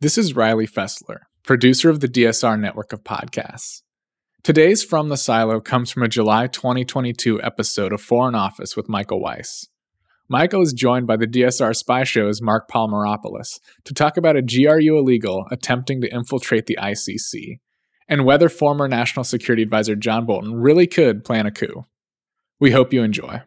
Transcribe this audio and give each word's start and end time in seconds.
this 0.00 0.16
is 0.16 0.36
riley 0.36 0.66
fessler 0.66 1.20
producer 1.44 1.90
of 1.90 2.00
the 2.00 2.08
dsr 2.08 2.58
network 2.58 2.92
of 2.92 3.02
podcasts 3.02 3.82
today's 4.42 4.84
from 4.84 5.08
the 5.08 5.16
silo 5.16 5.60
comes 5.60 5.90
from 5.90 6.02
a 6.02 6.08
july 6.08 6.46
2022 6.46 7.42
episode 7.42 7.92
of 7.92 8.00
foreign 8.00 8.34
office 8.34 8.76
with 8.76 8.88
michael 8.88 9.20
weiss 9.20 9.66
Michael 10.30 10.60
is 10.60 10.74
joined 10.74 11.06
by 11.06 11.16
the 11.16 11.26
DSR 11.26 11.74
Spy 11.74 12.04
Show's 12.04 12.42
Mark 12.42 12.70
Polymeropoulos 12.70 13.60
to 13.84 13.94
talk 13.94 14.18
about 14.18 14.36
a 14.36 14.42
GRU 14.42 14.98
illegal 14.98 15.46
attempting 15.50 16.02
to 16.02 16.14
infiltrate 16.14 16.66
the 16.66 16.76
ICC 16.78 17.60
and 18.08 18.26
whether 18.26 18.50
former 18.50 18.88
National 18.88 19.24
Security 19.24 19.62
Advisor 19.62 19.96
John 19.96 20.26
Bolton 20.26 20.54
really 20.54 20.86
could 20.86 21.24
plan 21.24 21.46
a 21.46 21.50
coup. 21.50 21.86
We 22.60 22.72
hope 22.72 22.92
you 22.92 23.02
enjoy. 23.02 23.40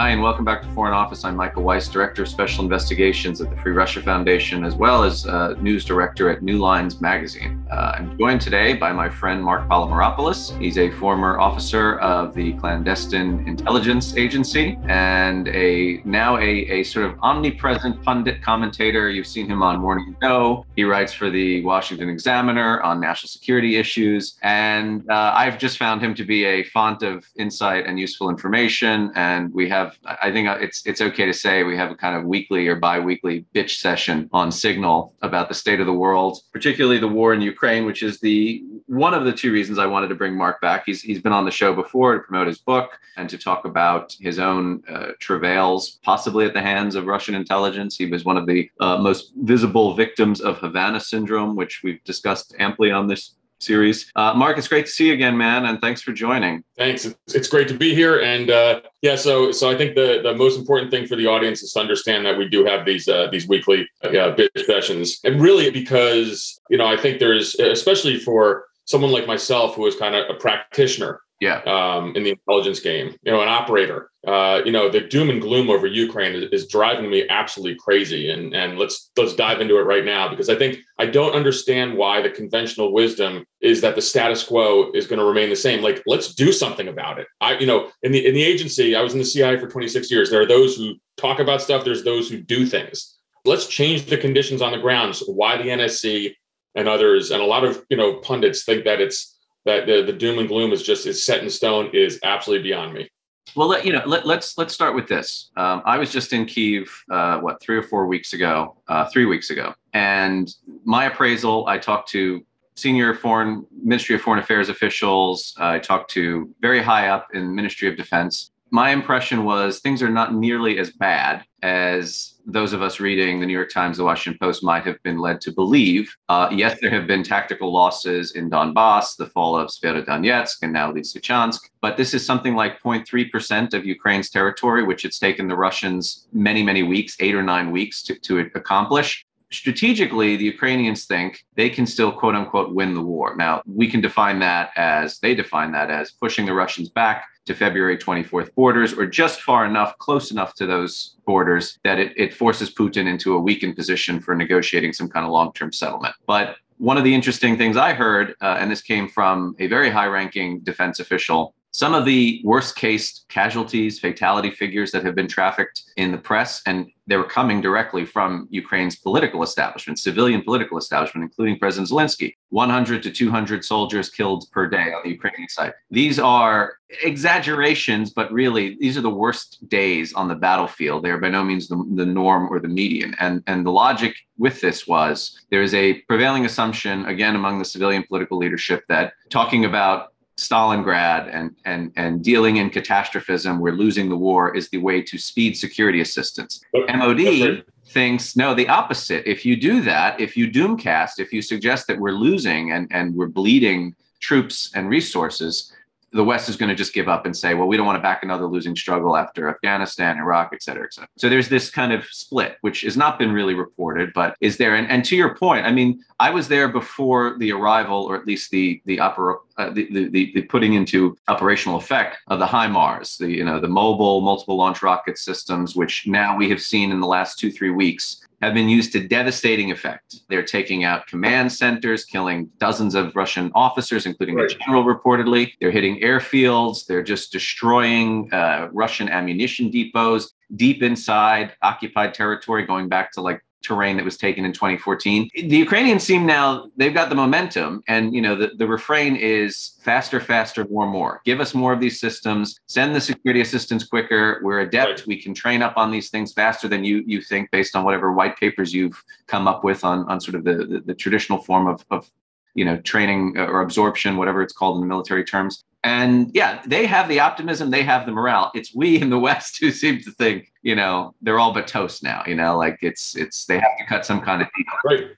Hi, 0.00 0.08
and 0.12 0.22
welcome 0.22 0.46
back 0.46 0.62
to 0.62 0.68
Foreign 0.68 0.94
Office. 0.94 1.26
I'm 1.26 1.36
Michael 1.36 1.62
Weiss, 1.62 1.86
Director 1.86 2.22
of 2.22 2.28
Special 2.30 2.64
Investigations 2.64 3.42
at 3.42 3.50
the 3.50 3.56
Free 3.58 3.72
Russia 3.72 4.00
Foundation, 4.00 4.64
as 4.64 4.74
well 4.74 5.04
as 5.04 5.26
uh, 5.26 5.56
News 5.60 5.84
Director 5.84 6.30
at 6.30 6.40
New 6.42 6.56
Lines 6.56 7.02
Magazine. 7.02 7.62
Uh, 7.70 7.96
I'm 7.96 8.16
joined 8.18 8.40
today 8.40 8.72
by 8.72 8.92
my 8.92 9.10
friend 9.10 9.44
Mark 9.44 9.68
Polymeropoulos. 9.68 10.58
He's 10.58 10.78
a 10.78 10.90
former 10.92 11.38
officer 11.38 11.98
of 11.98 12.34
the 12.34 12.54
Clandestine 12.54 13.46
Intelligence 13.46 14.16
Agency 14.16 14.78
and 14.88 15.48
a 15.48 16.00
now 16.06 16.38
a, 16.38 16.48
a 16.48 16.82
sort 16.82 17.04
of 17.04 17.18
omnipresent 17.20 18.02
pundit 18.02 18.40
commentator. 18.42 19.10
You've 19.10 19.26
seen 19.26 19.48
him 19.48 19.62
on 19.62 19.80
Morning 19.80 20.16
Joe. 20.22 20.64
He 20.76 20.84
writes 20.84 21.12
for 21.12 21.28
the 21.28 21.62
Washington 21.62 22.08
Examiner 22.08 22.80
on 22.80 23.00
national 23.00 23.28
security 23.28 23.76
issues. 23.76 24.38
And 24.42 25.04
uh, 25.10 25.34
I've 25.36 25.58
just 25.58 25.76
found 25.76 26.00
him 26.00 26.14
to 26.14 26.24
be 26.24 26.46
a 26.46 26.64
font 26.64 27.02
of 27.02 27.26
insight 27.36 27.84
and 27.84 28.00
useful 28.00 28.30
information. 28.30 29.12
And 29.14 29.52
we 29.52 29.68
have 29.68 29.89
I 30.04 30.30
think 30.32 30.48
it's 30.60 30.86
it's 30.86 31.00
okay 31.00 31.26
to 31.26 31.32
say 31.32 31.62
we 31.62 31.76
have 31.76 31.90
a 31.90 31.94
kind 31.94 32.16
of 32.16 32.24
weekly 32.24 32.66
or 32.68 32.76
bi-weekly 32.76 33.44
bitch 33.54 33.80
session 33.80 34.28
on 34.32 34.50
Signal 34.52 35.14
about 35.22 35.48
the 35.48 35.54
state 35.54 35.80
of 35.80 35.86
the 35.86 35.92
world, 35.92 36.40
particularly 36.52 36.98
the 36.98 37.08
war 37.08 37.32
in 37.32 37.40
Ukraine, 37.40 37.84
which 37.86 38.02
is 38.02 38.20
the 38.20 38.64
one 38.86 39.14
of 39.14 39.24
the 39.24 39.32
two 39.32 39.52
reasons 39.52 39.78
I 39.78 39.86
wanted 39.86 40.08
to 40.08 40.14
bring 40.14 40.36
Mark 40.36 40.60
back. 40.60 40.84
He's 40.86 41.02
he's 41.02 41.20
been 41.20 41.32
on 41.32 41.44
the 41.44 41.50
show 41.50 41.74
before 41.74 42.14
to 42.14 42.20
promote 42.20 42.46
his 42.46 42.58
book 42.58 42.98
and 43.16 43.28
to 43.28 43.38
talk 43.38 43.64
about 43.64 44.16
his 44.20 44.38
own 44.38 44.82
uh, 44.88 45.12
travails, 45.18 45.98
possibly 46.02 46.44
at 46.46 46.54
the 46.54 46.62
hands 46.62 46.94
of 46.94 47.06
Russian 47.06 47.34
intelligence. 47.34 47.96
He 47.96 48.06
was 48.06 48.24
one 48.24 48.36
of 48.36 48.46
the 48.46 48.70
uh, 48.80 48.98
most 48.98 49.32
visible 49.36 49.94
victims 49.94 50.40
of 50.40 50.58
Havana 50.58 51.00
syndrome, 51.00 51.56
which 51.56 51.82
we've 51.82 52.02
discussed 52.04 52.54
amply 52.58 52.90
on 52.90 53.06
this 53.06 53.36
series. 53.60 54.10
Uh, 54.16 54.34
Mark, 54.34 54.58
it's 54.58 54.68
great 54.68 54.86
to 54.86 54.92
see 54.92 55.08
you 55.08 55.14
again, 55.14 55.36
man, 55.36 55.66
and 55.66 55.80
thanks 55.80 56.02
for 56.02 56.12
joining. 56.12 56.64
Thanks. 56.76 57.06
It's 57.28 57.48
great 57.48 57.68
to 57.68 57.74
be 57.74 57.94
here, 57.94 58.20
and 58.20 58.50
uh, 58.50 58.80
yeah, 59.02 59.16
so 59.16 59.52
so 59.52 59.70
I 59.70 59.76
think 59.76 59.94
the 59.94 60.20
the 60.22 60.34
most 60.34 60.58
important 60.58 60.90
thing 60.90 61.06
for 61.06 61.16
the 61.16 61.26
audience 61.26 61.62
is 61.62 61.72
to 61.72 61.80
understand 61.80 62.26
that 62.26 62.36
we 62.36 62.48
do 62.48 62.64
have 62.64 62.84
these 62.84 63.08
uh, 63.08 63.28
these 63.30 63.46
weekly 63.46 63.88
uh, 64.02 64.30
bit 64.30 64.50
sessions, 64.66 65.20
and 65.24 65.40
really 65.40 65.70
because 65.70 66.60
you 66.70 66.78
know 66.78 66.86
I 66.86 66.96
think 66.96 67.18
there's 67.18 67.54
especially 67.56 68.18
for 68.18 68.66
someone 68.84 69.12
like 69.12 69.26
myself 69.26 69.76
who 69.76 69.86
is 69.86 69.94
kind 69.96 70.14
of 70.14 70.28
a 70.28 70.34
practitioner 70.34 71.20
yeah. 71.40 71.62
Um, 71.62 72.14
in 72.16 72.22
the 72.22 72.30
intelligence 72.30 72.80
game, 72.80 73.16
you 73.22 73.32
know, 73.32 73.40
an 73.40 73.48
operator. 73.48 74.10
Uh, 74.26 74.60
you 74.66 74.70
know, 74.70 74.90
the 74.90 75.00
doom 75.00 75.30
and 75.30 75.40
gloom 75.40 75.70
over 75.70 75.86
Ukraine 75.86 76.34
is, 76.34 76.44
is, 76.52 76.68
driving 76.68 77.08
me 77.08 77.26
absolutely 77.30 77.78
crazy. 77.82 78.30
And 78.30 78.54
and 78.54 78.78
let's 78.78 79.10
let's 79.16 79.34
dive 79.34 79.62
into 79.62 79.78
it 79.78 79.84
right 79.84 80.04
now 80.04 80.28
because 80.28 80.50
I 80.50 80.56
think 80.56 80.80
I 80.98 81.06
don't 81.06 81.34
understand 81.34 81.96
why 81.96 82.20
the 82.20 82.28
conventional 82.28 82.92
wisdom 82.92 83.46
is 83.62 83.80
that 83.80 83.94
the 83.94 84.02
status 84.02 84.44
quo 84.44 84.92
is 84.92 85.06
going 85.06 85.18
to 85.18 85.24
remain 85.24 85.48
the 85.48 85.56
same. 85.56 85.82
Like, 85.82 86.02
let's 86.06 86.34
do 86.34 86.52
something 86.52 86.88
about 86.88 87.18
it. 87.18 87.26
I, 87.40 87.56
you 87.56 87.66
know, 87.66 87.90
in 88.02 88.12
the 88.12 88.26
in 88.26 88.34
the 88.34 88.44
agency, 88.44 88.94
I 88.94 89.00
was 89.00 89.14
in 89.14 89.18
the 89.18 89.24
CIA 89.24 89.58
for 89.58 89.66
26 89.66 90.10
years. 90.10 90.28
There 90.28 90.42
are 90.42 90.46
those 90.46 90.76
who 90.76 90.96
talk 91.16 91.38
about 91.38 91.62
stuff. 91.62 91.84
There's 91.84 92.04
those 92.04 92.28
who 92.28 92.36
do 92.36 92.66
things. 92.66 93.16
Let's 93.46 93.66
change 93.66 94.04
the 94.04 94.18
conditions 94.18 94.60
on 94.60 94.72
the 94.72 94.78
ground. 94.78 95.16
So 95.16 95.32
why 95.32 95.56
the 95.56 95.70
NSC 95.70 96.34
and 96.74 96.88
others 96.88 97.30
and 97.30 97.42
a 97.42 97.46
lot 97.46 97.64
of 97.64 97.82
you 97.88 97.96
know 97.96 98.16
pundits 98.16 98.64
think 98.64 98.84
that 98.84 99.00
it's 99.00 99.39
that 99.64 99.86
the, 99.86 100.02
the 100.02 100.12
doom 100.12 100.38
and 100.38 100.48
gloom 100.48 100.72
is 100.72 100.82
just 100.82 101.06
is 101.06 101.24
set 101.24 101.42
in 101.42 101.50
stone 101.50 101.90
is 101.92 102.18
absolutely 102.22 102.62
beyond 102.62 102.94
me. 102.94 103.08
Well, 103.56 103.68
let, 103.68 103.84
you 103.84 103.92
know, 103.92 104.02
let, 104.06 104.20
us 104.20 104.26
let's, 104.26 104.58
let's 104.58 104.74
start 104.74 104.94
with 104.94 105.08
this. 105.08 105.50
Um, 105.56 105.82
I 105.84 105.98
was 105.98 106.12
just 106.12 106.32
in 106.32 106.46
Kiev, 106.46 106.88
uh, 107.10 107.38
what 107.40 107.60
three 107.60 107.76
or 107.76 107.82
four 107.82 108.06
weeks 108.06 108.32
ago, 108.32 108.76
uh, 108.86 109.06
three 109.06 109.24
weeks 109.24 109.50
ago, 109.50 109.74
and 109.92 110.54
my 110.84 111.06
appraisal. 111.06 111.66
I 111.66 111.78
talked 111.78 112.08
to 112.10 112.44
senior 112.76 113.14
foreign 113.14 113.66
Ministry 113.82 114.14
of 114.14 114.22
Foreign 114.22 114.40
Affairs 114.40 114.68
officials. 114.68 115.54
Uh, 115.58 115.66
I 115.66 115.78
talked 115.80 116.10
to 116.12 116.54
very 116.60 116.80
high 116.80 117.08
up 117.08 117.28
in 117.34 117.54
Ministry 117.54 117.88
of 117.88 117.96
Defense, 117.96 118.52
my 118.70 118.90
impression 118.90 119.44
was 119.44 119.80
things 119.80 120.02
are 120.02 120.10
not 120.10 120.34
nearly 120.34 120.78
as 120.78 120.90
bad 120.90 121.44
as 121.62 122.29
those 122.46 122.72
of 122.72 122.82
us 122.82 123.00
reading 123.00 123.40
the 123.40 123.46
New 123.46 123.52
York 123.52 123.70
Times, 123.70 123.96
the 123.96 124.04
Washington 124.04 124.38
Post 124.40 124.62
might 124.62 124.84
have 124.84 125.02
been 125.02 125.18
led 125.18 125.40
to 125.42 125.52
believe. 125.52 126.14
Uh, 126.28 126.48
yes, 126.52 126.78
there 126.80 126.90
have 126.90 127.06
been 127.06 127.22
tactical 127.22 127.72
losses 127.72 128.32
in 128.32 128.50
Donbass, 128.50 129.16
the 129.16 129.26
fall 129.26 129.56
of 129.56 129.68
Severodonetsk, 129.68 130.56
and 130.62 130.72
now 130.72 130.92
Lysychansk, 130.92 131.60
but 131.80 131.96
this 131.96 132.14
is 132.14 132.24
something 132.24 132.54
like 132.54 132.80
0.3% 132.82 133.74
of 133.74 133.84
Ukraine's 133.84 134.30
territory, 134.30 134.84
which 134.84 135.04
it's 135.04 135.18
taken 135.18 135.48
the 135.48 135.56
Russians 135.56 136.26
many, 136.32 136.62
many 136.62 136.82
weeks, 136.82 137.16
eight 137.20 137.34
or 137.34 137.42
nine 137.42 137.70
weeks 137.70 138.02
to, 138.04 138.18
to 138.20 138.38
accomplish 138.54 139.24
strategically, 139.50 140.36
the 140.36 140.44
Ukrainians 140.44 141.04
think 141.04 141.44
they 141.56 141.70
can 141.70 141.86
still, 141.86 142.12
quote 142.12 142.34
unquote, 142.34 142.74
win 142.74 142.94
the 142.94 143.02
war. 143.02 143.34
Now, 143.36 143.62
we 143.66 143.88
can 143.88 144.00
define 144.00 144.38
that 144.40 144.70
as 144.76 145.18
they 145.18 145.34
define 145.34 145.72
that 145.72 145.90
as 145.90 146.12
pushing 146.12 146.46
the 146.46 146.54
Russians 146.54 146.88
back 146.88 147.24
to 147.46 147.54
February 147.54 147.98
24th 147.98 148.54
borders 148.54 148.92
or 148.92 149.06
just 149.06 149.42
far 149.42 149.66
enough, 149.66 149.96
close 149.98 150.30
enough 150.30 150.54
to 150.54 150.66
those 150.66 151.16
borders 151.26 151.78
that 151.84 151.98
it, 151.98 152.12
it 152.16 152.34
forces 152.34 152.72
Putin 152.72 153.06
into 153.08 153.34
a 153.34 153.40
weakened 153.40 153.76
position 153.76 154.20
for 154.20 154.34
negotiating 154.34 154.92
some 154.92 155.08
kind 155.08 155.26
of 155.26 155.32
long 155.32 155.52
term 155.52 155.72
settlement. 155.72 156.14
But 156.26 156.56
one 156.78 156.96
of 156.96 157.04
the 157.04 157.14
interesting 157.14 157.58
things 157.58 157.76
I 157.76 157.92
heard, 157.92 158.34
uh, 158.40 158.56
and 158.58 158.70
this 158.70 158.80
came 158.80 159.08
from 159.08 159.54
a 159.58 159.66
very 159.66 159.90
high 159.90 160.06
ranking 160.06 160.60
defense 160.60 160.98
official 161.00 161.54
some 161.72 161.94
of 161.94 162.04
the 162.04 162.40
worst 162.44 162.76
case 162.76 163.24
casualties, 163.28 164.00
fatality 164.00 164.50
figures 164.50 164.90
that 164.90 165.04
have 165.04 165.14
been 165.14 165.28
trafficked 165.28 165.82
in 165.96 166.10
the 166.10 166.18
press, 166.18 166.62
and 166.66 166.90
they 167.06 167.16
were 167.16 167.24
coming 167.24 167.60
directly 167.60 168.04
from 168.04 168.48
Ukraine's 168.50 168.96
political 168.96 169.42
establishment, 169.42 169.98
civilian 169.98 170.42
political 170.42 170.78
establishment, 170.78 171.24
including 171.24 171.58
President 171.58 171.90
Zelensky. 171.90 172.34
100 172.50 173.02
to 173.04 173.10
200 173.10 173.64
soldiers 173.64 174.10
killed 174.10 174.44
per 174.50 174.68
day 174.68 174.92
on 174.92 175.00
the 175.04 175.10
Ukrainian 175.10 175.48
side. 175.48 175.72
These 175.90 176.18
are 176.18 176.74
exaggerations, 177.02 178.10
but 178.10 178.32
really, 178.32 178.76
these 178.80 178.96
are 178.98 179.02
the 179.02 179.10
worst 179.10 179.68
days 179.68 180.12
on 180.12 180.28
the 180.28 180.34
battlefield. 180.34 181.04
They 181.04 181.10
are 181.10 181.18
by 181.18 181.30
no 181.30 181.44
means 181.44 181.68
the, 181.68 181.84
the 181.94 182.06
norm 182.06 182.48
or 182.50 182.58
the 182.58 182.68
median. 182.68 183.14
And, 183.20 183.42
and 183.46 183.64
the 183.64 183.70
logic 183.70 184.14
with 184.38 184.60
this 184.60 184.86
was 184.86 185.40
there 185.50 185.62
is 185.62 185.74
a 185.74 185.94
prevailing 186.02 186.44
assumption, 186.44 187.06
again, 187.06 187.36
among 187.36 187.58
the 187.58 187.64
civilian 187.64 188.02
political 188.02 188.38
leadership, 188.38 188.84
that 188.88 189.12
talking 189.30 189.64
about 189.64 190.12
Stalingrad 190.40 191.28
and, 191.32 191.54
and, 191.64 191.92
and 191.96 192.24
dealing 192.24 192.56
in 192.56 192.70
catastrophism, 192.70 193.60
we're 193.60 193.72
losing 193.72 194.08
the 194.08 194.16
war 194.16 194.56
is 194.56 194.70
the 194.70 194.78
way 194.78 195.02
to 195.02 195.18
speed 195.18 195.56
security 195.56 196.00
assistance. 196.00 196.64
MOD 196.74 197.64
thinks, 197.88 198.36
no, 198.36 198.54
the 198.54 198.68
opposite. 198.68 199.28
If 199.28 199.44
you 199.44 199.54
do 199.56 199.82
that, 199.82 200.18
if 200.18 200.36
you 200.36 200.50
doomcast, 200.50 201.18
if 201.18 201.32
you 201.32 201.42
suggest 201.42 201.86
that 201.88 201.98
we're 201.98 202.12
losing 202.12 202.72
and, 202.72 202.88
and 202.90 203.14
we're 203.14 203.28
bleeding 203.28 203.94
troops 204.20 204.70
and 204.74 204.88
resources, 204.88 205.72
the 206.12 206.24
West 206.24 206.48
is 206.48 206.56
going 206.56 206.68
to 206.68 206.74
just 206.74 206.92
give 206.92 207.08
up 207.08 207.24
and 207.24 207.36
say, 207.36 207.54
well, 207.54 207.68
we 207.68 207.76
don't 207.76 207.86
want 207.86 207.96
to 207.96 208.02
back 208.02 208.22
another 208.22 208.46
losing 208.46 208.74
struggle 208.74 209.16
after 209.16 209.48
Afghanistan, 209.48 210.18
Iraq, 210.18 210.50
et 210.52 210.62
cetera, 210.62 210.84
et 210.84 210.92
cetera. 210.92 211.08
So 211.16 211.28
there's 211.28 211.48
this 211.48 211.70
kind 211.70 211.92
of 211.92 212.04
split, 212.06 212.56
which 212.62 212.80
has 212.82 212.96
not 212.96 213.18
been 213.18 213.32
really 213.32 213.54
reported, 213.54 214.12
but 214.12 214.34
is 214.40 214.56
there. 214.56 214.74
And, 214.74 214.90
and 214.90 215.04
to 215.04 215.16
your 215.16 215.36
point, 215.36 215.66
I 215.66 215.72
mean, 215.72 216.02
I 216.18 216.30
was 216.30 216.48
there 216.48 216.68
before 216.68 217.38
the 217.38 217.52
arrival, 217.52 218.04
or 218.04 218.16
at 218.16 218.26
least 218.26 218.50
the 218.50 218.82
the 218.86 218.98
upper 218.98 219.40
uh, 219.56 219.70
the, 219.70 219.86
the, 219.90 220.32
the 220.34 220.42
putting 220.42 220.74
into 220.74 221.16
operational 221.28 221.76
effect 221.76 222.18
of 222.28 222.38
the 222.38 222.46
HIMARS, 222.46 223.18
the 223.18 223.30
you 223.30 223.44
know 223.44 223.60
the 223.60 223.68
mobile 223.68 224.20
multiple 224.20 224.56
launch 224.56 224.82
rocket 224.82 225.18
systems, 225.18 225.76
which 225.76 226.06
now 226.06 226.36
we 226.36 226.48
have 226.50 226.60
seen 226.60 226.90
in 226.90 227.00
the 227.00 227.06
last 227.06 227.38
two 227.38 227.50
three 227.50 227.70
weeks 227.70 228.26
have 228.40 228.54
been 228.54 228.68
used 228.68 228.92
to 228.92 229.06
devastating 229.06 229.70
effect. 229.70 230.20
They're 230.28 230.42
taking 230.42 230.84
out 230.84 231.06
command 231.06 231.52
centers, 231.52 232.04
killing 232.04 232.50
dozens 232.58 232.94
of 232.94 233.14
Russian 233.14 233.50
officers, 233.54 234.06
including 234.06 234.36
right. 234.36 234.48
the 234.48 234.54
general 234.54 234.84
reportedly. 234.84 235.52
They're 235.60 235.70
hitting 235.70 236.00
airfields. 236.00 236.86
They're 236.86 237.02
just 237.02 237.32
destroying 237.32 238.32
uh, 238.32 238.68
Russian 238.72 239.08
ammunition 239.08 239.70
depots 239.70 240.32
deep 240.56 240.82
inside 240.82 241.52
occupied 241.62 242.14
territory, 242.14 242.66
going 242.66 242.88
back 242.88 243.12
to 243.12 243.20
like 243.20 243.40
terrain 243.62 243.96
that 243.96 244.04
was 244.04 244.16
taken 244.16 244.44
in 244.44 244.52
2014. 244.52 245.28
The 245.34 245.56
Ukrainians 245.56 246.02
seem 246.02 246.26
now 246.26 246.70
they've 246.76 246.94
got 246.94 247.08
the 247.08 247.14
momentum, 247.14 247.82
and 247.88 248.14
you 248.14 248.22
know 248.22 248.34
the, 248.34 248.52
the 248.56 248.66
refrain 248.66 249.16
is 249.16 249.78
faster, 249.82 250.20
faster, 250.20 250.66
more, 250.70 250.86
more. 250.86 251.20
Give 251.24 251.40
us 251.40 251.54
more 251.54 251.72
of 251.72 251.80
these 251.80 252.00
systems. 252.00 252.58
Send 252.66 252.94
the 252.94 253.00
security 253.00 253.40
assistance 253.40 253.84
quicker. 253.84 254.40
We're 254.42 254.60
adept. 254.60 255.00
Right. 255.00 255.06
We 255.06 255.22
can 255.22 255.34
train 255.34 255.62
up 255.62 255.76
on 255.76 255.90
these 255.90 256.10
things 256.10 256.32
faster 256.32 256.68
than 256.68 256.84
you 256.84 257.02
you 257.06 257.20
think, 257.20 257.50
based 257.50 257.76
on 257.76 257.84
whatever 257.84 258.12
white 258.12 258.36
papers 258.38 258.72
you've 258.72 259.02
come 259.26 259.46
up 259.46 259.64
with 259.64 259.84
on 259.84 260.04
on 260.10 260.20
sort 260.20 260.34
of 260.34 260.44
the 260.44 260.54
the, 260.66 260.82
the 260.86 260.94
traditional 260.94 261.38
form 261.38 261.66
of 261.66 261.84
of 261.90 262.10
you 262.54 262.64
know 262.64 262.78
training 262.78 263.36
or 263.36 263.62
absorption, 263.62 264.16
whatever 264.16 264.42
it's 264.42 264.52
called 264.52 264.76
in 264.76 264.80
the 264.80 264.86
military 264.86 265.24
terms. 265.24 265.64
And 265.82 266.30
yeah, 266.34 266.62
they 266.66 266.86
have 266.86 267.08
the 267.08 267.20
optimism, 267.20 267.70
they 267.70 267.82
have 267.82 268.04
the 268.04 268.12
morale. 268.12 268.50
It's 268.54 268.74
we 268.74 269.00
in 269.00 269.10
the 269.10 269.18
West 269.28 269.58
who 269.60 269.70
seem 269.70 270.00
to 270.00 270.10
think, 270.12 270.52
you 270.62 270.74
know, 270.74 271.14
they're 271.22 271.38
all 271.38 271.54
but 271.54 271.66
toast 271.66 272.02
now. 272.02 272.22
You 272.26 272.34
know, 272.34 272.56
like 272.58 272.78
it's 272.82 273.16
it's 273.16 273.46
they 273.46 273.54
have 273.54 273.78
to 273.78 273.86
cut 273.86 274.04
some 274.04 274.20
kind 274.20 274.42
of 274.42 274.48
deal. 274.56 274.66
Right. 274.84 275.10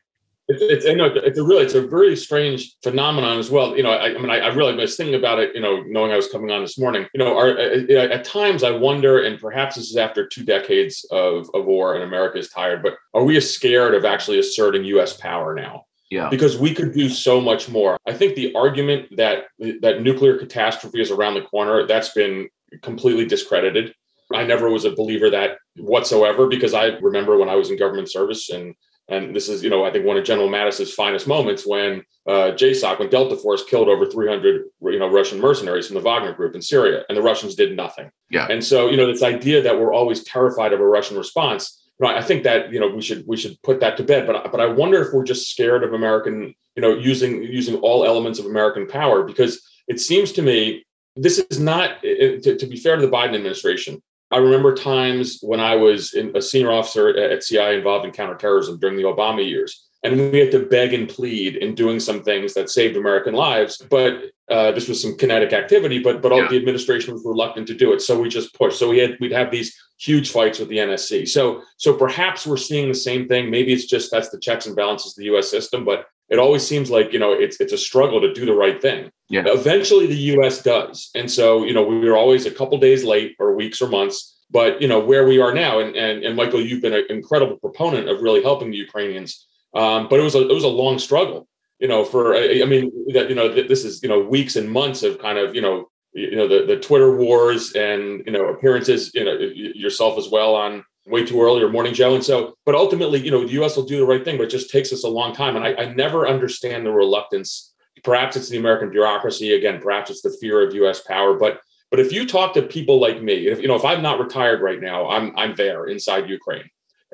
It's, 0.48 0.84
it's, 0.84 0.96
know, 0.96 1.06
it's 1.06 1.38
a 1.38 1.42
really, 1.42 1.64
it's 1.64 1.74
a 1.74 1.86
very 1.86 2.16
strange 2.16 2.76
phenomenon 2.82 3.38
as 3.38 3.48
well. 3.48 3.76
You 3.76 3.84
know, 3.84 3.92
I, 3.92 4.08
I 4.08 4.18
mean, 4.18 4.28
I, 4.28 4.40
I, 4.40 4.48
really 4.48 4.74
was 4.74 4.96
thinking 4.96 5.14
about 5.14 5.38
it, 5.38 5.54
you 5.54 5.60
know, 5.60 5.82
knowing 5.86 6.10
I 6.10 6.16
was 6.16 6.28
coming 6.28 6.50
on 6.50 6.60
this 6.62 6.78
morning, 6.78 7.06
you 7.14 7.18
know, 7.18 7.38
are, 7.38 7.56
uh, 7.56 8.08
at 8.12 8.24
times 8.24 8.64
I 8.64 8.72
wonder, 8.72 9.22
and 9.22 9.40
perhaps 9.40 9.76
this 9.76 9.88
is 9.90 9.96
after 9.96 10.26
two 10.26 10.44
decades 10.44 11.06
of, 11.12 11.48
of 11.54 11.64
war 11.64 11.94
and 11.94 12.02
America 12.02 12.38
is 12.38 12.48
tired, 12.48 12.82
but 12.82 12.94
are 13.14 13.22
we 13.22 13.40
scared 13.40 13.94
of 13.94 14.04
actually 14.04 14.40
asserting 14.40 14.84
U.S. 14.84 15.16
power 15.16 15.54
now? 15.54 15.84
Yeah. 16.12 16.28
Because 16.28 16.58
we 16.58 16.74
could 16.74 16.92
do 16.92 17.08
so 17.08 17.40
much 17.40 17.70
more. 17.70 17.96
I 18.06 18.12
think 18.12 18.34
the 18.34 18.54
argument 18.54 19.16
that 19.16 19.44
that 19.80 20.02
nuclear 20.02 20.36
catastrophe 20.36 21.00
is 21.00 21.10
around 21.10 21.34
the 21.34 21.40
corner, 21.40 21.86
that's 21.86 22.10
been 22.10 22.50
completely 22.82 23.24
discredited. 23.24 23.94
I 24.30 24.44
never 24.44 24.68
was 24.68 24.84
a 24.84 24.92
believer 24.92 25.30
that 25.30 25.56
whatsoever 25.76 26.48
because 26.48 26.74
I 26.74 26.88
remember 27.00 27.38
when 27.38 27.48
I 27.48 27.54
was 27.54 27.70
in 27.70 27.78
government 27.78 28.10
service 28.10 28.50
and 28.50 28.74
and 29.08 29.34
this 29.34 29.48
is, 29.48 29.64
you 29.64 29.70
know, 29.70 29.84
I 29.84 29.90
think 29.90 30.04
one 30.04 30.18
of 30.18 30.24
General 30.24 30.48
Mattis's 30.48 30.94
finest 30.94 31.26
moments 31.26 31.66
when 31.66 32.02
uh, 32.26 32.52
JSOC, 32.52 32.98
when 32.98 33.10
Delta 33.10 33.36
Force 33.36 33.64
killed 33.64 33.88
over 33.88 34.06
300, 34.06 34.64
you 34.82 34.98
know, 34.98 35.10
Russian 35.10 35.40
mercenaries 35.40 35.86
from 35.86 35.94
the 35.94 36.02
Wagner 36.02 36.32
Group 36.32 36.54
in 36.54 36.62
Syria, 36.62 37.04
and 37.08 37.18
the 37.18 37.22
Russians 37.22 37.54
did 37.54 37.76
nothing. 37.76 38.10
Yeah. 38.30 38.46
And 38.48 38.62
so, 38.62 38.88
you 38.88 38.96
know, 38.96 39.06
this 39.06 39.22
idea 39.22 39.60
that 39.62 39.78
we're 39.78 39.92
always 39.92 40.22
terrified 40.22 40.72
of 40.72 40.80
a 40.80 40.86
Russian 40.86 41.16
response 41.16 41.81
I 42.04 42.22
think 42.22 42.42
that 42.44 42.72
you 42.72 42.80
know 42.80 42.88
we 42.88 43.02
should 43.02 43.24
we 43.26 43.36
should 43.36 43.60
put 43.62 43.80
that 43.80 43.96
to 43.96 44.02
bed. 44.02 44.26
But 44.26 44.50
but 44.50 44.60
I 44.60 44.66
wonder 44.66 45.00
if 45.02 45.12
we're 45.12 45.24
just 45.24 45.50
scared 45.50 45.84
of 45.84 45.92
American, 45.92 46.54
you 46.76 46.82
know, 46.82 46.94
using 46.94 47.42
using 47.42 47.76
all 47.76 48.04
elements 48.04 48.38
of 48.38 48.46
American 48.46 48.86
power 48.86 49.22
because 49.22 49.62
it 49.88 50.00
seems 50.00 50.32
to 50.32 50.42
me 50.42 50.84
this 51.16 51.38
is 51.38 51.60
not 51.60 52.02
to, 52.02 52.56
to 52.56 52.66
be 52.66 52.76
fair 52.76 52.96
to 52.96 53.02
the 53.02 53.12
Biden 53.12 53.34
administration. 53.34 54.02
I 54.30 54.38
remember 54.38 54.74
times 54.74 55.40
when 55.42 55.60
I 55.60 55.76
was 55.76 56.14
in, 56.14 56.34
a 56.34 56.40
senior 56.40 56.72
officer 56.72 57.10
at 57.18 57.42
CIA 57.42 57.76
involved 57.76 58.06
in 58.06 58.12
counterterrorism 58.12 58.80
during 58.80 58.96
the 58.96 59.02
Obama 59.02 59.46
years, 59.46 59.86
and 60.02 60.32
we 60.32 60.38
had 60.38 60.50
to 60.52 60.60
beg 60.66 60.94
and 60.94 61.06
plead 61.08 61.56
in 61.56 61.74
doing 61.74 62.00
some 62.00 62.22
things 62.22 62.54
that 62.54 62.70
saved 62.70 62.96
American 62.96 63.34
lives. 63.34 63.76
But 63.90 64.32
uh, 64.52 64.70
this 64.72 64.86
was 64.86 65.00
some 65.00 65.16
kinetic 65.16 65.52
activity, 65.54 65.98
but 65.98 66.20
but 66.20 66.30
all 66.30 66.42
yeah. 66.42 66.48
the 66.48 66.56
administration 66.56 67.14
was 67.14 67.24
reluctant 67.24 67.66
to 67.68 67.74
do 67.74 67.92
it. 67.94 68.02
So 68.02 68.20
we 68.20 68.28
just 68.28 68.52
pushed. 68.54 68.78
So 68.78 68.90
we 68.90 68.98
had 68.98 69.16
we'd 69.18 69.32
have 69.32 69.50
these 69.50 69.74
huge 69.98 70.30
fights 70.30 70.58
with 70.58 70.68
the 70.68 70.76
NSC. 70.76 71.26
So 71.26 71.62
so 71.78 71.94
perhaps 71.94 72.46
we're 72.46 72.58
seeing 72.58 72.88
the 72.88 72.94
same 72.94 73.26
thing. 73.28 73.50
Maybe 73.50 73.72
it's 73.72 73.86
just 73.86 74.10
that's 74.10 74.28
the 74.28 74.38
checks 74.38 74.66
and 74.66 74.76
balances 74.76 75.12
of 75.12 75.16
the 75.16 75.30
U.S. 75.32 75.50
system, 75.50 75.86
but 75.86 76.06
it 76.28 76.38
always 76.38 76.66
seems 76.66 76.90
like 76.90 77.14
you 77.14 77.18
know 77.18 77.32
it's 77.32 77.60
it's 77.60 77.72
a 77.72 77.78
struggle 77.78 78.20
to 78.20 78.34
do 78.34 78.44
the 78.44 78.52
right 78.52 78.80
thing. 78.80 79.10
Yeah. 79.30 79.44
Eventually, 79.46 80.06
the 80.06 80.22
U.S. 80.34 80.62
does, 80.62 81.10
and 81.14 81.30
so 81.30 81.64
you 81.64 81.72
know 81.72 81.82
we 81.82 81.98
were 81.98 82.16
always 82.16 82.44
a 82.44 82.50
couple 82.50 82.76
days 82.78 83.04
late, 83.04 83.36
or 83.38 83.56
weeks 83.56 83.80
or 83.80 83.88
months. 83.88 84.28
But 84.50 84.82
you 84.82 84.88
know 84.88 85.00
where 85.00 85.26
we 85.26 85.40
are 85.40 85.54
now, 85.54 85.80
and 85.80 85.96
and, 85.96 86.22
and 86.24 86.36
Michael, 86.36 86.60
you've 86.60 86.82
been 86.82 86.92
an 86.92 87.06
incredible 87.08 87.56
proponent 87.56 88.10
of 88.10 88.20
really 88.20 88.42
helping 88.42 88.70
the 88.70 88.76
Ukrainians 88.76 89.46
um, 89.74 90.08
but 90.08 90.20
it 90.20 90.22
was 90.22 90.34
a 90.34 90.48
it 90.48 90.52
was 90.52 90.64
a 90.64 90.68
long 90.68 90.98
struggle, 90.98 91.48
you 91.82 91.88
know. 91.88 92.04
For 92.04 92.34
I 92.34 92.64
mean, 92.64 92.90
that 93.12 93.28
you 93.28 93.34
know, 93.34 93.52
this 93.52 93.84
is 93.84 94.02
you 94.02 94.08
know 94.08 94.20
weeks 94.20 94.56
and 94.56 94.70
months 94.70 95.02
of 95.02 95.18
kind 95.18 95.36
of 95.36 95.54
you 95.54 95.60
know 95.60 95.90
you 96.14 96.36
know 96.36 96.48
the 96.48 96.64
the 96.64 96.78
Twitter 96.78 97.14
wars 97.14 97.72
and 97.72 98.22
you 98.24 98.32
know 98.32 98.46
appearances, 98.46 99.12
you 99.12 99.24
know 99.24 99.34
yourself 99.34 100.16
as 100.16 100.30
well 100.30 100.54
on 100.54 100.84
way 101.06 101.26
too 101.26 101.42
early 101.42 101.62
or 101.62 101.68
morning 101.68 101.92
Joe. 101.92 102.14
And 102.14 102.24
so, 102.24 102.54
but 102.64 102.76
ultimately, 102.76 103.20
you 103.20 103.32
know, 103.32 103.44
the 103.44 103.52
U.S. 103.54 103.76
will 103.76 103.84
do 103.84 103.98
the 103.98 104.06
right 104.06 104.24
thing, 104.24 104.36
but 104.38 104.44
it 104.44 104.50
just 104.50 104.70
takes 104.70 104.92
us 104.92 105.02
a 105.02 105.08
long 105.08 105.34
time. 105.34 105.56
And 105.56 105.64
I, 105.64 105.74
I 105.74 105.92
never 105.94 106.28
understand 106.28 106.86
the 106.86 106.92
reluctance. 106.92 107.74
Perhaps 108.04 108.36
it's 108.36 108.48
the 108.48 108.58
American 108.58 108.90
bureaucracy 108.90 109.54
again. 109.54 109.80
Perhaps 109.82 110.10
it's 110.10 110.22
the 110.22 110.36
fear 110.40 110.66
of 110.66 110.74
U.S. 110.74 111.02
power, 111.02 111.34
but. 111.34 111.60
But 111.90 112.00
if 112.00 112.10
you 112.10 112.26
talk 112.26 112.54
to 112.54 112.62
people 112.62 112.98
like 112.98 113.22
me, 113.22 113.48
if 113.48 113.60
you 113.60 113.68
know, 113.68 113.74
if 113.74 113.84
I'm 113.84 114.00
not 114.00 114.18
retired 114.18 114.62
right 114.62 114.80
now, 114.80 115.10
I'm 115.10 115.36
I'm 115.36 115.54
there 115.56 115.84
inside 115.88 116.26
Ukraine. 116.26 116.64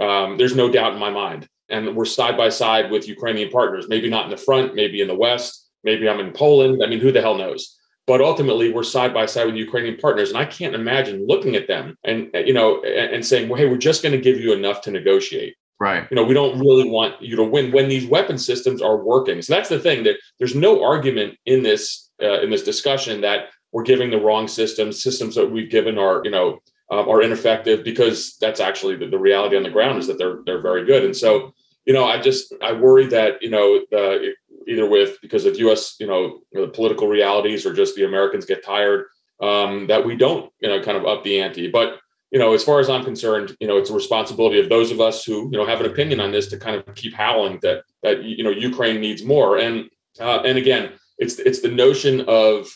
Um, 0.00 0.38
there's 0.38 0.54
no 0.54 0.70
doubt 0.70 0.92
in 0.92 1.00
my 1.00 1.10
mind 1.10 1.48
and 1.68 1.94
we're 1.94 2.04
side 2.04 2.36
by 2.36 2.48
side 2.48 2.90
with 2.90 3.08
Ukrainian 3.08 3.50
partners, 3.50 3.86
maybe 3.88 4.08
not 4.08 4.24
in 4.24 4.30
the 4.30 4.36
front, 4.36 4.74
maybe 4.74 5.00
in 5.00 5.08
the 5.08 5.14
West, 5.14 5.68
maybe 5.84 6.08
I'm 6.08 6.20
in 6.20 6.32
Poland. 6.32 6.82
I 6.82 6.86
mean, 6.88 7.00
who 7.00 7.12
the 7.12 7.20
hell 7.20 7.36
knows? 7.36 7.78
But 8.06 8.22
ultimately, 8.22 8.72
we're 8.72 8.84
side 8.84 9.12
by 9.12 9.26
side 9.26 9.46
with 9.46 9.56
Ukrainian 9.56 9.96
partners, 9.98 10.30
and 10.30 10.38
I 10.38 10.46
can't 10.46 10.74
imagine 10.74 11.26
looking 11.26 11.56
at 11.56 11.68
them 11.68 11.94
and 12.04 12.30
you 12.32 12.54
know 12.54 12.82
and 12.82 13.24
saying, 13.24 13.48
"Well, 13.48 13.58
hey, 13.58 13.68
we're 13.68 13.76
just 13.76 14.02
going 14.02 14.14
to 14.14 14.20
give 14.20 14.40
you 14.40 14.52
enough 14.52 14.80
to 14.82 14.90
negotiate." 14.90 15.56
Right. 15.78 16.06
You 16.10 16.16
know, 16.16 16.24
we 16.24 16.34
don't 16.34 16.58
really 16.58 16.88
want 16.88 17.20
you 17.22 17.36
to 17.36 17.44
win 17.44 17.70
when 17.70 17.88
these 17.88 18.06
weapon 18.06 18.38
systems 18.38 18.82
are 18.82 18.96
working. 18.96 19.42
So 19.42 19.54
that's 19.54 19.68
the 19.68 19.78
thing 19.78 20.02
that 20.04 20.16
there's 20.38 20.54
no 20.54 20.82
argument 20.82 21.36
in 21.44 21.62
this 21.62 22.10
uh, 22.22 22.40
in 22.40 22.50
this 22.50 22.62
discussion 22.62 23.20
that 23.20 23.50
we're 23.72 23.82
giving 23.82 24.10
the 24.10 24.20
wrong 24.20 24.48
systems. 24.48 25.02
Systems 25.02 25.34
that 25.34 25.50
we've 25.50 25.70
given 25.70 25.98
are 25.98 26.22
you 26.24 26.30
know 26.30 26.60
um, 26.90 27.08
are 27.08 27.20
ineffective 27.20 27.84
because 27.84 28.38
that's 28.40 28.58
actually 28.58 28.96
the, 28.96 29.08
the 29.08 29.18
reality 29.18 29.54
on 29.54 29.62
the 29.62 29.70
ground 29.70 29.98
is 29.98 30.06
that 30.06 30.16
they're 30.16 30.38
they're 30.46 30.62
very 30.62 30.86
good. 30.86 31.04
And 31.04 31.14
so 31.14 31.52
you 31.88 31.94
know, 31.94 32.04
I 32.04 32.20
just 32.20 32.54
I 32.62 32.74
worry 32.74 33.06
that 33.06 33.42
you 33.42 33.48
know 33.48 33.80
the, 33.90 34.34
either 34.68 34.86
with 34.86 35.18
because 35.22 35.46
of 35.46 35.58
U.S. 35.58 35.96
you 35.98 36.06
know 36.06 36.40
the 36.52 36.68
political 36.68 37.08
realities 37.08 37.64
or 37.64 37.72
just 37.72 37.96
the 37.96 38.04
Americans 38.04 38.44
get 38.44 38.62
tired 38.62 39.06
um, 39.42 39.86
that 39.86 40.04
we 40.04 40.14
don't 40.14 40.52
you 40.60 40.68
know 40.68 40.82
kind 40.82 40.98
of 40.98 41.06
up 41.06 41.24
the 41.24 41.40
ante. 41.40 41.70
But 41.70 41.98
you 42.30 42.38
know, 42.38 42.52
as 42.52 42.62
far 42.62 42.78
as 42.78 42.90
I'm 42.90 43.04
concerned, 43.04 43.56
you 43.58 43.66
know, 43.66 43.78
it's 43.78 43.88
a 43.88 43.94
responsibility 43.94 44.60
of 44.60 44.68
those 44.68 44.90
of 44.90 45.00
us 45.00 45.24
who 45.24 45.48
you 45.50 45.56
know 45.56 45.64
have 45.64 45.80
an 45.80 45.86
opinion 45.86 46.20
on 46.20 46.30
this 46.30 46.48
to 46.48 46.58
kind 46.58 46.76
of 46.76 46.94
keep 46.94 47.14
howling 47.14 47.58
that 47.62 47.84
that 48.02 48.22
you 48.22 48.44
know 48.44 48.50
Ukraine 48.50 49.00
needs 49.00 49.24
more. 49.24 49.56
And 49.56 49.88
uh, 50.20 50.42
and 50.44 50.58
again, 50.58 50.92
it's 51.16 51.38
it's 51.38 51.62
the 51.62 51.70
notion 51.70 52.20
of 52.28 52.68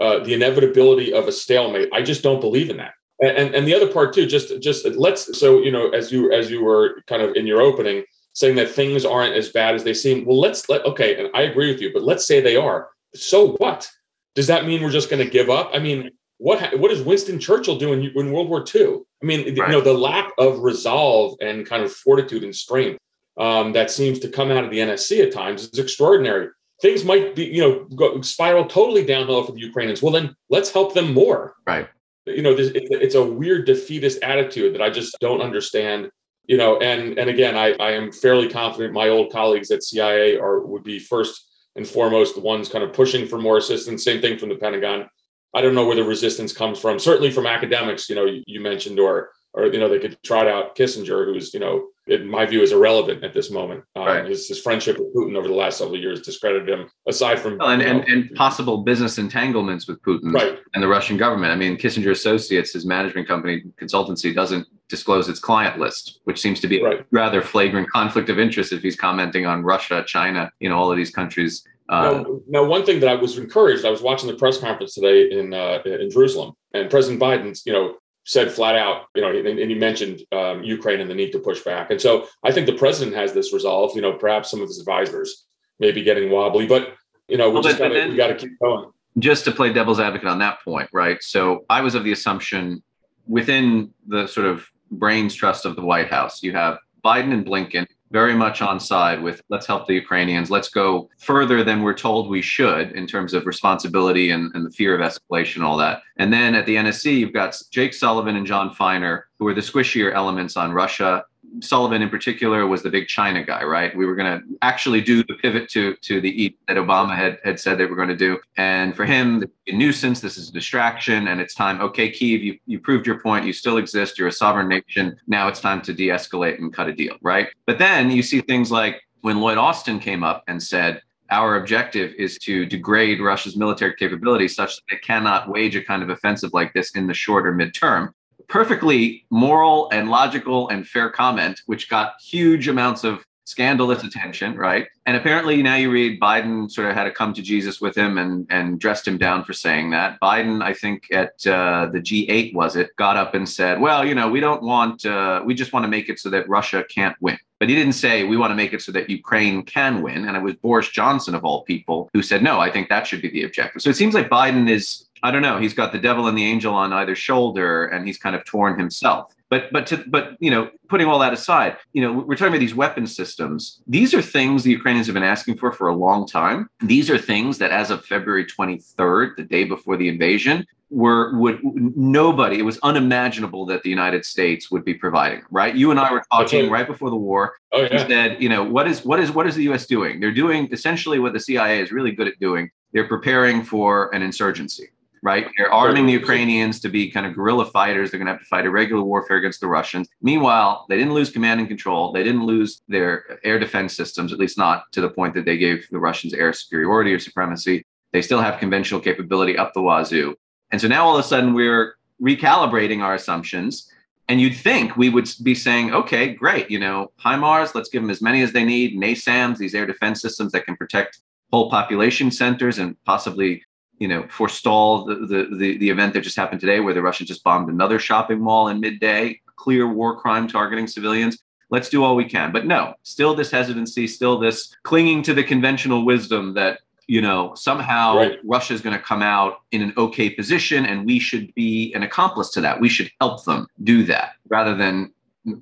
uh, 0.00 0.24
the 0.24 0.34
inevitability 0.34 1.12
of 1.12 1.28
a 1.28 1.32
stalemate. 1.32 1.88
I 1.92 2.02
just 2.02 2.24
don't 2.24 2.40
believe 2.40 2.70
in 2.70 2.78
that. 2.78 2.94
And, 3.22 3.54
and 3.54 3.66
the 3.66 3.74
other 3.74 3.90
part 3.90 4.12
too, 4.12 4.26
just 4.26 4.60
just 4.60 4.84
let's 4.84 5.38
so 5.38 5.62
you 5.62 5.70
know 5.70 5.90
as 5.90 6.10
you 6.10 6.32
as 6.32 6.50
you 6.50 6.64
were 6.64 7.00
kind 7.06 7.22
of 7.22 7.36
in 7.36 7.46
your 7.46 7.62
opening, 7.62 8.04
saying 8.36 8.54
that 8.54 8.70
things 8.70 9.06
aren't 9.06 9.34
as 9.34 9.48
bad 9.48 9.74
as 9.74 9.82
they 9.82 9.94
seem. 9.94 10.26
Well, 10.26 10.38
let's 10.38 10.68
let 10.68 10.84
okay, 10.84 11.16
and 11.18 11.30
I 11.34 11.42
agree 11.42 11.72
with 11.72 11.80
you, 11.80 11.90
but 11.90 12.02
let's 12.02 12.26
say 12.26 12.40
they 12.40 12.56
are. 12.56 12.90
So 13.14 13.52
what? 13.52 13.90
Does 14.34 14.46
that 14.48 14.66
mean 14.66 14.82
we're 14.82 14.90
just 14.90 15.08
going 15.08 15.24
to 15.24 15.30
give 15.30 15.48
up? 15.48 15.70
I 15.72 15.78
mean, 15.78 16.10
what 16.36 16.78
what 16.78 16.90
does 16.90 17.00
Winston 17.00 17.40
Churchill 17.40 17.78
do 17.78 17.94
in, 17.94 18.04
in 18.04 18.32
World 18.32 18.50
War 18.50 18.62
II? 18.62 18.98
I 19.22 19.26
mean, 19.26 19.46
right. 19.46 19.56
you 19.56 19.72
know, 19.72 19.80
the 19.80 19.94
lack 19.94 20.30
of 20.36 20.58
resolve 20.58 21.38
and 21.40 21.66
kind 21.66 21.82
of 21.82 21.90
fortitude 21.90 22.44
and 22.44 22.54
strength 22.54 22.98
um, 23.38 23.72
that 23.72 23.90
seems 23.90 24.18
to 24.18 24.28
come 24.28 24.50
out 24.50 24.64
of 24.64 24.70
the 24.70 24.80
NSC 24.80 25.24
at 25.24 25.32
times 25.32 25.64
is 25.64 25.78
extraordinary. 25.78 26.48
Things 26.82 27.06
might 27.06 27.34
be, 27.34 27.46
you 27.46 27.62
know, 27.62 27.84
go, 27.96 28.20
spiral 28.20 28.66
totally 28.66 29.06
downhill 29.06 29.44
for 29.44 29.52
the 29.52 29.60
Ukrainians. 29.60 30.02
Well, 30.02 30.12
then 30.12 30.36
let's 30.50 30.70
help 30.70 30.92
them 30.92 31.14
more. 31.14 31.54
Right. 31.66 31.88
You 32.26 32.42
know, 32.42 32.54
this, 32.54 32.68
it, 32.72 32.88
it's 32.90 33.14
a 33.14 33.24
weird 33.24 33.64
defeatist 33.64 34.22
attitude 34.22 34.74
that 34.74 34.82
I 34.82 34.90
just 34.90 35.16
don't 35.20 35.40
understand 35.40 36.10
you 36.46 36.56
know, 36.56 36.78
and 36.78 37.18
and 37.18 37.28
again, 37.28 37.56
I, 37.56 37.72
I 37.80 37.92
am 37.92 38.12
fairly 38.12 38.48
confident 38.48 38.94
my 38.94 39.08
old 39.08 39.32
colleagues 39.32 39.70
at 39.70 39.82
CIA 39.82 40.36
are 40.38 40.60
would 40.60 40.84
be 40.84 40.98
first 40.98 41.46
and 41.76 41.86
foremost 41.86 42.34
the 42.34 42.40
ones 42.40 42.68
kind 42.68 42.82
of 42.84 42.92
pushing 42.92 43.26
for 43.26 43.38
more 43.38 43.58
assistance. 43.58 44.04
Same 44.04 44.20
thing 44.20 44.38
from 44.38 44.48
the 44.48 44.56
Pentagon. 44.56 45.08
I 45.54 45.60
don't 45.60 45.74
know 45.74 45.86
where 45.86 45.96
the 45.96 46.04
resistance 46.04 46.52
comes 46.52 46.78
from. 46.78 46.98
Certainly 46.98 47.30
from 47.30 47.46
academics, 47.46 48.08
you 48.08 48.14
know, 48.14 48.26
you, 48.46 48.60
mentioned 48.60 48.98
or 48.98 49.30
or 49.56 49.66
you 49.66 49.80
know 49.80 49.88
they 49.88 49.98
could 49.98 50.22
trot 50.22 50.46
out 50.46 50.76
Kissinger, 50.76 51.24
who's 51.24 51.52
you 51.52 51.60
know 51.60 51.88
in 52.06 52.28
my 52.28 52.46
view 52.46 52.62
is 52.62 52.72
irrelevant 52.72 53.24
at 53.24 53.34
this 53.34 53.50
moment. 53.50 53.82
Um, 53.96 54.04
right. 54.04 54.26
his, 54.26 54.46
his 54.46 54.60
friendship 54.60 54.98
with 54.98 55.12
Putin 55.14 55.36
over 55.36 55.48
the 55.48 55.54
last 55.54 55.78
several 55.78 55.98
years 55.98 56.20
discredited 56.20 56.68
him. 56.68 56.88
Aside 57.08 57.40
from 57.40 57.58
well, 57.58 57.70
and, 57.70 57.82
and, 57.82 58.04
and 58.04 58.32
possible 58.34 58.78
business 58.84 59.18
entanglements 59.18 59.88
with 59.88 60.00
Putin 60.02 60.32
right. 60.32 60.60
and 60.74 60.82
the 60.82 60.86
Russian 60.88 61.16
government. 61.16 61.52
I 61.52 61.56
mean, 61.56 61.76
Kissinger 61.76 62.12
Associates, 62.12 62.72
his 62.72 62.86
management 62.86 63.26
company 63.26 63.64
consultancy, 63.80 64.32
doesn't 64.32 64.68
disclose 64.88 65.28
its 65.28 65.40
client 65.40 65.80
list, 65.80 66.20
which 66.24 66.40
seems 66.40 66.60
to 66.60 66.68
be 66.68 66.80
right. 66.80 67.00
a 67.00 67.04
rather 67.10 67.42
flagrant 67.42 67.90
conflict 67.90 68.28
of 68.28 68.38
interest 68.38 68.72
if 68.72 68.82
he's 68.82 68.96
commenting 68.96 69.46
on 69.46 69.64
Russia, 69.64 70.04
China, 70.06 70.50
you 70.60 70.68
know, 70.68 70.76
all 70.76 70.90
of 70.90 70.96
these 70.96 71.10
countries. 71.10 71.64
Uh, 71.88 72.22
now, 72.24 72.40
now, 72.48 72.64
one 72.64 72.84
thing 72.84 73.00
that 73.00 73.08
I 73.08 73.14
was 73.14 73.36
encouraged, 73.38 73.84
I 73.84 73.90
was 73.90 74.02
watching 74.02 74.28
the 74.28 74.36
press 74.36 74.58
conference 74.58 74.94
today 74.94 75.30
in 75.30 75.54
uh, 75.54 75.80
in 75.84 76.10
Jerusalem, 76.10 76.54
and 76.72 76.88
President 76.90 77.20
Biden's, 77.20 77.62
you 77.64 77.72
know, 77.72 77.94
said 78.26 78.50
flat 78.50 78.76
out, 78.76 79.06
you 79.14 79.22
know, 79.22 79.30
and, 79.30 79.46
and 79.46 79.70
he 79.70 79.74
mentioned 79.74 80.20
um, 80.32 80.62
Ukraine 80.62 81.00
and 81.00 81.08
the 81.08 81.14
need 81.14 81.30
to 81.30 81.38
push 81.38 81.62
back. 81.62 81.90
And 81.90 82.00
so 82.00 82.26
I 82.44 82.52
think 82.52 82.66
the 82.66 82.74
president 82.74 83.16
has 83.16 83.32
this 83.32 83.52
resolved. 83.52 83.94
You 83.94 84.02
know, 84.02 84.12
perhaps 84.12 84.50
some 84.50 84.60
of 84.60 84.68
his 84.68 84.80
advisors 84.80 85.46
may 85.78 85.92
be 85.92 86.02
getting 86.02 86.30
wobbly, 86.30 86.66
but 86.66 86.94
you 87.28 87.38
know, 87.38 87.48
we 87.48 87.54
well, 87.54 87.62
just 87.62 87.78
got 87.78 87.88
to 87.88 88.08
we 88.08 88.16
got 88.16 88.28
to 88.28 88.34
keep 88.34 88.58
going. 88.60 88.90
Just 89.18 89.44
to 89.46 89.52
play 89.52 89.72
devil's 89.72 90.00
advocate 90.00 90.28
on 90.28 90.40
that 90.40 90.58
point, 90.62 90.90
right? 90.92 91.22
So 91.22 91.64
I 91.70 91.80
was 91.80 91.94
of 91.94 92.04
the 92.04 92.12
assumption 92.12 92.82
within 93.26 93.92
the 94.06 94.26
sort 94.26 94.46
of 94.46 94.68
brains 94.90 95.34
trust 95.34 95.64
of 95.64 95.76
the 95.76 95.82
White 95.82 96.08
House, 96.08 96.42
you 96.42 96.52
have 96.52 96.78
Biden 97.04 97.32
and 97.32 97.46
Blinken 97.46 97.86
very 98.10 98.34
much 98.34 98.62
on 98.62 98.78
side 98.78 99.22
with 99.22 99.42
let's 99.48 99.66
help 99.66 99.86
the 99.86 99.94
Ukrainians. 99.94 100.50
Let's 100.50 100.68
go 100.68 101.08
further 101.18 101.64
than 101.64 101.82
we're 101.82 101.94
told 101.94 102.28
we 102.28 102.42
should 102.42 102.92
in 102.92 103.06
terms 103.06 103.34
of 103.34 103.46
responsibility 103.46 104.30
and, 104.30 104.54
and 104.54 104.64
the 104.66 104.70
fear 104.70 104.94
of 104.94 105.00
escalation, 105.00 105.62
all 105.62 105.76
that. 105.78 106.02
And 106.16 106.32
then 106.32 106.54
at 106.54 106.66
the 106.66 106.76
NSC, 106.76 107.18
you've 107.18 107.32
got 107.32 107.60
Jake 107.70 107.94
Sullivan 107.94 108.36
and 108.36 108.46
John 108.46 108.72
Finer, 108.72 109.26
who 109.38 109.46
are 109.48 109.54
the 109.54 109.60
squishier 109.60 110.14
elements 110.14 110.56
on 110.56 110.72
Russia 110.72 111.24
Sullivan 111.60 112.02
in 112.02 112.08
particular 112.08 112.66
was 112.66 112.82
the 112.82 112.90
big 112.90 113.08
China 113.08 113.42
guy, 113.44 113.62
right? 113.64 113.96
We 113.96 114.06
were 114.06 114.14
going 114.14 114.40
to 114.40 114.46
actually 114.62 115.00
do 115.00 115.22
the 115.24 115.34
pivot 115.34 115.68
to 115.70 115.94
to 116.02 116.20
the 116.20 116.30
east 116.42 116.56
that 116.68 116.76
Obama 116.76 117.14
had 117.16 117.38
had 117.44 117.58
said 117.60 117.78
they 117.78 117.86
were 117.86 117.96
going 117.96 118.08
to 118.08 118.16
do. 118.16 118.38
And 118.56 118.94
for 118.94 119.04
him, 119.04 119.44
a 119.68 119.72
nuisance. 119.72 120.20
This 120.20 120.36
is 120.36 120.50
a 120.50 120.52
distraction, 120.52 121.28
and 121.28 121.40
it's 121.40 121.54
time. 121.54 121.80
Okay, 121.80 122.10
Kiev, 122.10 122.42
you 122.42 122.58
you 122.66 122.78
proved 122.78 123.06
your 123.06 123.20
point. 123.20 123.46
You 123.46 123.52
still 123.52 123.78
exist. 123.78 124.18
You're 124.18 124.28
a 124.28 124.32
sovereign 124.32 124.68
nation. 124.68 125.16
Now 125.26 125.48
it's 125.48 125.60
time 125.60 125.82
to 125.82 125.92
de-escalate 125.92 126.58
and 126.58 126.72
cut 126.72 126.88
a 126.88 126.92
deal, 126.92 127.16
right? 127.22 127.48
But 127.66 127.78
then 127.78 128.10
you 128.10 128.22
see 128.22 128.40
things 128.40 128.70
like 128.70 129.02
when 129.22 129.40
Lloyd 129.40 129.58
Austin 129.58 129.98
came 129.98 130.22
up 130.22 130.44
and 130.46 130.62
said, 130.62 131.02
our 131.30 131.56
objective 131.56 132.12
is 132.16 132.38
to 132.38 132.66
degrade 132.66 133.20
Russia's 133.20 133.56
military 133.56 133.94
capability 133.94 134.46
such 134.46 134.76
that 134.76 134.96
it 134.96 135.02
cannot 135.02 135.48
wage 135.48 135.74
a 135.74 135.82
kind 135.82 136.02
of 136.02 136.10
offensive 136.10 136.52
like 136.52 136.72
this 136.72 136.92
in 136.92 137.06
the 137.06 137.14
short 137.14 137.46
or 137.46 137.52
midterm 137.52 138.12
perfectly 138.48 139.24
moral 139.30 139.88
and 139.90 140.10
logical 140.10 140.68
and 140.68 140.86
fair 140.86 141.10
comment, 141.10 141.60
which 141.66 141.88
got 141.88 142.14
huge 142.20 142.68
amounts 142.68 143.04
of 143.04 143.24
scandalous 143.46 144.02
attention, 144.02 144.56
right? 144.56 144.88
And 145.06 145.16
apparently 145.16 145.62
now 145.62 145.76
you 145.76 145.90
read 145.90 146.20
Biden 146.20 146.70
sort 146.70 146.88
of 146.90 146.96
had 146.96 147.04
to 147.04 147.12
come 147.12 147.32
to 147.32 147.42
Jesus 147.42 147.80
with 147.80 147.96
him 147.96 148.18
and 148.18 148.46
and 148.50 148.78
dressed 148.78 149.06
him 149.06 149.18
down 149.18 149.44
for 149.44 149.52
saying 149.52 149.90
that. 149.90 150.20
Biden, 150.20 150.62
I 150.62 150.74
think 150.74 151.04
at 151.12 151.46
uh, 151.46 151.86
the 151.92 152.00
G8 152.00 152.54
was 152.54 152.76
it, 152.76 152.94
got 152.96 153.16
up 153.16 153.34
and 153.34 153.48
said, 153.48 153.80
"Well, 153.80 154.04
you 154.04 154.14
know, 154.14 154.28
we 154.28 154.40
don't 154.40 154.62
want, 154.62 155.06
uh, 155.06 155.42
we 155.44 155.54
just 155.54 155.72
want 155.72 155.84
to 155.84 155.88
make 155.88 156.08
it 156.08 156.18
so 156.18 156.28
that 156.30 156.48
Russia 156.48 156.84
can't 156.92 157.16
win." 157.20 157.38
But 157.58 157.70
he 157.70 157.74
didn't 157.74 157.94
say 157.94 158.24
we 158.24 158.36
want 158.36 158.50
to 158.50 158.56
make 158.56 158.74
it 158.74 158.82
so 158.82 158.92
that 158.92 159.08
Ukraine 159.08 159.62
can 159.62 160.02
win. 160.02 160.26
And 160.26 160.36
it 160.36 160.42
was 160.42 160.54
Boris 160.56 160.90
Johnson 160.90 161.34
of 161.34 161.44
all 161.44 161.62
people 161.62 162.10
who 162.12 162.22
said, 162.22 162.42
"No, 162.42 162.60
I 162.60 162.70
think 162.70 162.88
that 162.88 163.06
should 163.06 163.22
be 163.22 163.30
the 163.30 163.44
objective." 163.44 163.80
So 163.80 163.90
it 163.90 163.96
seems 163.96 164.14
like 164.14 164.28
Biden 164.28 164.68
is 164.68 165.05
I 165.22 165.30
don't 165.30 165.42
know. 165.42 165.58
He's 165.58 165.74
got 165.74 165.92
the 165.92 165.98
devil 165.98 166.26
and 166.28 166.36
the 166.36 166.44
angel 166.44 166.74
on 166.74 166.92
either 166.92 167.14
shoulder, 167.14 167.86
and 167.86 168.06
he's 168.06 168.18
kind 168.18 168.36
of 168.36 168.44
torn 168.44 168.78
himself. 168.78 169.32
But 169.48 169.72
but 169.72 169.86
to 169.88 170.04
but 170.08 170.36
you 170.40 170.50
know, 170.50 170.70
putting 170.88 171.06
all 171.06 171.18
that 171.20 171.32
aside, 171.32 171.76
you 171.92 172.02
know, 172.02 172.12
we're 172.12 172.34
talking 172.34 172.48
about 172.48 172.60
these 172.60 172.74
weapon 172.74 173.06
systems. 173.06 173.80
These 173.86 174.12
are 174.12 174.22
things 174.22 174.64
the 174.64 174.72
Ukrainians 174.72 175.06
have 175.06 175.14
been 175.14 175.22
asking 175.22 175.58
for 175.58 175.72
for 175.72 175.88
a 175.88 175.94
long 175.94 176.26
time. 176.26 176.68
These 176.80 177.10
are 177.10 177.18
things 177.18 177.58
that, 177.58 177.70
as 177.70 177.90
of 177.90 178.04
February 178.04 178.44
23rd, 178.44 179.36
the 179.36 179.44
day 179.44 179.64
before 179.64 179.96
the 179.96 180.08
invasion, 180.08 180.66
were 180.90 181.38
would 181.38 181.60
nobody. 181.62 182.58
It 182.58 182.62
was 182.62 182.80
unimaginable 182.82 183.66
that 183.66 183.84
the 183.84 183.90
United 183.90 184.24
States 184.24 184.68
would 184.72 184.84
be 184.84 184.94
providing. 184.94 185.42
Right? 185.48 185.76
You 185.76 185.92
and 185.92 186.00
I 186.00 186.10
were 186.10 186.24
talking 186.32 186.68
right 186.68 186.86
before 186.86 187.10
the 187.10 187.16
war. 187.16 187.54
Oh 187.70 187.82
yeah. 187.82 188.04
Said, 188.04 188.42
you 188.42 188.48
know, 188.48 188.64
what 188.64 188.88
is 188.88 189.04
what 189.04 189.20
is 189.20 189.30
what 189.30 189.46
is 189.46 189.54
the 189.54 189.62
U.S. 189.64 189.86
doing? 189.86 190.18
They're 190.18 190.34
doing 190.34 190.68
essentially 190.72 191.20
what 191.20 191.32
the 191.32 191.40
CIA 191.40 191.80
is 191.80 191.92
really 191.92 192.10
good 192.10 192.26
at 192.26 192.38
doing. 192.40 192.68
They're 192.92 193.06
preparing 193.06 193.62
for 193.62 194.12
an 194.12 194.22
insurgency 194.22 194.88
right? 195.22 195.46
They're 195.56 195.72
arming 195.72 196.06
the 196.06 196.12
Ukrainians 196.12 196.80
to 196.80 196.88
be 196.88 197.10
kind 197.10 197.26
of 197.26 197.34
guerrilla 197.34 197.66
fighters. 197.66 198.10
They're 198.10 198.18
going 198.18 198.26
to 198.26 198.32
have 198.32 198.40
to 198.40 198.46
fight 198.46 198.66
a 198.66 198.70
regular 198.70 199.02
warfare 199.02 199.36
against 199.36 199.60
the 199.60 199.66
Russians. 199.66 200.08
Meanwhile, 200.22 200.86
they 200.88 200.96
didn't 200.96 201.14
lose 201.14 201.30
command 201.30 201.60
and 201.60 201.68
control. 201.68 202.12
They 202.12 202.22
didn't 202.22 202.46
lose 202.46 202.82
their 202.88 203.38
air 203.44 203.58
defense 203.58 203.96
systems, 203.96 204.32
at 204.32 204.38
least 204.38 204.58
not 204.58 204.84
to 204.92 205.00
the 205.00 205.10
point 205.10 205.34
that 205.34 205.44
they 205.44 205.58
gave 205.58 205.86
the 205.90 205.98
Russians 205.98 206.34
air 206.34 206.52
superiority 206.52 207.12
or 207.12 207.18
supremacy. 207.18 207.84
They 208.12 208.22
still 208.22 208.40
have 208.40 208.58
conventional 208.58 209.00
capability 209.00 209.58
up 209.58 209.74
the 209.74 209.82
wazoo. 209.82 210.34
And 210.70 210.80
so 210.80 210.88
now 210.88 211.06
all 211.06 211.16
of 211.16 211.24
a 211.24 211.28
sudden 211.28 211.54
we're 211.54 211.96
recalibrating 212.22 213.02
our 213.02 213.14
assumptions. 213.14 213.90
And 214.28 214.40
you'd 214.40 214.56
think 214.56 214.96
we 214.96 215.08
would 215.08 215.28
be 215.42 215.54
saying, 215.54 215.94
okay, 215.94 216.34
great, 216.34 216.68
you 216.70 216.80
know, 216.80 217.12
HIMARS, 217.24 217.74
let's 217.74 217.88
give 217.88 218.02
them 218.02 218.10
as 218.10 218.20
many 218.20 218.42
as 218.42 218.52
they 218.52 218.64
need, 218.64 218.98
NASAMS, 218.98 219.58
these 219.58 219.74
air 219.74 219.86
defense 219.86 220.20
systems 220.20 220.50
that 220.52 220.64
can 220.64 220.76
protect 220.76 221.20
whole 221.52 221.70
population 221.70 222.30
centers 222.30 222.78
and 222.78 222.96
possibly 223.04 223.62
you 223.98 224.08
know, 224.08 224.26
forestall 224.28 225.04
the, 225.04 225.14
the, 225.14 225.56
the, 225.56 225.78
the, 225.78 225.90
event 225.90 226.12
that 226.14 226.20
just 226.20 226.36
happened 226.36 226.60
today 226.60 226.80
where 226.80 226.94
the 226.94 227.02
Russians 227.02 227.28
just 227.28 227.42
bombed 227.42 227.68
another 227.68 227.98
shopping 227.98 228.40
mall 228.40 228.68
in 228.68 228.80
midday, 228.80 229.40
clear 229.56 229.90
war 229.90 230.18
crime 230.18 230.46
targeting 230.46 230.86
civilians. 230.86 231.38
Let's 231.70 231.88
do 231.88 232.04
all 232.04 232.14
we 232.14 232.24
can. 232.24 232.52
But 232.52 232.66
no, 232.66 232.94
still 233.02 233.34
this 233.34 233.50
hesitancy, 233.50 234.06
still 234.06 234.38
this 234.38 234.74
clinging 234.82 235.22
to 235.24 235.34
the 235.34 235.42
conventional 235.42 236.04
wisdom 236.04 236.54
that, 236.54 236.80
you 237.08 237.20
know, 237.20 237.54
somehow 237.54 238.16
right. 238.16 238.38
Russia 238.44 238.74
is 238.74 238.80
going 238.80 238.96
to 238.96 239.02
come 239.02 239.22
out 239.22 239.62
in 239.72 239.82
an 239.82 239.92
okay 239.96 240.30
position 240.30 240.84
and 240.86 241.06
we 241.06 241.18
should 241.18 241.52
be 241.54 241.92
an 241.94 242.02
accomplice 242.02 242.50
to 242.50 242.60
that. 242.60 242.80
We 242.80 242.88
should 242.88 243.10
help 243.20 243.44
them 243.44 243.66
do 243.82 244.04
that 244.04 244.32
rather 244.48 244.76
than 244.76 245.12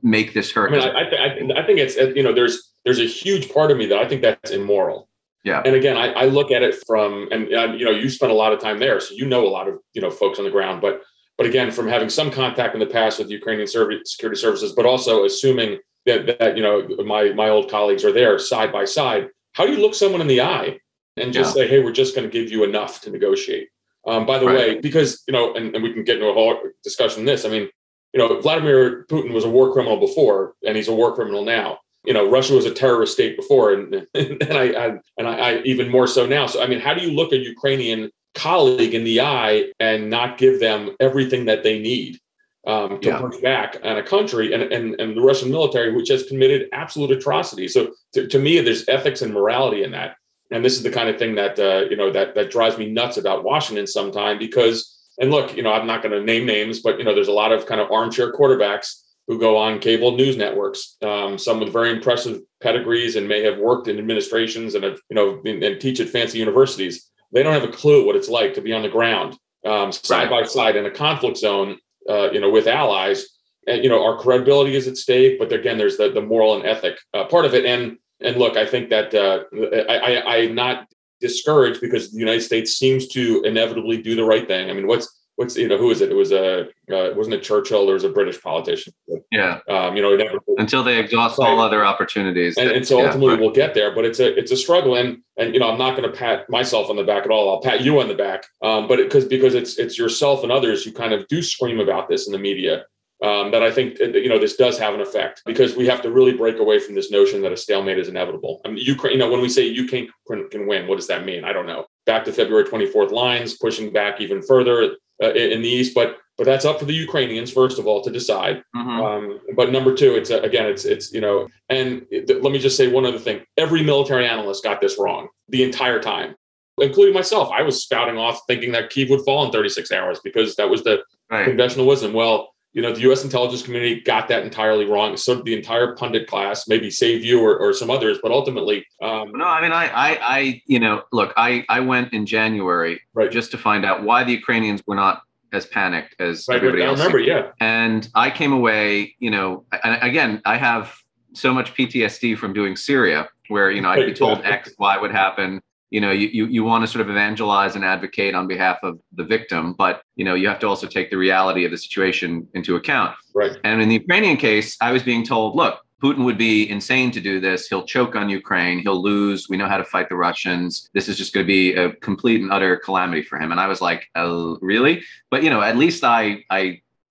make 0.03 0.35
this 0.35 0.51
hurt. 0.51 0.73
I 0.73 0.77
mean, 0.77 0.89
I, 0.89 1.59
I, 1.59 1.63
I 1.63 1.67
think 1.67 1.79
it's, 1.79 1.97
you 1.97 2.23
know, 2.23 2.33
there's, 2.33 2.71
there's 2.85 3.01
a 3.01 3.07
huge 3.07 3.53
part 3.53 3.71
of 3.71 3.79
me 3.79 3.87
that 3.87 3.99
I 3.99 4.09
think 4.09 4.23
that's 4.23 4.51
immoral 4.51 5.09
yeah. 5.45 5.63
And 5.65 5.77
again, 5.77 5.97
I, 5.99 6.09
I 6.13 6.25
look 6.25 6.51
at 6.51 6.63
it 6.63 6.83
from, 6.87 7.29
and 7.31 7.49
you 7.51 7.85
know, 7.85 7.91
you 7.91 8.09
spent 8.09 8.33
a 8.33 8.35
lot 8.35 8.55
of 8.55 8.61
time 8.61 8.79
there, 8.79 8.99
so 8.99 9.15
you 9.15 9.27
know 9.27 9.47
a 9.47 9.49
lot 9.49 9.69
of 9.69 9.79
you 9.93 10.01
know 10.01 10.11
folks 10.11 10.39
on 10.39 10.47
the 10.47 10.51
ground. 10.51 10.81
But 10.81 11.03
but 11.37 11.47
again, 11.47 11.71
from 11.71 11.87
having 11.87 12.09
some 12.09 12.31
contact 12.31 12.75
in 12.75 12.81
the 12.81 12.87
past 12.87 13.19
with 13.19 13.29
Ukrainian 13.29 13.67
security 13.67 14.03
services, 14.37 14.73
but 14.73 14.87
also 14.87 15.25
assuming 15.25 15.79
that 16.07 16.39
that 16.39 16.57
you 16.57 16.63
know 16.63 16.89
my 17.05 17.33
my 17.35 17.51
old 17.51 17.71
colleagues 17.71 18.05
are 18.05 18.13
there 18.13 18.39
side 18.39 18.73
by 18.73 18.87
side. 18.87 19.29
How 19.53 19.67
do 19.67 19.73
you 19.73 19.79
look 19.79 19.95
someone 19.95 20.23
in 20.23 20.27
the 20.27 20.41
eye 20.41 20.79
and 21.19 21.33
just 21.33 21.55
yeah. 21.55 21.63
say, 21.63 21.69
"Hey, 21.69 21.81
we're 21.81 21.93
just 21.93 22.17
going 22.17 22.29
to 22.29 22.33
give 22.33 22.51
you 22.51 22.65
enough 22.65 23.03
to 23.03 23.11
negotiate"? 23.11 23.69
Um, 24.07 24.27
by 24.27 24.39
the 24.39 24.47
right. 24.47 24.55
way, 24.55 24.81
because 24.81 25.23
you 25.29 25.33
know, 25.33 25.55
and, 25.55 25.75
and 25.75 25.85
we 25.85 25.93
can 25.93 26.05
get 26.05 26.17
into 26.17 26.29
a 26.29 26.35
whole 26.35 26.59
discussion 26.83 27.21
on 27.21 27.27
this. 27.27 27.45
I 27.45 27.51
mean, 27.51 27.69
you 28.15 28.19
know, 28.19 28.41
Vladimir 28.41 29.05
Putin 29.11 29.33
was 29.35 29.45
a 29.45 29.51
war 29.51 29.75
criminal 29.75 30.01
before, 30.01 30.55
and 30.67 30.75
he's 30.75 30.89
a 30.89 30.95
war 30.95 31.15
criminal 31.15 31.45
now 31.45 31.81
you 32.05 32.13
know, 32.13 32.29
Russia 32.29 32.55
was 32.55 32.67
a 32.67 32.75
terrorist 32.75 33.15
state 33.15 33.37
before, 33.37 33.73
and 33.73 34.07
and 34.15 34.43
I, 34.51 34.65
I 34.73 34.87
and 35.19 35.29
I, 35.29 35.39
I, 35.39 35.63
even 35.65 35.91
more 35.91 36.07
so 36.07 36.27
now. 36.27 36.47
So 36.47 36.63
I 36.63 36.67
mean, 36.67 36.81
how 36.81 36.95
do 36.95 37.03
you 37.03 37.13
look 37.13 37.33
a 37.33 37.37
Ukrainian 37.37 38.11
colleague 38.35 38.95
in 38.95 39.05
the 39.05 39.21
eye 39.21 39.71
and 39.81 40.11
not 40.11 40.39
give 40.39 40.61
them 40.61 40.97
everything 41.01 41.47
that 41.47 41.63
they 41.63 41.79
need 41.79 42.19
um, 42.67 43.01
to 43.01 43.09
yeah. 43.09 43.21
push 43.21 43.37
back 43.39 43.77
on 43.85 43.97
a 43.97 44.03
country 44.03 44.53
and, 44.53 44.65
and 44.65 45.01
and 45.01 45.17
the 45.17 45.23
Russian 45.23 45.51
military, 45.51 45.95
which 45.95 46.09
has 46.11 46.25
committed 46.25 46.69
absolute 46.73 47.11
atrocities? 47.11 47.73
So 47.73 47.93
to, 48.13 48.27
to 48.27 48.39
me, 48.39 48.61
there's 48.61 48.89
ethics 48.89 49.23
and 49.23 49.33
morality 49.33 49.83
in 49.83 49.93
that, 49.93 50.17
and 50.51 50.65
this 50.65 50.77
is 50.77 50.83
the 50.83 50.91
kind 50.91 51.09
of 51.09 51.19
thing 51.19 51.35
that 51.37 51.59
uh, 51.59 51.89
you 51.89 51.97
know 51.97 52.11
that 52.13 52.35
that 52.35 52.51
drives 52.51 52.77
me 52.77 52.91
nuts 52.91 53.17
about 53.17 53.45
Washington 53.45 53.87
sometimes 53.87 54.39
because. 54.39 54.91
And 55.17 55.31
look, 55.31 55.57
you 55.57 55.63
know, 55.63 55.73
I'm 55.73 55.87
not 55.87 56.03
going 56.03 56.11
to 56.11 56.21
name 56.21 56.45
names, 56.45 56.81
but 56.81 56.99
you 56.99 57.05
know, 57.05 57.15
there's 57.15 57.29
a 57.29 57.33
lot 57.33 57.53
of 57.53 57.67
kind 57.67 57.81
of 57.81 57.89
armchair 57.93 58.33
quarterbacks 58.33 59.04
who 59.27 59.39
go 59.39 59.57
on 59.57 59.79
cable 59.79 60.17
news 60.17 60.37
networks, 60.37 60.97
um, 61.03 61.39
some 61.39 61.61
with 61.61 61.73
very 61.73 61.91
impressive 61.91 62.41
pedigrees 62.63 63.17
and 63.17 63.27
may 63.27 63.43
have 63.43 63.59
worked 63.59 63.89
in 63.89 63.99
administrations 63.99 64.75
and 64.75 64.85
have, 64.85 64.99
you 65.09 65.17
know, 65.17 65.41
and 65.45 65.81
teach 65.81 66.01
at 66.01 66.11
fancy 66.11 66.39
universities. 66.39 67.11
They 67.33 67.43
don't 67.43 67.55
have 67.55 67.69
a 67.69 67.73
clue 67.73 68.07
what 68.07 68.17
it's 68.17 68.29
like 68.29 68.55
to 68.55 68.61
be 68.61 68.73
on 68.73 68.83
the 68.83 68.89
ground, 68.89 69.37
um, 69.65 69.93
side 69.93 70.31
by 70.31 70.45
side 70.45 70.77
in 70.77 70.87
a 70.87 70.91
conflict 70.91 71.39
zone, 71.39 71.79
uh, 72.09 72.31
you 72.33 72.41
know, 72.41 72.51
with 72.51 72.67
allies. 72.67 73.27
And 73.67 73.83
you 73.83 73.89
know, 73.89 74.05
our 74.05 74.19
credibility 74.19 74.77
is 74.77 74.87
at 74.87 74.99
stake, 74.99 75.39
but 75.39 75.53
again, 75.53 75.79
there's 75.79 75.97
the, 75.97 76.11
the 76.11 76.21
moral 76.21 76.57
and 76.57 76.67
ethic 76.67 76.99
uh, 77.15 77.25
part 77.25 77.47
of 77.47 77.55
it. 77.55 77.65
And 77.65 77.97
and 78.21 78.37
look, 78.37 78.57
I 78.57 78.67
think 78.67 78.91
that 78.91 79.15
uh, 79.15 79.45
I, 79.89 80.17
I 80.17 80.37
I'm 80.37 80.55
not 80.55 80.87
discouraged 81.21 81.81
because 81.81 82.13
the 82.13 82.19
United 82.19 82.43
States 82.43 82.73
seems 82.73 83.09
to 83.09 83.43
inevitably 83.45 84.03
do 84.03 84.15
the 84.15 84.25
right 84.25 84.47
thing. 84.47 84.69
I 84.69 84.75
mean, 84.75 84.87
what's 84.87 85.09
what's 85.37 85.57
you 85.57 85.69
know 85.69 85.79
who 85.79 85.91
is 85.91 86.01
it? 86.01 86.11
It 86.11 86.15
was 86.15 86.33
a 86.33 86.63
uh, 86.93 87.15
wasn't 87.15 87.35
it 87.35 87.43
Churchill? 87.43 87.85
There 87.87 87.95
was 87.95 88.05
a 88.05 88.09
British 88.09 88.41
politician. 88.41 88.93
Yeah. 89.31 89.61
Um, 89.69 89.97
you 89.97 90.03
know, 90.03 90.15
never, 90.17 90.39
until 90.59 90.83
they 90.85 90.99
exhaust 90.99 91.39
all 91.39 91.61
other 91.61 91.85
opportunities. 91.85 92.57
And, 92.57 92.71
that, 92.71 92.77
and 92.77 92.87
so 92.87 93.05
ultimately, 93.05 93.35
yeah, 93.35 93.41
we'll 93.41 93.51
get 93.51 93.75
there. 93.75 93.95
But 93.95 94.05
it's 94.05 94.21
a 94.21 94.37
it's 94.39 94.53
a 94.53 94.57
struggle, 94.57 94.97
and 94.97 95.19
and 95.37 95.55
you 95.55 95.61
know, 95.61 95.71
I'm 95.71 95.79
not 95.79 95.97
going 95.97 96.11
to 96.11 96.17
pat 96.17 96.49
myself 96.49 96.91
on 96.91 96.97
the 96.97 97.05
back 97.05 97.25
at 97.25 97.31
all. 97.31 97.51
I'll 97.51 97.61
pat 97.61 97.83
you 97.83 98.01
on 98.01 98.09
the 98.09 98.15
back, 98.15 98.45
um, 98.63 98.87
but 98.87 98.97
because 98.97 99.25
because 99.25 99.55
it's 99.55 99.79
it's 99.79 99.99
yourself 99.99 100.43
and 100.43 100.53
others 100.53 100.85
who 100.85 100.93
kind 100.93 101.13
of 101.13 101.27
do 101.29 101.43
scream 101.43 101.81
about 101.81 102.09
this 102.09 102.27
in 102.27 102.33
the 102.33 102.39
media. 102.39 102.85
um, 103.25 103.51
that 103.53 103.63
I 103.63 103.71
think 103.71 103.99
you 103.99 104.29
know 104.29 104.39
this 104.39 104.57
does 104.57 104.79
have 104.79 104.95
an 104.95 105.01
effect 105.01 105.43
because 105.47 105.77
we 105.77 105.87
have 105.87 106.03
to 106.03 106.11
really 106.11 106.33
break 106.33 106.59
away 106.59 106.79
from 106.79 106.95
this 106.95 107.11
notion 107.11 107.41
that 107.43 107.53
a 107.53 107.57
stalemate 107.57 107.99
is 107.99 108.09
inevitable. 108.09 108.61
I 108.65 108.69
mean, 108.69 108.79
Ukraine. 108.79 109.15
You 109.15 109.19
know, 109.19 109.31
when 109.31 109.41
we 109.41 109.49
say 109.49 109.67
Ukraine 109.67 110.11
can, 110.29 110.49
can 110.51 110.67
win, 110.67 110.87
what 110.87 110.97
does 110.97 111.07
that 111.07 111.25
mean? 111.25 111.45
I 111.45 111.53
don't 111.53 111.67
know. 111.67 111.87
Back 112.07 112.25
to 112.25 112.33
February 112.33 112.65
24th 112.65 113.11
lines, 113.11 113.55
pushing 113.55 113.93
back 113.93 114.21
even 114.21 114.43
further 114.43 114.97
uh, 115.23 115.33
in 115.33 115.63
the 115.63 115.69
east, 115.69 115.95
but 115.95 116.19
but 116.37 116.47
that's 116.47 116.65
up 116.65 116.81
for 116.81 116.85
the 116.85 116.95
Ukrainians 116.95 117.53
first 117.53 117.79
of 117.79 117.87
all 117.87 118.03
to 118.03 118.11
decide. 118.11 118.63
Mm-hmm. 118.75 118.91
Um, 118.91 119.41
but 119.55 119.71
number 119.71 119.95
two, 119.95 120.17
it's 120.17 120.31
uh, 120.31 120.41
again, 120.43 120.67
it's 120.67 120.85
it's 120.85 121.13
you 121.13 121.21
know, 121.21 121.49
and 121.69 122.05
it, 122.11 122.43
let 122.43 122.53
me 122.53 122.59
just 122.59 122.77
say 122.77 122.89
one 122.89 123.07
other 123.07 123.19
thing: 123.19 123.43
every 123.57 123.83
military 123.83 124.27
analyst 124.27 124.65
got 124.65 124.81
this 124.81 124.99
wrong 124.99 125.29
the 125.49 125.63
entire 125.63 126.01
time, 126.01 126.35
including 126.79 127.15
myself. 127.15 127.51
I 127.53 127.63
was 127.63 127.83
spouting 127.83 128.19
off 128.19 128.41
thinking 128.47 128.73
that 128.73 128.91
Kiev 128.91 129.11
would 129.11 129.25
fall 129.25 129.45
in 129.45 129.53
36 129.53 129.93
hours 129.93 130.21
because 130.25 130.57
that 130.57 130.69
was 130.69 130.83
the 130.83 131.03
right. 131.31 131.45
conventional 131.45 131.87
wisdom. 131.87 132.13
Well, 132.13 132.54
you 132.75 132.83
know, 132.83 132.93
the 132.93 133.01
U.S. 133.03 133.23
intelligence 133.23 133.63
community 133.63 134.01
got 134.01 134.27
that 134.29 134.43
entirely 134.43 134.85
wrong. 134.85 135.17
So 135.17 135.37
the 135.37 135.55
entire 135.55 135.95
pundit 135.95 136.27
class, 136.27 136.67
maybe 136.67 136.91
save 136.91 137.25
you 137.25 137.41
or, 137.41 137.57
or 137.57 137.73
some 137.73 137.89
others, 137.89 138.19
but 138.21 138.33
ultimately, 138.33 138.85
um, 139.01 139.31
no. 139.33 139.47
I 139.47 139.63
mean, 139.63 139.71
I, 139.71 139.87
I, 139.87 140.19
I, 140.21 140.63
you 140.67 140.81
know, 140.81 141.05
look, 141.13 141.33
I, 141.37 141.65
I 141.69 141.81
went 141.81 142.13
in 142.13 142.27
January 142.27 143.01
right. 143.15 143.31
just 143.31 143.53
to 143.53 143.59
find 143.59 143.85
out 143.85 144.03
why 144.03 144.25
the 144.25 144.33
Ukrainians 144.33 144.83
were 144.89 144.97
not 144.97 145.23
as 145.53 145.67
panicked 145.67 146.21
as 146.21 146.47
right, 146.49 146.57
everybody 146.57 146.83
I 146.83 146.87
else. 146.87 146.99
remember, 146.99 147.21
yeah. 147.21 147.53
And 147.61 148.09
I 148.17 148.29
came 148.31 148.53
away, 148.53 149.15
you 149.21 149.31
know, 149.31 149.65
and 149.85 150.03
again, 150.03 150.43
I 150.45 150.57
have 150.57 150.97
so 151.33 151.55
much 151.55 151.75
PTSD 151.75 152.37
from 152.37 152.53
doing 152.53 152.75
Syria, 152.75 153.29
where 153.49 153.71
you 153.71 153.81
know 153.81 153.91
I'd 153.91 154.07
be 154.07 154.15
told 154.15 154.45
X, 154.45 154.73
Y 154.79 154.99
would 154.99 155.13
happen. 155.13 155.61
You 155.95 156.01
know, 156.01 156.11
you, 156.11 156.29
you 156.39 156.45
you 156.57 156.63
want 156.71 156.81
to 156.85 156.89
sort 156.95 157.03
of 157.05 157.09
evangelize 157.09 157.77
and 157.77 157.85
advocate 157.85 158.35
on 158.35 158.45
behalf 158.55 158.79
of 158.83 158.93
the 159.19 159.27
victim, 159.35 159.75
but 159.85 159.95
you 160.17 160.25
know 160.27 160.35
you 160.41 160.49
have 160.49 160.61
to 160.65 160.69
also 160.73 160.87
take 160.97 161.09
the 161.13 161.21
reality 161.27 161.63
of 161.65 161.71
the 161.71 161.79
situation 161.87 162.31
into 162.59 162.73
account. 162.81 163.11
Right. 163.33 163.55
And 163.63 163.81
in 163.83 163.89
the 163.89 163.99
Ukrainian 164.05 164.37
case, 164.37 164.69
I 164.81 164.91
was 164.91 165.03
being 165.11 165.25
told, 165.25 165.55
look, 165.55 165.75
Putin 166.05 166.25
would 166.25 166.37
be 166.37 166.69
insane 166.69 167.11
to 167.13 167.21
do 167.31 167.35
this. 167.41 167.69
He'll 167.69 167.87
choke 167.87 168.15
on 168.17 168.29
Ukraine. 168.29 168.81
He'll 168.81 169.03
lose. 169.03 169.49
We 169.49 169.57
know 169.57 169.69
how 169.69 169.79
to 169.79 169.85
fight 169.85 170.09
the 170.09 170.17
Russians. 170.17 170.91
This 170.95 171.09
is 171.09 171.17
just 171.17 171.33
going 171.33 171.47
to 171.47 171.53
be 171.61 171.75
a 171.75 171.93
complete 172.09 172.41
and 172.43 172.53
utter 172.53 172.77
calamity 172.77 173.23
for 173.23 173.39
him. 173.39 173.53
And 173.53 173.61
I 173.61 173.69
was 173.69 173.81
like, 173.81 174.03
oh, 174.17 174.59
really? 174.61 175.03
But 175.31 175.43
you 175.45 175.51
know, 175.51 175.63
at 175.63 175.77
least 175.77 176.03
I 176.03 176.45
I 176.51 176.61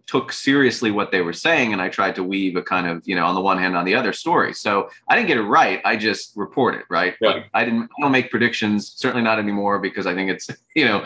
took 0.05 0.33
seriously 0.33 0.91
what 0.91 1.11
they 1.11 1.21
were 1.21 1.33
saying 1.33 1.71
and 1.73 1.81
I 1.81 1.89
tried 1.89 2.15
to 2.15 2.23
weave 2.23 2.55
a 2.55 2.61
kind 2.61 2.87
of, 2.87 3.01
you 3.05 3.15
know, 3.15 3.25
on 3.25 3.35
the 3.35 3.41
one 3.41 3.57
hand, 3.57 3.77
on 3.77 3.85
the 3.85 3.95
other 3.95 4.13
story. 4.13 4.53
So 4.53 4.89
I 5.07 5.15
didn't 5.15 5.27
get 5.27 5.37
it 5.37 5.43
right. 5.43 5.81
I 5.85 5.95
just 5.95 6.35
report 6.35 6.75
it, 6.75 6.83
right? 6.89 7.15
Yeah. 7.21 7.33
But 7.33 7.43
I 7.53 7.63
didn't 7.63 7.83
I 7.83 8.01
don't 8.01 8.11
make 8.11 8.29
predictions, 8.29 8.93
certainly 8.95 9.23
not 9.23 9.39
anymore 9.39 9.79
because 9.79 10.05
I 10.05 10.13
think 10.13 10.29
it's, 10.29 10.49
you 10.75 10.85
know, 10.85 11.05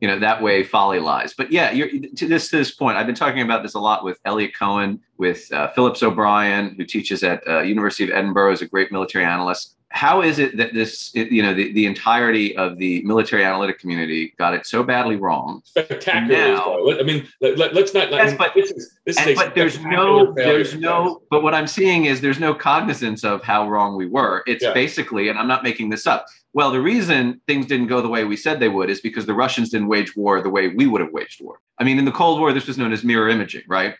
you 0.00 0.08
know 0.08 0.18
that 0.18 0.42
way 0.42 0.62
folly 0.62 0.98
lies 0.98 1.32
but 1.32 1.50
yeah 1.50 1.70
you're 1.70 1.88
to 1.88 2.26
this 2.28 2.50
to 2.50 2.56
this 2.56 2.72
point 2.72 2.98
i've 2.98 3.06
been 3.06 3.14
talking 3.14 3.40
about 3.40 3.62
this 3.62 3.72
a 3.74 3.78
lot 3.78 4.04
with 4.04 4.18
eliot 4.26 4.52
cohen 4.54 5.00
with 5.16 5.50
uh, 5.52 5.70
phillips 5.70 6.02
o'brien 6.02 6.74
who 6.76 6.84
teaches 6.84 7.22
at 7.22 7.46
uh, 7.48 7.60
university 7.60 8.04
of 8.04 8.10
edinburgh 8.10 8.52
is 8.52 8.60
a 8.60 8.66
great 8.66 8.92
military 8.92 9.24
analyst 9.24 9.76
how 9.94 10.22
is 10.22 10.40
it 10.40 10.56
that 10.56 10.74
this 10.74 11.14
you 11.14 11.40
know 11.40 11.54
the, 11.54 11.72
the 11.72 11.86
entirety 11.86 12.56
of 12.56 12.78
the 12.78 13.00
military 13.02 13.44
analytic 13.44 13.78
community 13.78 14.34
got 14.38 14.52
it 14.52 14.66
so 14.66 14.82
badly 14.82 15.14
wrong? 15.14 15.62
Spectacular 15.64 16.36
now, 16.36 16.98
i 16.98 17.02
mean 17.04 17.26
let, 17.40 17.76
us 17.76 17.94
let, 17.94 18.10
not 18.10 18.10
yes, 18.10 18.36
but, 18.36 18.52
this 18.56 18.72
is, 18.72 18.98
this 19.06 19.16
and, 19.18 19.36
but 19.36 19.54
there's 19.54 19.78
no 19.84 20.32
there's 20.32 20.74
no 20.74 21.22
but 21.30 21.44
what 21.44 21.54
i'm 21.54 21.68
seeing 21.68 22.06
is 22.06 22.20
there's 22.20 22.40
no 22.40 22.52
cognizance 22.52 23.22
of 23.22 23.42
how 23.42 23.68
wrong 23.68 23.96
we 23.96 24.06
were. 24.06 24.42
It's 24.48 24.64
yeah. 24.64 24.72
basically 24.72 25.28
and 25.28 25.38
i'm 25.38 25.48
not 25.48 25.62
making 25.62 25.90
this 25.90 26.08
up 26.08 26.26
well 26.52 26.72
the 26.72 26.80
reason 26.80 27.40
things 27.46 27.66
didn't 27.66 27.86
go 27.86 28.02
the 28.02 28.08
way 28.08 28.24
we 28.24 28.36
said 28.36 28.58
they 28.58 28.68
would 28.68 28.90
is 28.90 29.00
because 29.00 29.26
the 29.26 29.34
russians 29.34 29.70
didn't 29.70 29.88
wage 29.88 30.16
war 30.16 30.40
the 30.40 30.50
way 30.50 30.68
we 30.68 30.88
would 30.88 31.00
have 31.02 31.12
waged 31.12 31.40
war. 31.40 31.60
I 31.78 31.84
mean 31.84 32.00
in 32.00 32.04
the 32.04 32.12
cold 32.12 32.40
war 32.40 32.52
this 32.52 32.66
was 32.66 32.76
known 32.76 32.92
as 32.92 33.04
mirror 33.04 33.28
imaging 33.28 33.62
right 33.68 33.94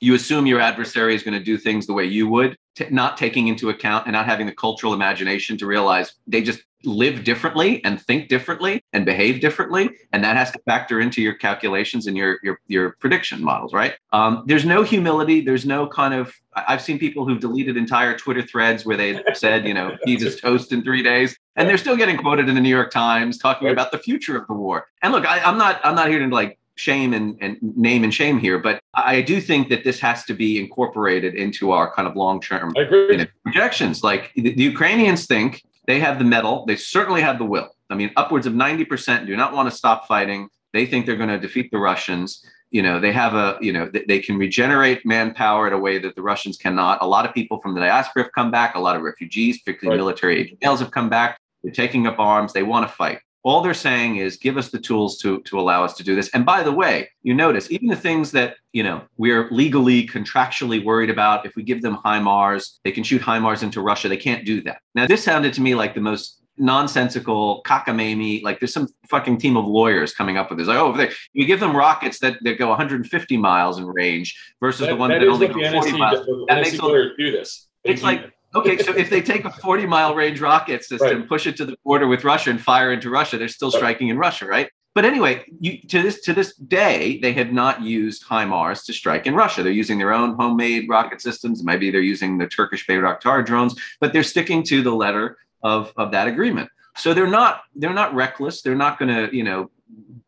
you 0.00 0.14
assume 0.14 0.46
your 0.46 0.60
adversary 0.60 1.14
is 1.14 1.22
going 1.22 1.38
to 1.38 1.44
do 1.44 1.56
things 1.56 1.86
the 1.86 1.92
way 1.94 2.04
you 2.04 2.28
would, 2.28 2.56
t- 2.74 2.86
not 2.90 3.16
taking 3.16 3.48
into 3.48 3.70
account 3.70 4.06
and 4.06 4.12
not 4.12 4.26
having 4.26 4.46
the 4.46 4.52
cultural 4.52 4.92
imagination 4.92 5.56
to 5.58 5.66
realize 5.66 6.14
they 6.26 6.42
just 6.42 6.62
live 6.86 7.24
differently 7.24 7.82
and 7.84 7.98
think 8.02 8.28
differently 8.28 8.82
and 8.92 9.06
behave 9.06 9.40
differently 9.40 9.88
and 10.12 10.22
that 10.22 10.36
has 10.36 10.50
to 10.50 10.58
factor 10.66 11.00
into 11.00 11.22
your 11.22 11.32
calculations 11.32 12.06
and 12.06 12.14
your 12.14 12.38
your, 12.42 12.60
your 12.66 12.90
prediction 13.00 13.42
models 13.42 13.72
right? 13.72 13.94
Um, 14.12 14.44
there's 14.46 14.66
no 14.66 14.82
humility 14.82 15.40
there's 15.40 15.64
no 15.64 15.86
kind 15.86 16.12
of 16.12 16.34
i've 16.54 16.82
seen 16.82 16.98
people 16.98 17.26
who've 17.26 17.40
deleted 17.40 17.78
entire 17.78 18.16
twitter 18.16 18.42
threads 18.42 18.84
where 18.84 18.98
they 18.98 19.22
said 19.32 19.66
you 19.66 19.72
know 19.72 19.96
he's 20.04 20.22
is 20.22 20.38
toast 20.38 20.72
in 20.72 20.82
three 20.82 21.02
days 21.02 21.36
and 21.56 21.66
they're 21.66 21.78
still 21.78 21.96
getting 21.96 22.18
quoted 22.18 22.48
in 22.50 22.54
the 22.54 22.60
new 22.60 22.68
york 22.68 22.90
times 22.90 23.38
talking 23.38 23.68
about 23.68 23.90
the 23.90 23.98
future 23.98 24.36
of 24.36 24.46
the 24.46 24.52
war. 24.52 24.86
And 25.00 25.12
look 25.12 25.24
I, 25.26 25.40
i'm 25.40 25.56
not 25.56 25.80
i'm 25.84 25.94
not 25.94 26.08
here 26.08 26.18
to 26.18 26.26
like 26.28 26.58
shame 26.76 27.12
and, 27.12 27.36
and 27.40 27.56
name 27.62 28.04
and 28.04 28.12
shame 28.12 28.38
here, 28.38 28.58
but 28.58 28.80
I 28.94 29.20
do 29.20 29.40
think 29.40 29.68
that 29.68 29.84
this 29.84 30.00
has 30.00 30.24
to 30.24 30.34
be 30.34 30.58
incorporated 30.58 31.34
into 31.34 31.70
our 31.70 31.92
kind 31.94 32.08
of 32.08 32.16
long 32.16 32.40
term 32.40 32.72
you 32.76 33.16
know, 33.16 33.26
projections. 33.44 34.02
Like 34.02 34.32
the, 34.34 34.54
the 34.54 34.62
Ukrainians 34.62 35.26
think 35.26 35.62
they 35.86 36.00
have 36.00 36.18
the 36.18 36.24
metal, 36.24 36.64
they 36.66 36.76
certainly 36.76 37.20
have 37.20 37.38
the 37.38 37.44
will. 37.44 37.70
I 37.90 37.94
mean, 37.94 38.10
upwards 38.16 38.46
of 38.46 38.54
90% 38.54 39.26
do 39.26 39.36
not 39.36 39.52
want 39.52 39.70
to 39.70 39.76
stop 39.76 40.08
fighting. 40.08 40.48
They 40.72 40.86
think 40.86 41.06
they're 41.06 41.16
going 41.16 41.28
to 41.28 41.38
defeat 41.38 41.70
the 41.70 41.78
Russians. 41.78 42.44
You 42.70 42.82
know, 42.82 42.98
they 42.98 43.12
have 43.12 43.34
a, 43.34 43.56
you 43.60 43.72
know, 43.72 43.88
they, 43.88 44.04
they 44.08 44.18
can 44.18 44.36
regenerate 44.36 45.06
manpower 45.06 45.68
in 45.68 45.72
a 45.72 45.78
way 45.78 45.98
that 45.98 46.16
the 46.16 46.22
Russians 46.22 46.56
cannot. 46.56 46.98
A 47.02 47.06
lot 47.06 47.24
of 47.24 47.32
people 47.32 47.60
from 47.60 47.74
the 47.74 47.80
diaspora 47.80 48.24
have 48.24 48.32
come 48.32 48.50
back. 48.50 48.74
A 48.74 48.80
lot 48.80 48.96
of 48.96 49.02
refugees, 49.02 49.60
particularly 49.62 49.96
right. 49.96 50.04
military 50.04 50.58
males, 50.60 50.80
have 50.80 50.90
come 50.90 51.08
back. 51.08 51.38
They're 51.62 51.72
taking 51.72 52.06
up 52.08 52.18
arms. 52.18 52.52
They 52.52 52.64
want 52.64 52.88
to 52.88 52.92
fight. 52.92 53.20
All 53.44 53.60
they're 53.60 53.74
saying 53.74 54.16
is 54.16 54.38
give 54.38 54.56
us 54.56 54.70
the 54.70 54.80
tools 54.80 55.18
to, 55.18 55.40
to 55.42 55.60
allow 55.60 55.84
us 55.84 55.94
to 55.98 56.02
do 56.02 56.16
this. 56.16 56.30
And 56.30 56.46
by 56.46 56.62
the 56.62 56.72
way, 56.72 57.10
you 57.22 57.34
notice 57.34 57.70
even 57.70 57.88
the 57.88 57.96
things 57.96 58.32
that, 58.32 58.56
you 58.72 58.82
know, 58.82 59.02
we're 59.18 59.50
legally, 59.50 60.06
contractually 60.06 60.82
worried 60.82 61.10
about, 61.10 61.44
if 61.44 61.54
we 61.54 61.62
give 61.62 61.82
them 61.82 61.98
HIMARS, 62.04 62.78
they 62.84 62.90
can 62.90 63.04
shoot 63.04 63.20
HIMARS 63.20 63.62
into 63.62 63.82
Russia. 63.82 64.08
They 64.08 64.16
can't 64.16 64.46
do 64.46 64.62
that. 64.62 64.78
Now, 64.94 65.06
this 65.06 65.22
sounded 65.22 65.52
to 65.54 65.60
me 65.60 65.74
like 65.74 65.94
the 65.94 66.00
most 66.00 66.40
nonsensical 66.56 67.62
cockamamie 67.66 68.42
like 68.44 68.60
there's 68.60 68.72
some 68.72 68.88
fucking 69.08 69.38
team 69.38 69.56
of 69.56 69.64
lawyers 69.66 70.14
coming 70.14 70.36
up 70.36 70.50
with 70.50 70.58
this 70.58 70.68
like 70.68 70.78
oh 70.78 70.96
they, 70.96 71.10
you 71.32 71.46
give 71.46 71.58
them 71.58 71.76
rockets 71.76 72.20
that, 72.20 72.36
that 72.42 72.58
go 72.58 72.68
150 72.68 73.36
miles 73.36 73.78
in 73.78 73.86
range 73.86 74.54
versus 74.60 74.82
that, 74.82 74.90
the 74.90 74.96
ones 74.96 75.10
that, 75.10 75.18
that 75.18 75.26
only 75.26 75.48
go 75.48 75.54
40 75.54 75.90
NSC, 75.90 75.98
miles 75.98 76.26
that 76.46 76.62
makes 76.62 76.78
lawyers 76.78 77.10
do 77.18 77.32
this 77.32 77.66
it's 77.82 78.04
like 78.04 78.32
okay, 78.54 78.78
so 78.78 78.94
if 78.94 79.10
they 79.10 79.20
take 79.20 79.44
a 79.44 79.50
40 79.50 79.86
mile 79.86 80.14
range 80.14 80.40
rocket 80.40 80.84
system, 80.84 81.20
right. 81.20 81.28
push 81.28 81.46
it 81.46 81.56
to 81.56 81.64
the 81.64 81.76
border 81.84 82.06
with 82.06 82.24
Russia, 82.24 82.50
and 82.50 82.60
fire 82.60 82.92
into 82.92 83.10
Russia, 83.10 83.38
they're 83.38 83.48
still 83.48 83.70
striking 83.70 84.08
in 84.08 84.18
Russia, 84.18 84.46
right? 84.46 84.68
But 84.94 85.04
anyway, 85.04 85.44
you, 85.60 85.80
to 85.88 86.02
this 86.02 86.20
to 86.22 86.32
this 86.32 86.54
day, 86.54 87.18
they 87.18 87.32
have 87.32 87.52
not 87.52 87.82
used 87.82 88.24
HIMARS 88.24 88.84
to 88.86 88.92
strike 88.92 89.26
in 89.26 89.34
Russia. 89.34 89.62
They're 89.62 89.72
using 89.72 89.98
their 89.98 90.12
own 90.12 90.36
homemade 90.36 90.88
rocket 90.88 91.20
systems. 91.20 91.64
Maybe 91.64 91.90
they're 91.90 92.00
using 92.00 92.38
the 92.38 92.46
Turkish 92.46 92.86
Bayraktar 92.86 93.44
drones, 93.44 93.74
but 94.00 94.12
they're 94.12 94.22
sticking 94.22 94.62
to 94.64 94.82
the 94.82 94.94
letter 94.94 95.36
of, 95.64 95.92
of 95.96 96.12
that 96.12 96.28
agreement. 96.28 96.70
So 96.96 97.12
they're 97.12 97.26
not 97.26 97.62
they're 97.74 97.92
not 97.92 98.14
reckless. 98.14 98.62
They're 98.62 98.76
not 98.76 99.00
going 99.00 99.08
to 99.08 99.36
you 99.36 99.42
know 99.42 99.70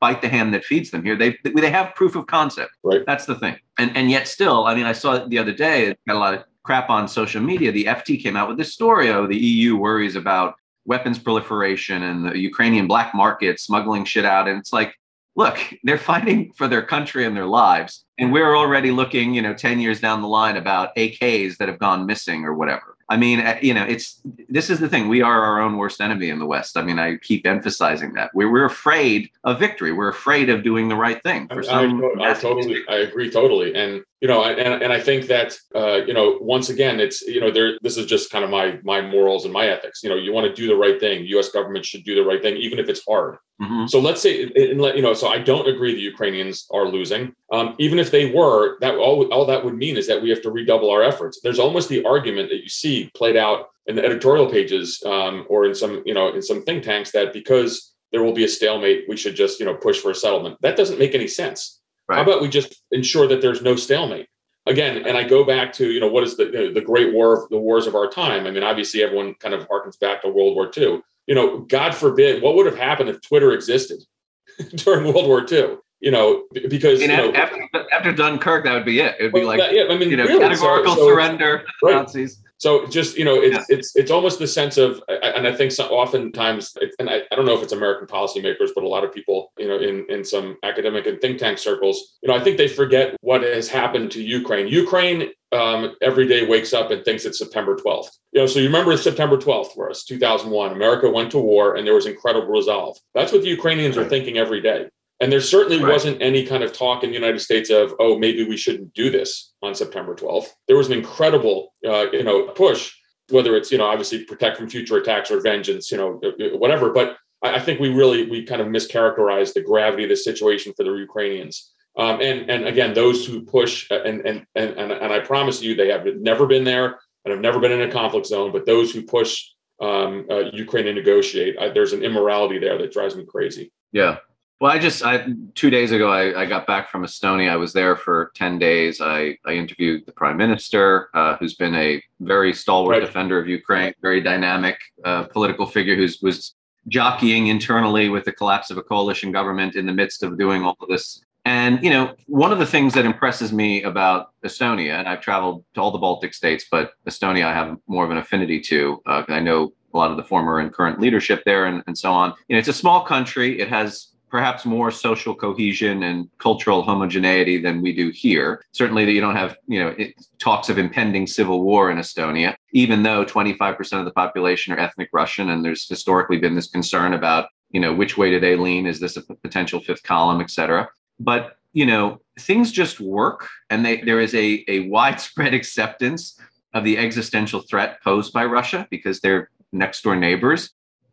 bite 0.00 0.20
the 0.20 0.28
hand 0.28 0.52
that 0.54 0.64
feeds 0.64 0.90
them 0.90 1.04
here. 1.04 1.16
They 1.16 1.38
they 1.44 1.70
have 1.70 1.94
proof 1.94 2.16
of 2.16 2.26
concept. 2.26 2.72
Right. 2.82 3.04
That's 3.06 3.24
the 3.24 3.36
thing. 3.36 3.56
And 3.78 3.96
and 3.96 4.10
yet 4.10 4.26
still, 4.26 4.66
I 4.66 4.74
mean, 4.74 4.86
I 4.86 4.92
saw 4.92 5.26
the 5.26 5.38
other 5.38 5.52
day. 5.52 5.94
Got 6.08 6.16
a 6.16 6.18
lot 6.18 6.34
of 6.34 6.44
crap 6.66 6.90
on 6.90 7.06
social 7.06 7.40
media, 7.40 7.70
the 7.70 7.84
FT 7.84 8.20
came 8.20 8.36
out 8.36 8.48
with 8.48 8.58
this 8.58 8.72
story. 8.72 9.08
Oh, 9.10 9.26
the 9.26 9.36
EU 9.36 9.76
worries 9.76 10.16
about 10.16 10.56
weapons 10.84 11.18
proliferation 11.18 12.02
and 12.02 12.26
the 12.26 12.36
Ukrainian 12.38 12.88
black 12.88 13.14
market 13.14 13.60
smuggling 13.60 14.04
shit 14.04 14.24
out. 14.24 14.48
And 14.48 14.58
it's 14.58 14.72
like, 14.72 14.94
look, 15.36 15.58
they're 15.84 15.96
fighting 15.98 16.52
for 16.54 16.66
their 16.66 16.82
country 16.82 17.24
and 17.24 17.36
their 17.36 17.46
lives. 17.46 18.04
And 18.18 18.32
we're 18.32 18.56
already 18.56 18.90
looking, 18.90 19.32
you 19.32 19.42
know, 19.42 19.54
10 19.54 19.78
years 19.78 20.00
down 20.00 20.22
the 20.22 20.28
line 20.28 20.56
about 20.56 20.94
AKs 20.96 21.56
that 21.58 21.68
have 21.68 21.78
gone 21.78 22.04
missing 22.04 22.44
or 22.44 22.54
whatever. 22.54 22.95
I 23.08 23.16
mean, 23.16 23.40
uh, 23.40 23.56
you 23.62 23.72
know, 23.72 23.84
it's 23.84 24.20
this 24.48 24.68
is 24.68 24.80
the 24.80 24.88
thing. 24.88 25.08
We 25.08 25.22
are 25.22 25.42
our 25.42 25.60
own 25.60 25.76
worst 25.76 26.00
enemy 26.00 26.28
in 26.28 26.40
the 26.40 26.46
West. 26.46 26.76
I 26.76 26.82
mean, 26.82 26.98
I 26.98 27.16
keep 27.16 27.46
emphasizing 27.46 28.14
that. 28.14 28.32
We're, 28.34 28.50
we're 28.50 28.64
afraid 28.64 29.30
of 29.44 29.60
victory. 29.60 29.92
We're 29.92 30.08
afraid 30.08 30.50
of 30.50 30.64
doing 30.64 30.88
the 30.88 30.96
right 30.96 31.22
thing. 31.22 31.46
For 31.46 31.62
some 31.62 32.02
I, 32.18 32.24
I, 32.24 32.30
I 32.30 32.34
totally, 32.34 32.82
I 32.88 32.96
agree 32.96 33.30
totally. 33.30 33.74
And 33.74 34.02
you 34.20 34.26
know, 34.26 34.42
and, 34.42 34.82
and 34.82 34.92
I 34.92 35.00
think 35.00 35.26
that 35.28 35.56
uh, 35.74 36.00
you 36.06 36.14
know, 36.14 36.38
once 36.40 36.68
again, 36.68 36.98
it's 36.98 37.22
you 37.22 37.40
know, 37.40 37.50
there. 37.50 37.78
This 37.82 37.96
is 37.96 38.06
just 38.06 38.30
kind 38.30 38.44
of 38.44 38.50
my 38.50 38.80
my 38.82 39.00
morals 39.00 39.44
and 39.44 39.52
my 39.52 39.68
ethics. 39.68 40.02
You 40.02 40.10
know, 40.10 40.16
you 40.16 40.32
want 40.32 40.48
to 40.48 40.52
do 40.52 40.66
the 40.66 40.76
right 40.76 40.98
thing. 40.98 41.22
The 41.22 41.28
U.S. 41.28 41.50
government 41.50 41.84
should 41.84 42.04
do 42.04 42.16
the 42.16 42.24
right 42.24 42.42
thing, 42.42 42.56
even 42.56 42.78
if 42.80 42.88
it's 42.88 43.04
hard. 43.06 43.36
Mm-hmm. 43.60 43.86
So 43.86 44.00
let's 44.00 44.20
say, 44.20 44.42
and 44.54 44.80
let, 44.80 44.96
you 44.96 45.02
know, 45.02 45.14
so 45.14 45.28
I 45.28 45.38
don't 45.38 45.66
agree 45.66 45.94
the 45.94 46.00
Ukrainians 46.00 46.66
are 46.70 46.86
losing. 46.86 47.32
Um, 47.52 47.74
even 47.78 47.98
if 47.98 48.10
they 48.10 48.30
were, 48.30 48.78
that 48.80 48.96
all 48.96 49.26
all 49.32 49.46
that 49.46 49.64
would 49.64 49.76
mean 49.76 49.96
is 49.96 50.06
that 50.08 50.20
we 50.20 50.28
have 50.30 50.42
to 50.42 50.50
redouble 50.50 50.90
our 50.90 51.02
efforts. 51.02 51.40
There's 51.42 51.58
almost 51.58 51.88
the 51.88 52.04
argument 52.04 52.50
that 52.50 52.62
you 52.62 52.68
see 52.68 53.10
played 53.14 53.36
out 53.36 53.70
in 53.86 53.96
the 53.96 54.04
editorial 54.04 54.50
pages 54.50 55.02
um, 55.06 55.46
or 55.48 55.64
in 55.64 55.74
some 55.74 56.02
you 56.04 56.12
know 56.12 56.34
in 56.34 56.42
some 56.42 56.62
think 56.64 56.84
tanks 56.84 57.12
that 57.12 57.32
because 57.32 57.94
there 58.12 58.22
will 58.22 58.34
be 58.34 58.44
a 58.44 58.48
stalemate, 58.48 59.06
we 59.08 59.16
should 59.16 59.34
just 59.34 59.58
you 59.58 59.64
know 59.64 59.74
push 59.74 60.00
for 60.00 60.10
a 60.10 60.14
settlement. 60.14 60.58
That 60.60 60.76
doesn't 60.76 60.98
make 60.98 61.14
any 61.14 61.28
sense 61.28 61.80
Right. 62.08 62.16
How 62.16 62.22
about 62.22 62.40
we 62.40 62.48
just 62.48 62.82
ensure 62.92 63.26
that 63.26 63.40
there's 63.40 63.62
no 63.62 63.74
stalemate? 63.76 64.28
Again, 64.66 65.06
and 65.06 65.16
I 65.16 65.22
go 65.22 65.44
back 65.44 65.72
to 65.74 65.90
you 65.90 66.00
know 66.00 66.08
what 66.08 66.24
is 66.24 66.36
the 66.36 66.44
you 66.46 66.52
know, 66.52 66.72
the 66.72 66.80
Great 66.80 67.12
War, 67.12 67.46
the 67.50 67.58
wars 67.58 67.86
of 67.86 67.94
our 67.94 68.08
time. 68.08 68.46
I 68.46 68.50
mean, 68.50 68.62
obviously 68.62 69.02
everyone 69.02 69.34
kind 69.34 69.54
of 69.54 69.68
harkens 69.68 69.98
back 69.98 70.22
to 70.22 70.28
World 70.28 70.56
War 70.56 70.70
II. 70.76 71.02
You 71.26 71.34
know, 71.34 71.58
God 71.58 71.94
forbid, 71.94 72.42
what 72.42 72.54
would 72.54 72.66
have 72.66 72.78
happened 72.78 73.08
if 73.08 73.20
Twitter 73.20 73.52
existed 73.52 74.00
during 74.76 75.04
World 75.04 75.26
War 75.26 75.44
II? 75.50 75.76
you 76.00 76.10
know, 76.10 76.44
because 76.68 77.00
you 77.00 77.08
know, 77.08 77.32
after, 77.32 77.68
after, 77.92 78.12
Dunkirk, 78.12 78.64
that 78.64 78.74
would 78.74 78.84
be 78.84 79.00
it. 79.00 79.16
It 79.18 79.32
would 79.32 79.40
be 79.40 79.44
like, 79.44 79.58
that, 79.58 79.74
yeah, 79.74 79.84
I 79.88 79.96
mean, 79.96 80.10
you 80.10 80.16
know, 80.16 80.24
really, 80.24 80.40
categorical 80.40 80.94
so, 80.94 81.00
so, 81.00 81.08
surrender 81.08 81.64
right. 81.82 81.94
Nazis. 81.94 82.42
So 82.58 82.86
just 82.86 83.18
you 83.18 83.24
know, 83.24 83.34
it's 83.34 83.66
yeah. 83.68 83.76
it's 83.76 83.96
it's 83.96 84.10
almost 84.10 84.38
the 84.38 84.46
sense 84.46 84.78
of, 84.78 85.02
and 85.08 85.46
I 85.46 85.54
think 85.54 85.72
so, 85.72 85.88
oftentimes, 85.88 86.74
and 86.98 87.10
I, 87.10 87.22
I 87.30 87.36
don't 87.36 87.44
know 87.44 87.54
if 87.54 87.62
it's 87.62 87.72
American 87.72 88.06
policymakers, 88.06 88.70
but 88.74 88.82
a 88.82 88.88
lot 88.88 89.04
of 89.04 89.12
people, 89.12 89.52
you 89.58 89.68
know, 89.68 89.78
in 89.78 90.06
in 90.08 90.24
some 90.24 90.56
academic 90.62 91.06
and 91.06 91.20
think 91.20 91.38
tank 91.38 91.58
circles, 91.58 92.16
you 92.22 92.28
know, 92.28 92.34
I 92.34 92.42
think 92.42 92.56
they 92.56 92.68
forget 92.68 93.16
what 93.20 93.42
has 93.42 93.68
happened 93.68 94.10
to 94.12 94.22
Ukraine. 94.22 94.68
Ukraine 94.68 95.30
um, 95.56 95.96
every 96.02 96.26
day 96.26 96.46
wakes 96.46 96.72
up 96.74 96.90
and 96.90 97.04
thinks 97.04 97.24
it's 97.24 97.38
September 97.38 97.76
12th. 97.76 98.08
You 98.32 98.40
know, 98.42 98.46
so 98.46 98.58
you 98.58 98.66
remember 98.66 98.96
September 98.96 99.36
12th 99.36 99.72
for 99.72 99.90
us, 99.90 100.04
2001. 100.04 100.72
America 100.72 101.10
went 101.10 101.30
to 101.30 101.38
war, 101.38 101.76
and 101.76 101.86
there 101.86 101.94
was 101.94 102.06
incredible 102.06 102.48
resolve. 102.48 102.98
That's 103.14 103.32
what 103.32 103.42
the 103.42 103.48
Ukrainians 103.48 103.96
are 103.96 104.08
thinking 104.08 104.36
every 104.36 104.60
day. 104.60 104.88
And 105.20 105.32
there 105.32 105.40
certainly 105.40 105.82
right. 105.82 105.92
wasn't 105.92 106.20
any 106.20 106.44
kind 106.44 106.62
of 106.62 106.74
talk 106.74 107.02
in 107.02 107.10
the 107.10 107.16
United 107.16 107.40
States 107.40 107.70
of, 107.70 107.94
oh, 107.98 108.18
maybe 108.18 108.46
we 108.46 108.58
shouldn't 108.58 108.92
do 108.92 109.10
this 109.10 109.54
on 109.62 109.74
September 109.74 110.14
12th. 110.14 110.48
There 110.68 110.76
was 110.76 110.88
an 110.88 110.92
incredible, 110.92 111.72
uh, 111.86 112.10
you 112.12 112.22
know, 112.22 112.48
push, 112.48 112.92
whether 113.30 113.56
it's, 113.56 113.72
you 113.72 113.78
know, 113.78 113.86
obviously 113.86 114.24
protect 114.24 114.58
from 114.58 114.68
future 114.68 114.98
attacks 114.98 115.30
or 115.30 115.40
vengeance, 115.40 115.90
you 115.90 115.96
know, 115.96 116.20
uh, 116.22 116.44
uh, 116.44 116.58
whatever. 116.58 116.90
But 116.92 117.16
I 117.42 117.60
think 117.60 117.80
we 117.80 117.88
really, 117.88 118.28
we 118.28 118.44
kind 118.44 118.60
of 118.60 118.66
mischaracterized 118.66 119.54
the 119.54 119.62
gravity 119.62 120.02
of 120.02 120.10
the 120.10 120.16
situation 120.16 120.74
for 120.76 120.84
the 120.84 120.92
Ukrainians. 120.92 121.72
Um, 121.96 122.20
and, 122.20 122.50
and 122.50 122.66
again, 122.66 122.92
those 122.92 123.26
who 123.26 123.42
push, 123.42 123.90
uh, 123.90 124.02
and, 124.02 124.20
and, 124.26 124.46
and, 124.54 124.92
and 124.92 125.12
I 125.12 125.20
promise 125.20 125.62
you, 125.62 125.74
they 125.74 125.88
have 125.88 126.04
never 126.16 126.46
been 126.46 126.64
there 126.64 127.00
and 127.24 127.32
have 127.32 127.40
never 127.40 127.58
been 127.58 127.72
in 127.72 127.82
a 127.82 127.90
conflict 127.90 128.26
zone, 128.26 128.52
but 128.52 128.66
those 128.66 128.92
who 128.92 129.02
push 129.02 129.44
um, 129.80 130.26
uh, 130.30 130.50
Ukraine 130.52 130.84
to 130.84 130.92
negotiate, 130.92 131.58
I, 131.58 131.70
there's 131.70 131.92
an 131.92 132.02
immorality 132.02 132.58
there 132.58 132.78
that 132.78 132.92
drives 132.92 133.16
me 133.16 133.24
crazy. 133.24 133.72
Yeah. 133.92 134.18
Well, 134.60 134.72
I 134.72 134.78
just 134.78 135.04
I 135.04 135.26
two 135.54 135.68
days 135.68 135.92
ago 135.92 136.10
I, 136.10 136.42
I 136.42 136.46
got 136.46 136.66
back 136.66 136.88
from 136.88 137.02
Estonia. 137.02 137.50
I 137.50 137.56
was 137.56 137.74
there 137.74 137.94
for 137.94 138.32
ten 138.34 138.58
days. 138.58 139.02
I, 139.02 139.36
I 139.44 139.52
interviewed 139.52 140.06
the 140.06 140.12
prime 140.12 140.38
minister, 140.38 141.10
uh, 141.12 141.36
who's 141.36 141.54
been 141.54 141.74
a 141.74 142.02
very 142.20 142.54
stalwart 142.54 142.92
right. 142.92 143.00
defender 143.04 143.38
of 143.38 143.48
Ukraine, 143.48 143.92
very 144.00 144.22
dynamic 144.22 144.80
uh, 145.04 145.24
political 145.24 145.66
figure 145.66 145.94
who's 145.94 146.22
was 146.22 146.54
jockeying 146.88 147.48
internally 147.48 148.08
with 148.08 148.24
the 148.24 148.32
collapse 148.32 148.70
of 148.70 148.78
a 148.78 148.82
coalition 148.82 149.30
government 149.30 149.76
in 149.76 149.84
the 149.84 149.92
midst 149.92 150.22
of 150.22 150.38
doing 150.38 150.62
all 150.64 150.76
of 150.80 150.88
this. 150.88 151.22
And 151.46 151.80
you 151.80 151.90
know, 151.90 152.12
one 152.26 152.50
of 152.50 152.58
the 152.58 152.66
things 152.66 152.92
that 152.94 153.04
impresses 153.04 153.52
me 153.52 153.84
about 153.84 154.30
Estonia, 154.44 154.98
and 154.98 155.08
I've 155.08 155.20
traveled 155.20 155.64
to 155.74 155.80
all 155.80 155.92
the 155.92 155.98
Baltic 155.98 156.34
states, 156.34 156.66
but 156.68 156.94
Estonia 157.08 157.44
I 157.44 157.54
have 157.54 157.78
more 157.86 158.04
of 158.04 158.10
an 158.10 158.16
affinity 158.18 158.60
to. 158.62 159.00
Uh, 159.06 159.22
I 159.28 159.38
know 159.38 159.72
a 159.94 159.96
lot 159.96 160.10
of 160.10 160.16
the 160.16 160.24
former 160.24 160.58
and 160.58 160.72
current 160.72 161.00
leadership 161.00 161.44
there, 161.46 161.66
and, 161.66 161.84
and 161.86 161.96
so 161.96 162.12
on. 162.12 162.34
You 162.48 162.56
know, 162.56 162.58
it's 162.58 162.66
a 162.66 162.72
small 162.72 163.04
country. 163.04 163.60
It 163.60 163.68
has 163.68 164.08
perhaps 164.28 164.66
more 164.66 164.90
social 164.90 165.36
cohesion 165.36 166.02
and 166.02 166.28
cultural 166.38 166.82
homogeneity 166.82 167.62
than 167.62 167.80
we 167.80 167.94
do 167.94 168.10
here. 168.10 168.64
Certainly, 168.72 169.04
that 169.04 169.12
you 169.12 169.20
don't 169.20 169.36
have 169.36 169.56
you 169.68 169.78
know 169.78 169.94
it, 169.96 170.14
talks 170.40 170.68
of 170.68 170.78
impending 170.78 171.28
civil 171.28 171.62
war 171.62 171.92
in 171.92 171.98
Estonia, 171.98 172.56
even 172.72 173.04
though 173.04 173.24
25% 173.24 174.00
of 174.00 174.04
the 174.04 174.10
population 174.10 174.72
are 174.72 174.80
ethnic 174.80 175.10
Russian, 175.12 175.50
and 175.50 175.64
there's 175.64 175.88
historically 175.88 176.38
been 176.38 176.56
this 176.56 176.66
concern 176.66 177.14
about 177.14 177.50
you 177.70 177.78
know 177.78 177.94
which 177.94 178.18
way 178.18 178.30
do 178.32 178.40
they 178.40 178.56
lean? 178.56 178.84
Is 178.84 178.98
this 178.98 179.16
a 179.16 179.22
potential 179.22 179.78
fifth 179.78 180.02
column, 180.02 180.40
et 180.40 180.50
cetera? 180.50 180.88
But 181.18 181.56
you 181.72 181.86
know 181.86 182.20
things 182.38 182.72
just 182.72 183.00
work, 183.00 183.48
and 183.70 183.84
they, 183.84 184.00
there 184.02 184.20
is 184.20 184.34
a 184.34 184.64
a 184.68 184.80
widespread 184.88 185.54
acceptance 185.60 186.38
of 186.74 186.84
the 186.84 186.98
existential 186.98 187.60
threat 187.62 188.02
posed 188.02 188.32
by 188.32 188.44
Russia 188.44 188.86
because 188.90 189.20
they're 189.20 189.50
next 189.72 190.02
door 190.02 190.16
neighbors. 190.16 190.70